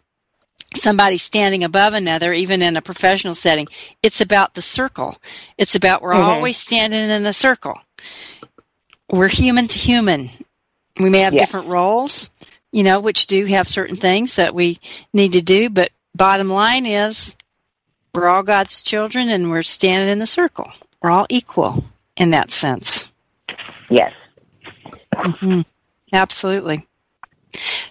somebody 0.76 1.18
standing 1.18 1.63
above 1.63 1.93
another, 1.93 2.34
even 2.34 2.61
in 2.61 2.78
a 2.78 2.82
professional 2.82 3.34
setting. 3.34 3.68
It's 4.03 4.22
about 4.22 4.53
the 4.53 4.61
circle. 4.61 5.15
It's 5.57 5.76
about 5.76 6.01
we're 6.01 6.13
mm-hmm. 6.13 6.22
always 6.22 6.57
standing 6.57 7.09
in 7.09 7.26
a 7.26 7.34
circle. 7.34 7.80
We're 9.09 9.30
human 9.30 9.68
to 9.68 9.78
human. 9.78 10.30
We 10.99 11.09
may 11.09 11.22
have 11.22 11.34
yeah. 11.34 11.39
different 11.39 11.68
roles, 11.68 12.30
you 12.72 12.84
know, 12.84 12.99
which 12.99 13.28
do 13.28 13.45
have 13.45 13.68
certain 13.68 13.95
things 13.95 14.36
that 14.36 14.53
we 14.53 14.80
need 15.13 15.34
to 15.34 15.41
do, 15.41 15.70
but 15.70 15.91
bottom 16.15 16.49
line 16.49 16.86
is 16.86 17.36
we're 18.13 18.28
all 18.28 18.43
God's 18.43 18.84
children 18.84 19.30
and 19.30 19.49
we're 19.49 19.63
standing 19.63 20.09
in 20.09 20.20
the 20.20 20.26
circle. 20.26 20.72
We're 21.01 21.11
all 21.11 21.28
equal 21.30 21.86
in 22.15 22.32
that 22.32 22.51
sense. 22.51 23.07
Yes. 23.89 24.13
Mm-hmm. 25.13 25.61
Absolutely. 26.11 26.88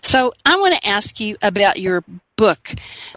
So 0.02 0.32
I 0.44 0.56
want 0.56 0.74
to 0.74 0.88
ask 0.88 1.20
you 1.20 1.36
about 1.42 1.78
your 1.78 2.04
book 2.36 2.72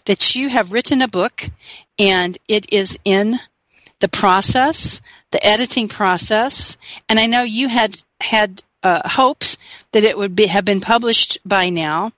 that 0.06 0.36
you 0.36 0.50
have 0.50 0.72
written 0.72 1.02
a 1.02 1.08
book 1.08 1.50
and 1.98 2.38
it 2.48 2.72
is 2.74 2.98
in 3.04 3.40
the 4.00 4.08
process, 4.08 5.02
the 5.32 5.46
editing 5.46 5.90
process, 5.90 6.78
and 7.08 7.20
I 7.20 7.26
know 7.26 7.44
you 7.44 7.68
had 7.68 8.02
had 8.22 8.64
uh, 8.82 9.08
hopes 9.08 9.58
that 9.92 10.04
it 10.04 10.18
would 10.18 10.36
be, 10.36 10.48
have 10.48 10.66
been 10.66 10.82
published 10.82 11.40
by 11.46 11.70
now, 11.70 12.12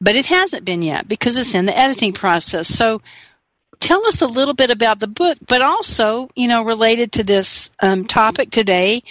but 0.00 0.16
it 0.16 0.26
hasn't 0.26 0.64
been 0.64 0.82
yet 0.82 1.06
because 1.06 1.36
it's 1.36 1.54
in 1.54 1.66
the 1.66 1.78
editing 1.78 2.12
process. 2.12 2.68
So 2.68 3.02
tell 3.80 4.06
us 4.06 4.22
a 4.22 4.26
little 4.26 4.54
bit 4.54 4.70
about 4.70 4.98
the 4.98 5.06
book, 5.06 5.38
but 5.46 5.62
also, 5.62 6.30
you 6.34 6.48
know, 6.48 6.64
related 6.64 7.12
to 7.12 7.24
this 7.24 7.70
um, 7.80 8.06
topic 8.06 8.50
today 8.50 9.02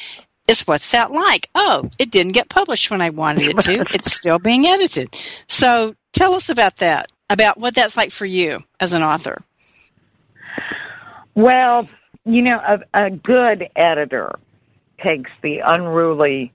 is 0.48 0.68
what's 0.68 0.92
that 0.92 1.12
like? 1.12 1.50
Oh, 1.56 1.90
it 1.98 2.12
didn't 2.12 2.34
get 2.34 2.50
published 2.50 2.92
when 2.92 3.02
I 3.02 3.12
wanted 3.12 3.48
it 3.48 3.60
to. 3.60 3.86
it's 3.94 4.12
still 4.12 4.40
being 4.40 4.66
edited. 4.66 5.18
So 5.48 5.96
tell 6.14 6.36
us 6.36 6.50
about 6.50 6.78
that, 6.78 7.12
about 7.30 7.58
what 7.60 7.76
that's 7.76 7.98
like 7.98 8.12
for 8.12 8.26
you 8.26 8.60
as 8.80 8.94
an 8.94 9.04
author. 9.04 9.42
Well, 11.36 11.88
you 12.26 12.42
know, 12.42 12.60
a, 12.60 13.06
a 13.06 13.10
good 13.10 13.70
editor 13.76 14.36
takes 15.04 15.32
the 15.42 15.60
unruly, 15.66 16.54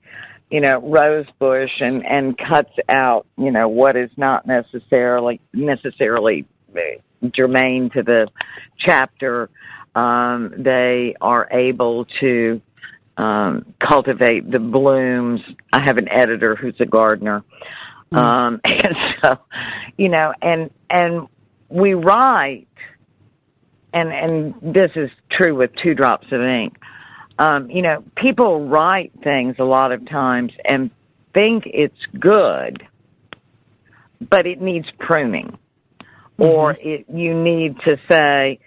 you 0.49 0.61
know, 0.61 0.79
rose 0.79 1.27
bush 1.37 1.81
and 1.81 2.05
and 2.05 2.37
cuts 2.37 2.71
out, 2.87 3.27
you 3.37 3.51
know, 3.51 3.67
what 3.67 3.95
is 3.95 4.09
not 4.17 4.47
necessarily 4.47 5.39
necessarily 5.53 6.45
germane 7.31 7.89
to 7.91 8.03
the 8.03 8.27
chapter. 8.77 9.49
Um, 9.95 10.53
they 10.57 11.15
are 11.19 11.47
able 11.51 12.05
to 12.21 12.61
um, 13.17 13.73
cultivate 13.79 14.49
the 14.49 14.59
blooms. 14.59 15.41
I 15.73 15.83
have 15.83 15.97
an 15.97 16.07
editor 16.09 16.55
who's 16.55 16.75
a 16.79 16.85
gardener. 16.85 17.43
Mm. 18.11 18.17
Um, 18.17 18.61
and 18.65 18.95
so, 19.21 19.39
you 19.97 20.09
know, 20.09 20.33
and, 20.41 20.71
and 20.89 21.27
we 21.69 21.93
write, 21.93 22.67
and, 23.93 24.11
and 24.11 24.73
this 24.73 24.91
is 24.95 25.09
true 25.29 25.55
with 25.55 25.71
two 25.81 25.93
drops 25.93 26.27
of 26.31 26.41
ink. 26.41 26.77
Um, 27.37 27.69
you 27.69 27.81
know, 27.81 28.03
people 28.15 28.67
write 28.67 29.11
things 29.23 29.55
a 29.59 29.63
lot 29.63 29.91
of 29.91 30.07
times 30.09 30.51
and 30.65 30.91
think 31.33 31.63
it's 31.65 32.05
good, 32.19 32.85
but 34.19 34.45
it 34.45 34.61
needs 34.61 34.87
pruning. 34.99 35.57
Mm-hmm. 36.37 36.43
Or 36.43 36.71
it, 36.71 37.05
you 37.13 37.33
need 37.33 37.79
to 37.85 37.97
say, 38.09 38.59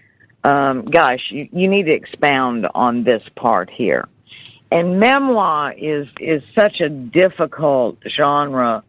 um, 0.43 0.85
gosh, 0.85 1.27
you, 1.29 1.47
you 1.51 1.67
need 1.67 1.83
to 1.83 1.93
expound 1.93 2.67
on 2.73 3.03
this 3.03 3.21
part 3.35 3.69
here 3.69 4.07
and 4.73 4.99
memoir 4.99 5.71
is 5.73 6.07
is 6.19 6.41
such 6.57 6.81
a 6.81 6.89
difficult 6.89 7.97
genre 8.09 8.83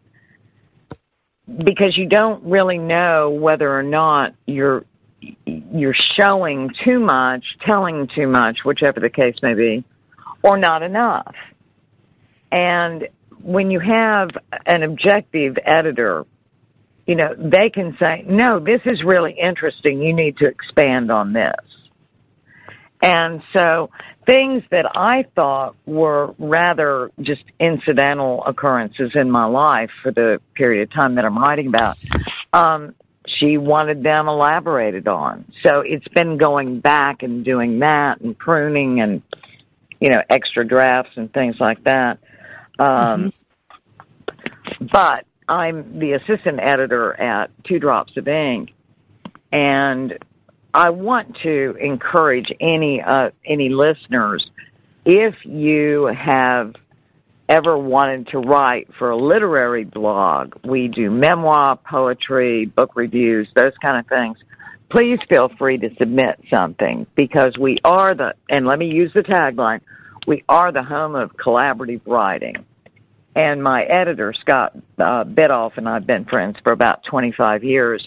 because 1.47 1.97
you 1.97 2.07
don't 2.07 2.43
really 2.43 2.77
know 2.77 3.29
whether 3.29 3.71
or 3.71 3.83
not 3.83 4.33
you're 4.45 4.85
you're 5.45 5.95
showing 6.17 6.71
too 6.83 6.99
much, 6.99 7.43
telling 7.65 8.07
too 8.13 8.27
much, 8.27 8.59
whichever 8.63 8.99
the 8.99 9.09
case 9.09 9.35
may 9.41 9.53
be, 9.53 9.83
or 10.43 10.57
not 10.57 10.83
enough. 10.83 11.33
And 12.51 13.07
when 13.41 13.71
you 13.71 13.79
have 13.79 14.29
an 14.65 14.83
objective 14.83 15.55
editor, 15.65 16.25
you 17.07 17.15
know, 17.15 17.35
they 17.37 17.69
can 17.69 17.97
say, 17.99 18.23
no, 18.27 18.59
this 18.59 18.81
is 18.85 19.03
really 19.03 19.35
interesting. 19.39 20.01
You 20.01 20.13
need 20.13 20.37
to 20.37 20.47
expand 20.47 21.11
on 21.11 21.33
this. 21.33 21.55
And 23.01 23.41
so 23.55 23.89
things 24.25 24.63
that 24.71 24.85
I 24.95 25.25
thought 25.35 25.75
were 25.85 26.33
rather 26.39 27.11
just 27.21 27.43
incidental 27.59 28.43
occurrences 28.45 29.11
in 29.15 29.29
my 29.29 29.45
life 29.45 29.91
for 30.01 30.11
the 30.11 30.41
period 30.55 30.83
of 30.83 30.93
time 30.93 31.15
that 31.15 31.25
I'm 31.25 31.37
writing 31.37 31.67
about, 31.67 31.97
um, 32.53 32.95
she 33.27 33.57
wanted 33.57 34.03
them 34.03 34.27
elaborated 34.27 35.07
on. 35.07 35.45
So 35.63 35.81
it's 35.81 36.07
been 36.09 36.37
going 36.37 36.79
back 36.79 37.23
and 37.23 37.43
doing 37.43 37.79
that 37.79 38.21
and 38.21 38.37
pruning 38.37 39.01
and, 39.01 39.21
you 39.99 40.09
know, 40.09 40.21
extra 40.29 40.67
drafts 40.67 41.11
and 41.15 41.31
things 41.33 41.55
like 41.59 41.83
that. 41.83 42.19
Um, 42.79 43.31
mm-hmm. 43.31 44.85
But 44.91 45.25
I'm 45.47 45.99
the 45.99 46.13
assistant 46.13 46.59
editor 46.61 47.19
at 47.19 47.51
Two 47.63 47.79
Drops 47.79 48.17
of 48.17 48.27
Ink, 48.27 48.71
and 49.51 50.17
I 50.75 50.89
want 50.89 51.37
to 51.43 51.77
encourage 51.79 52.51
any 52.59 53.01
uh, 53.01 53.29
any 53.45 53.69
listeners 53.69 54.45
if 55.05 55.33
you 55.45 56.07
have 56.07 56.75
ever 57.47 57.77
wanted 57.77 58.27
to 58.27 58.39
write 58.39 58.89
for 58.99 59.11
a 59.11 59.15
literary 59.15 59.85
blog, 59.85 60.53
we 60.65 60.89
do 60.89 61.09
memoir, 61.09 61.77
poetry, 61.77 62.65
book 62.65 62.91
reviews, 62.95 63.47
those 63.55 63.71
kind 63.81 63.99
of 63.99 64.07
things. 64.07 64.37
Please 64.89 65.19
feel 65.29 65.49
free 65.57 65.77
to 65.77 65.95
submit 65.95 66.41
something 66.49 67.07
because 67.15 67.57
we 67.57 67.77
are 67.85 68.13
the, 68.13 68.33
and 68.49 68.67
let 68.67 68.77
me 68.77 68.87
use 68.87 69.13
the 69.13 69.23
tagline, 69.23 69.79
we 70.27 70.43
are 70.49 70.73
the 70.73 70.83
home 70.83 71.15
of 71.15 71.37
collaborative 71.37 72.01
writing. 72.05 72.65
And 73.33 73.63
my 73.63 73.83
editor, 73.83 74.33
Scott 74.33 74.75
uh, 74.97 75.23
and 75.77 75.87
I've 75.87 76.05
been 76.05 76.25
friends 76.25 76.57
for 76.63 76.73
about 76.73 77.05
25 77.05 77.63
years 77.63 78.05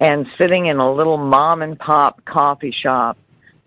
and 0.00 0.26
sitting 0.38 0.66
in 0.66 0.78
a 0.78 0.92
little 0.92 1.16
mom 1.16 1.62
and 1.62 1.78
pop 1.78 2.24
coffee 2.24 2.72
shop, 2.72 3.16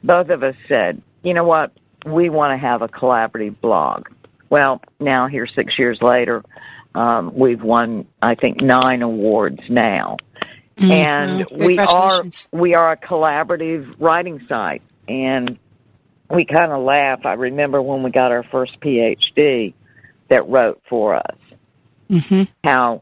both 0.03 0.30
of 0.30 0.43
us 0.43 0.55
said, 0.67 1.01
you 1.23 1.34
know 1.34 1.43
what, 1.43 1.71
we 2.05 2.30
want 2.30 2.53
to 2.53 2.57
have 2.57 2.82
a 2.82 2.88
collaborative 2.88 3.59
blog. 3.59 4.07
Well, 4.49 4.82
now 4.99 5.27
here 5.27 5.47
six 5.47 5.77
years 5.77 5.99
later, 6.01 6.43
um, 6.95 7.34
we've 7.36 7.61
won, 7.61 8.07
I 8.21 8.36
think, 8.36 8.61
nine 8.61 9.01
awards 9.01 9.61
now. 9.69 10.17
Mm-hmm. 10.77 10.91
And 10.91 11.45
we 11.51 11.77
are, 11.77 12.21
we 12.51 12.73
are 12.75 12.91
a 12.93 12.97
collaborative 12.97 13.95
writing 13.99 14.45
site 14.47 14.82
and 15.07 15.59
we 16.30 16.45
kind 16.45 16.71
of 16.71 16.84
laugh. 16.84 17.25
I 17.25 17.34
remember 17.34 17.82
when 17.82 18.03
we 18.03 18.11
got 18.11 18.32
our 18.32 18.43
first 18.43 18.80
PhD 18.80 19.73
that 20.30 20.47
wrote 20.47 20.82
for 20.89 21.15
us. 21.15 21.38
Mm-hmm. 22.09 22.43
How 22.63 23.01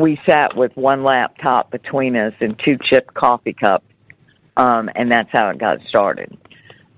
we 0.00 0.20
sat 0.26 0.56
with 0.56 0.76
one 0.76 1.02
laptop 1.02 1.70
between 1.70 2.16
us 2.16 2.34
and 2.40 2.58
two 2.58 2.78
chipped 2.82 3.14
coffee 3.14 3.52
cups, 3.52 3.86
um, 4.56 4.90
and 4.94 5.10
that's 5.10 5.30
how 5.32 5.50
it 5.50 5.58
got 5.58 5.80
started. 5.88 6.36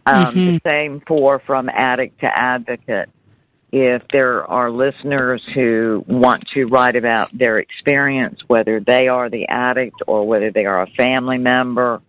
Um, 0.07 0.26
mm-hmm. 0.26 0.55
The 0.55 0.61
same 0.64 1.03
for 1.07 1.38
from 1.40 1.68
addict 1.68 2.20
to 2.20 2.26
advocate. 2.26 3.09
If 3.72 4.03
there 4.12 4.44
are 4.51 4.70
listeners 4.70 5.46
who 5.46 6.05
want 6.09 6.48
to 6.48 6.66
write 6.66 6.96
about 6.96 7.30
their 7.30 7.59
experience, 7.59 8.40
whether 8.48 8.80
they 8.80 9.07
are 9.07 9.30
the 9.30 9.46
addict 9.46 10.03
or 10.09 10.26
whether 10.26 10.51
they 10.51 10.64
are 10.64 10.82
a 10.82 10.88
family 10.88 11.38
member, 11.38 12.03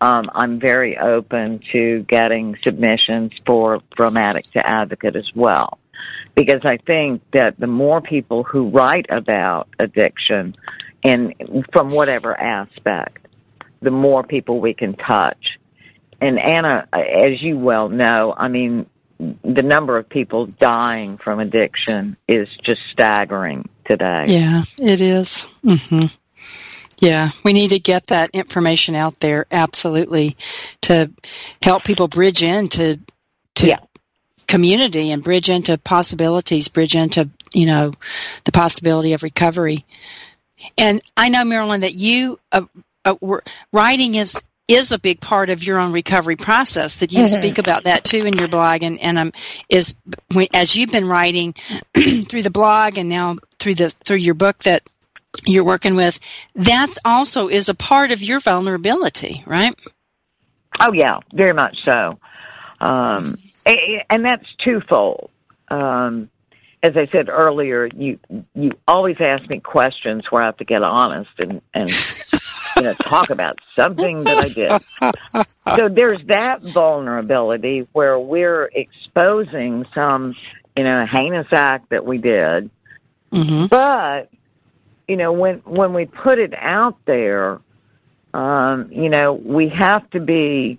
um, 0.00 0.30
I'm 0.34 0.60
very 0.60 0.98
open 0.98 1.60
to 1.72 2.04
getting 2.08 2.56
submissions 2.62 3.32
for 3.46 3.82
from 3.96 4.16
addict 4.16 4.52
to 4.52 4.66
advocate 4.66 5.16
as 5.16 5.30
well, 5.34 5.78
because 6.34 6.62
I 6.64 6.76
think 6.78 7.22
that 7.32 7.58
the 7.58 7.66
more 7.66 8.00
people 8.00 8.44
who 8.44 8.68
write 8.70 9.06
about 9.10 9.68
addiction, 9.78 10.56
and 11.04 11.34
from 11.72 11.90
whatever 11.90 12.38
aspect, 12.38 13.26
the 13.80 13.90
more 13.90 14.22
people 14.22 14.60
we 14.60 14.74
can 14.74 14.94
touch. 14.94 15.58
And 16.20 16.38
Anna, 16.38 16.88
as 16.92 17.40
you 17.40 17.58
well 17.58 17.88
know, 17.88 18.34
I 18.36 18.48
mean, 18.48 18.86
the 19.18 19.62
number 19.62 19.96
of 19.98 20.08
people 20.08 20.46
dying 20.46 21.18
from 21.18 21.40
addiction 21.40 22.16
is 22.26 22.48
just 22.62 22.80
staggering 22.92 23.68
today. 23.88 24.24
Yeah, 24.26 24.62
it 24.80 25.00
is. 25.00 25.46
Mm-hmm. 25.64 26.06
Yeah, 27.00 27.28
we 27.44 27.52
need 27.52 27.70
to 27.70 27.78
get 27.78 28.08
that 28.08 28.30
information 28.32 28.96
out 28.96 29.20
there 29.20 29.46
absolutely 29.50 30.36
to 30.82 31.12
help 31.62 31.84
people 31.84 32.08
bridge 32.08 32.42
into 32.42 32.98
to 33.56 33.66
yeah. 33.68 33.78
Community 34.46 35.10
and 35.10 35.22
bridge 35.22 35.50
into 35.50 35.78
possibilities, 35.78 36.68
bridge 36.68 36.94
into, 36.94 37.28
you 37.54 37.66
know, 37.66 37.92
the 38.44 38.52
possibility 38.52 39.12
of 39.12 39.22
recovery. 39.22 39.84
And 40.76 41.00
I 41.16 41.28
know 41.28 41.44
Marilyn 41.44 41.82
that 41.82 41.94
you 41.94 42.38
uh, 42.52 42.64
uh, 43.04 43.14
writing 43.72 44.14
is 44.14 44.40
is 44.66 44.92
a 44.92 44.98
big 44.98 45.18
part 45.18 45.48
of 45.48 45.64
your 45.64 45.78
own 45.78 45.92
recovery 45.92 46.36
process 46.36 47.00
that 47.00 47.10
you 47.10 47.24
mm-hmm. 47.24 47.40
speak 47.40 47.56
about 47.56 47.84
that 47.84 48.04
too 48.04 48.26
in 48.26 48.34
your 48.34 48.48
blog 48.48 48.82
and 48.82 49.00
and 49.00 49.16
um 49.16 49.32
is 49.70 49.94
as 50.52 50.76
you've 50.76 50.92
been 50.92 51.08
writing 51.08 51.54
through 51.94 52.42
the 52.42 52.50
blog 52.50 52.98
and 52.98 53.08
now 53.08 53.36
through 53.58 53.74
the 53.74 53.88
through 53.88 54.16
your 54.16 54.34
book 54.34 54.58
that 54.64 54.82
you're 55.46 55.64
working 55.64 55.96
with, 55.96 56.20
that 56.54 56.94
also 57.04 57.48
is 57.48 57.68
a 57.68 57.74
part 57.74 58.12
of 58.12 58.22
your 58.22 58.40
vulnerability, 58.40 59.42
right? 59.46 59.78
Oh 60.80 60.92
yeah, 60.92 61.20
very 61.32 61.52
much 61.52 61.76
so. 61.84 62.18
Um, 62.80 63.36
and 64.10 64.24
that's 64.24 64.46
twofold. 64.56 65.30
Um, 65.68 66.30
as 66.82 66.96
I 66.96 67.06
said 67.10 67.28
earlier, 67.28 67.86
you 67.86 68.18
you 68.54 68.72
always 68.86 69.16
ask 69.20 69.48
me 69.48 69.60
questions 69.60 70.30
where 70.30 70.42
I 70.42 70.46
have 70.46 70.56
to 70.58 70.64
get 70.64 70.82
honest 70.82 71.30
and 71.38 71.60
and 71.74 71.90
you 72.76 72.82
know 72.82 72.94
talk 72.94 73.30
about 73.30 73.58
something 73.74 74.22
that 74.24 74.44
I 74.44 74.48
did. 74.48 75.44
So 75.76 75.88
there's 75.88 76.20
that 76.28 76.62
vulnerability 76.62 77.86
where 77.92 78.18
we're 78.18 78.70
exposing 78.72 79.84
some 79.94 80.34
you 80.76 80.84
know 80.84 81.04
heinous 81.04 81.48
act 81.52 81.90
that 81.90 82.06
we 82.06 82.18
did, 82.18 82.70
mm-hmm. 83.32 83.66
but 83.66 84.30
you 85.08 85.16
know, 85.16 85.32
when 85.32 85.58
when 85.64 85.94
we 85.94 86.04
put 86.04 86.38
it 86.38 86.52
out 86.54 86.98
there, 87.06 87.58
um, 88.34 88.90
you 88.92 89.08
know, 89.08 89.32
we 89.32 89.70
have 89.70 90.08
to 90.10 90.20
be 90.20 90.78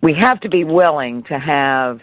we 0.00 0.14
have 0.14 0.40
to 0.40 0.48
be 0.48 0.64
willing 0.64 1.24
to 1.24 1.38
have, 1.38 2.00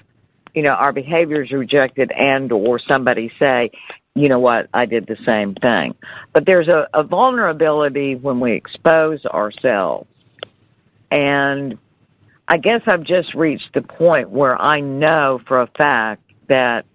you 0.54 0.62
know, 0.64 0.72
our 0.72 0.92
behaviors 0.92 1.52
rejected 1.52 2.12
and 2.12 2.52
or 2.52 2.80
somebody 2.80 3.32
say, 3.42 3.72
you 4.16 4.30
know 4.30 4.40
what, 4.40 4.70
I 4.74 4.86
did 4.86 5.08
the 5.08 5.18
same 5.26 5.56
thing. 5.56 5.96
But 6.34 6.46
there's 6.46 6.68
a, 6.68 6.88
a 6.94 7.04
vulnerability 7.04 8.16
when 8.16 8.40
we 8.40 8.54
expose 8.54 9.26
ourselves. 9.26 10.08
And 11.12 11.78
I 12.48 12.58
guess 12.58 12.82
I've 12.88 13.04
just 13.04 13.34
reached 13.34 13.74
the 13.74 13.82
point 13.82 14.30
where 14.30 14.60
I 14.60 14.80
know 14.80 15.42
for 15.48 15.62
a 15.62 15.68
fact 15.68 16.24
that 16.48 16.86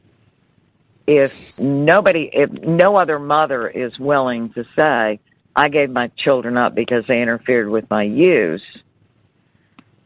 if 1.06 1.58
nobody, 1.58 2.30
if 2.32 2.50
no 2.50 2.96
other 2.96 3.18
mother 3.18 3.68
is 3.68 3.98
willing 3.98 4.52
to 4.52 4.64
say, 4.78 5.20
I 5.56 5.68
gave 5.68 5.90
my 5.90 6.08
children 6.16 6.56
up 6.56 6.74
because 6.74 7.04
they 7.08 7.20
interfered 7.20 7.68
with 7.68 7.90
my 7.90 8.04
use, 8.04 8.62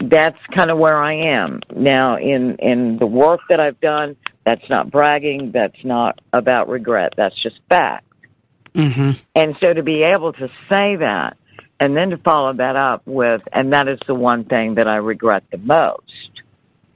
that's 0.00 0.38
kind 0.54 0.70
of 0.70 0.78
where 0.78 0.96
I 0.96 1.36
am. 1.36 1.60
Now, 1.74 2.16
in, 2.18 2.56
in 2.58 2.98
the 2.98 3.06
work 3.06 3.40
that 3.48 3.60
I've 3.60 3.80
done, 3.80 4.16
that's 4.44 4.68
not 4.68 4.90
bragging, 4.90 5.52
that's 5.52 5.84
not 5.84 6.20
about 6.32 6.68
regret, 6.68 7.14
that's 7.16 7.40
just 7.42 7.60
fact. 7.68 8.04
Mm-hmm. 8.74 9.12
And 9.34 9.56
so 9.60 9.72
to 9.72 9.82
be 9.82 10.02
able 10.02 10.32
to 10.32 10.48
say 10.70 10.96
that, 10.96 11.36
and 11.80 11.96
then 11.96 12.10
to 12.10 12.18
follow 12.18 12.52
that 12.54 12.76
up 12.76 13.02
with, 13.04 13.42
and 13.52 13.72
that 13.72 13.88
is 13.88 13.98
the 14.06 14.14
one 14.14 14.44
thing 14.44 14.76
that 14.76 14.86
I 14.86 14.96
regret 14.96 15.44
the 15.50 15.58
most. 15.58 16.42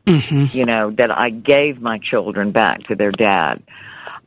Mm-hmm. 0.07 0.57
You 0.57 0.64
know, 0.64 0.90
that 0.92 1.11
I 1.11 1.28
gave 1.28 1.82
my 1.82 1.99
children 1.99 2.51
back 2.51 2.84
to 2.84 2.94
their 2.94 3.11
dad 3.11 3.62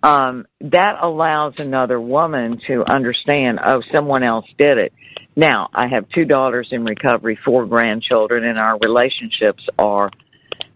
um, 0.04 0.46
that 0.62 0.96
allows 1.02 1.60
another 1.60 2.00
woman 2.00 2.60
to 2.68 2.84
understand, 2.90 3.60
oh, 3.64 3.82
someone 3.94 4.24
else 4.24 4.46
did 4.58 4.78
it. 4.78 4.94
Now, 5.36 5.70
I 5.74 5.88
have 5.88 6.10
two 6.10 6.26
daughters 6.26 6.70
in 6.72 6.84
recovery, 6.84 7.38
four 7.44 7.66
grandchildren, 7.66 8.44
and 8.44 8.58
our 8.58 8.78
relationships 8.80 9.64
are 9.78 10.10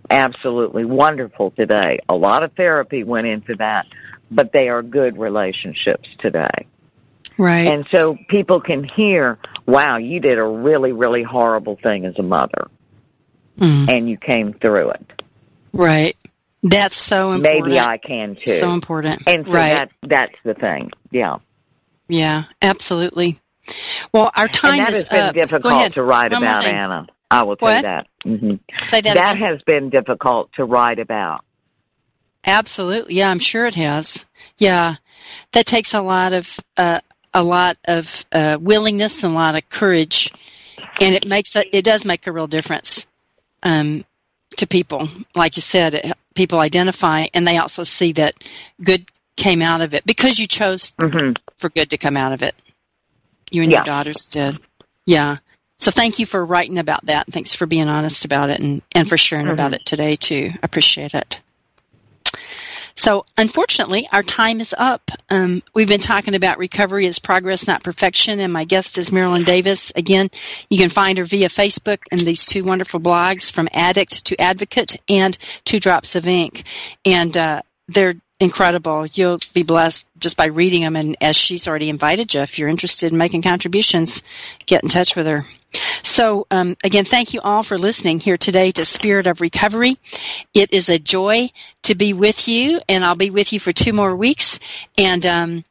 absolutely 0.09 0.85
wonderful 0.85 1.51
today. 1.51 1.99
A 2.07 2.15
lot 2.15 2.43
of 2.43 2.53
therapy 2.53 3.03
went 3.03 3.27
into 3.27 3.55
that, 3.57 3.85
but 4.29 4.51
they 4.53 4.69
are 4.69 4.81
good 4.81 5.17
relationships 5.17 6.07
today. 6.19 6.67
Right. 7.37 7.67
And 7.67 7.85
so 7.91 8.17
people 8.29 8.61
can 8.61 8.83
hear, 8.83 9.39
wow, 9.65 9.97
you 9.97 10.19
did 10.19 10.37
a 10.37 10.45
really, 10.45 10.93
really 10.93 11.23
horrible 11.23 11.77
thing 11.81 12.05
as 12.05 12.17
a 12.17 12.23
mother. 12.23 12.69
Mm. 13.57 13.89
And 13.89 14.09
you 14.09 14.17
came 14.17 14.53
through 14.53 14.91
it. 14.91 15.23
Right. 15.73 16.15
That's 16.67 16.97
so 16.97 17.31
important. 17.33 17.67
Maybe 17.67 17.79
I 17.79 17.97
can 17.97 18.37
too. 18.43 18.51
So 18.51 18.71
important. 18.71 19.21
And 19.27 19.45
so 19.45 19.51
right. 19.51 19.75
that 19.75 19.91
that's 20.01 20.35
the 20.43 20.55
thing. 20.55 20.91
Yeah. 21.11 21.37
Yeah, 22.07 22.45
absolutely. 22.59 23.37
Well, 24.11 24.31
our 24.35 24.47
time 24.47 24.79
and 24.79 24.87
that 24.87 24.93
is 24.93 25.03
has 25.03 25.09
been 25.09 25.19
up. 25.21 25.35
difficult 25.35 25.93
to 25.93 26.03
write 26.03 26.31
One 26.31 26.41
about, 26.41 26.65
Anna. 26.65 27.07
I 27.29 27.43
will 27.43 27.57
say 27.61 27.81
that. 27.81 28.07
Mm-hmm. 28.25 28.55
Say 28.79 29.01
that. 29.01 29.13
That 29.13 29.35
again. 29.35 29.47
has 29.47 29.61
been 29.61 29.89
difficult 29.91 30.53
to 30.53 30.65
write 30.65 30.97
about. 30.97 31.45
Absolutely. 32.43 33.15
Yeah, 33.15 33.29
I'm 33.29 33.39
sure 33.39 33.67
it 33.67 33.75
has. 33.75 34.25
Yeah, 34.57 34.95
that 35.51 35.67
takes 35.67 35.93
a 35.93 36.01
lot 36.01 36.33
of 36.33 36.59
uh, 36.77 36.99
a 37.31 37.43
lot 37.43 37.77
of 37.85 38.25
uh, 38.31 38.57
willingness 38.59 39.23
and 39.23 39.33
a 39.33 39.35
lot 39.35 39.55
of 39.55 39.69
courage, 39.69 40.31
and 40.99 41.13
it 41.13 41.27
makes 41.27 41.55
a, 41.55 41.77
it 41.77 41.83
does 41.85 42.05
make 42.05 42.25
a 42.25 42.31
real 42.31 42.47
difference. 42.47 43.05
Um, 43.61 44.03
to 44.57 44.67
people. 44.67 45.09
Like 45.35 45.55
you 45.55 45.61
said, 45.61 46.13
people 46.33 46.59
identify 46.59 47.27
and 47.33 47.47
they 47.47 47.57
also 47.57 47.83
see 47.83 48.13
that 48.13 48.33
good 48.81 49.05
came 49.35 49.61
out 49.61 49.81
of 49.81 49.93
it 49.93 50.05
because 50.05 50.39
you 50.39 50.47
chose 50.47 50.91
mm-hmm. 50.91 51.33
for 51.57 51.69
good 51.69 51.89
to 51.89 51.97
come 51.97 52.17
out 52.17 52.33
of 52.33 52.41
it. 52.41 52.55
You 53.51 53.63
and 53.63 53.71
yeah. 53.71 53.79
your 53.79 53.85
daughters 53.85 54.27
did. 54.27 54.59
Yeah. 55.05 55.37
So 55.77 55.91
thank 55.91 56.19
you 56.19 56.25
for 56.25 56.43
writing 56.43 56.79
about 56.79 57.05
that. 57.05 57.27
Thanks 57.27 57.53
for 57.53 57.65
being 57.65 57.87
honest 57.87 58.25
about 58.25 58.49
it 58.49 58.59
and, 58.59 58.81
and 58.93 59.07
for 59.07 59.17
sharing 59.17 59.45
mm-hmm. 59.45 59.53
about 59.53 59.73
it 59.73 59.85
today 59.85 60.15
too. 60.15 60.51
I 60.53 60.59
appreciate 60.63 61.13
it. 61.13 61.41
So, 62.97 63.25
unfortunately, 63.37 64.07
our 64.11 64.23
time 64.23 64.61
is 64.61 64.73
up. 64.77 65.11
Um, 65.29 65.61
we've 65.73 65.87
been 65.87 65.99
talking 65.99 66.33
about 66.33 66.59
recovery 66.59 67.07
as 67.07 67.19
progress, 67.19 67.67
not 67.67 67.83
perfection, 67.83 68.39
and 68.39 68.53
my 68.53 68.63
guest 68.63 68.97
is 68.97 69.11
Marilyn 69.11 69.43
Davis. 69.43 69.91
Again, 69.95 70.29
you 70.69 70.77
can 70.77 70.89
find 70.89 71.17
her 71.17 71.25
via 71.25 71.49
Facebook 71.49 71.99
and 72.09 72.21
these 72.21 72.45
two 72.45 72.63
wonderful 72.63 73.01
blogs 73.01 73.51
from 73.51 73.67
Addict 73.73 74.25
to 74.27 74.39
Advocate 74.39 74.95
and 75.09 75.37
Two 75.65 75.79
Drops 75.79 76.15
of 76.15 76.25
Ink. 76.25 76.63
And 77.03 77.35
uh, 77.35 77.61
they're 77.89 78.15
incredible. 78.39 79.05
You'll 79.05 79.39
be 79.53 79.63
blessed 79.63 80.07
just 80.17 80.37
by 80.37 80.45
reading 80.45 80.81
them. 80.81 80.95
And 80.95 81.15
as 81.21 81.35
she's 81.35 81.67
already 81.67 81.89
invited 81.89 82.33
you, 82.33 82.41
if 82.41 82.59
you're 82.59 82.69
interested 82.69 83.11
in 83.11 83.17
making 83.17 83.41
contributions, 83.41 84.23
get 84.65 84.83
in 84.83 84.89
touch 84.89 85.15
with 85.15 85.27
her. 85.27 85.45
So, 86.03 86.47
um, 86.51 86.75
again, 86.83 87.05
thank 87.05 87.33
you 87.33 87.41
all 87.41 87.63
for 87.63 87.77
listening 87.77 88.19
here 88.19 88.37
today 88.37 88.71
to 88.71 88.85
Spirit 88.85 89.27
of 89.27 89.41
Recovery. 89.41 89.97
It 90.53 90.73
is 90.73 90.89
a 90.89 90.99
joy 90.99 91.49
to 91.83 91.95
be 91.95 92.13
with 92.13 92.47
you, 92.47 92.79
and 92.87 93.03
I'll 93.03 93.15
be 93.15 93.29
with 93.29 93.51
you 93.53 93.59
for 93.59 93.71
two 93.71 93.93
more 93.93 94.15
weeks. 94.15 94.59
And 94.97 95.25
um, 95.25 95.63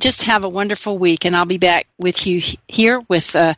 just 0.00 0.24
have 0.24 0.44
a 0.44 0.48
wonderful 0.48 0.98
week, 0.98 1.24
and 1.24 1.36
I'll 1.36 1.44
be 1.46 1.58
back 1.58 1.86
with 1.98 2.26
you 2.26 2.40
here 2.68 3.02
with 3.08 3.34
uh, 3.34 3.54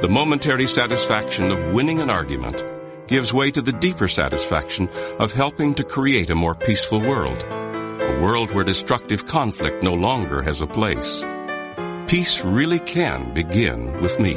The 0.00 0.08
momentary 0.10 0.66
satisfaction 0.66 1.52
of 1.52 1.72
winning 1.72 2.00
an 2.00 2.10
argument 2.10 2.64
gives 3.06 3.32
way 3.32 3.50
to 3.50 3.62
the 3.62 3.72
deeper 3.72 4.08
satisfaction 4.08 4.88
of 5.18 5.32
helping 5.32 5.74
to 5.74 5.84
create 5.84 6.30
a 6.30 6.34
more 6.34 6.54
peaceful 6.54 7.00
world. 7.00 7.42
A 7.42 8.18
world 8.20 8.52
where 8.52 8.64
destructive 8.64 9.24
conflict 9.24 9.82
no 9.82 9.94
longer 9.94 10.42
has 10.42 10.60
a 10.60 10.66
place. 10.66 11.24
Peace 12.06 12.44
really 12.44 12.78
can 12.78 13.32
begin 13.34 14.00
with 14.00 14.20
me. 14.20 14.36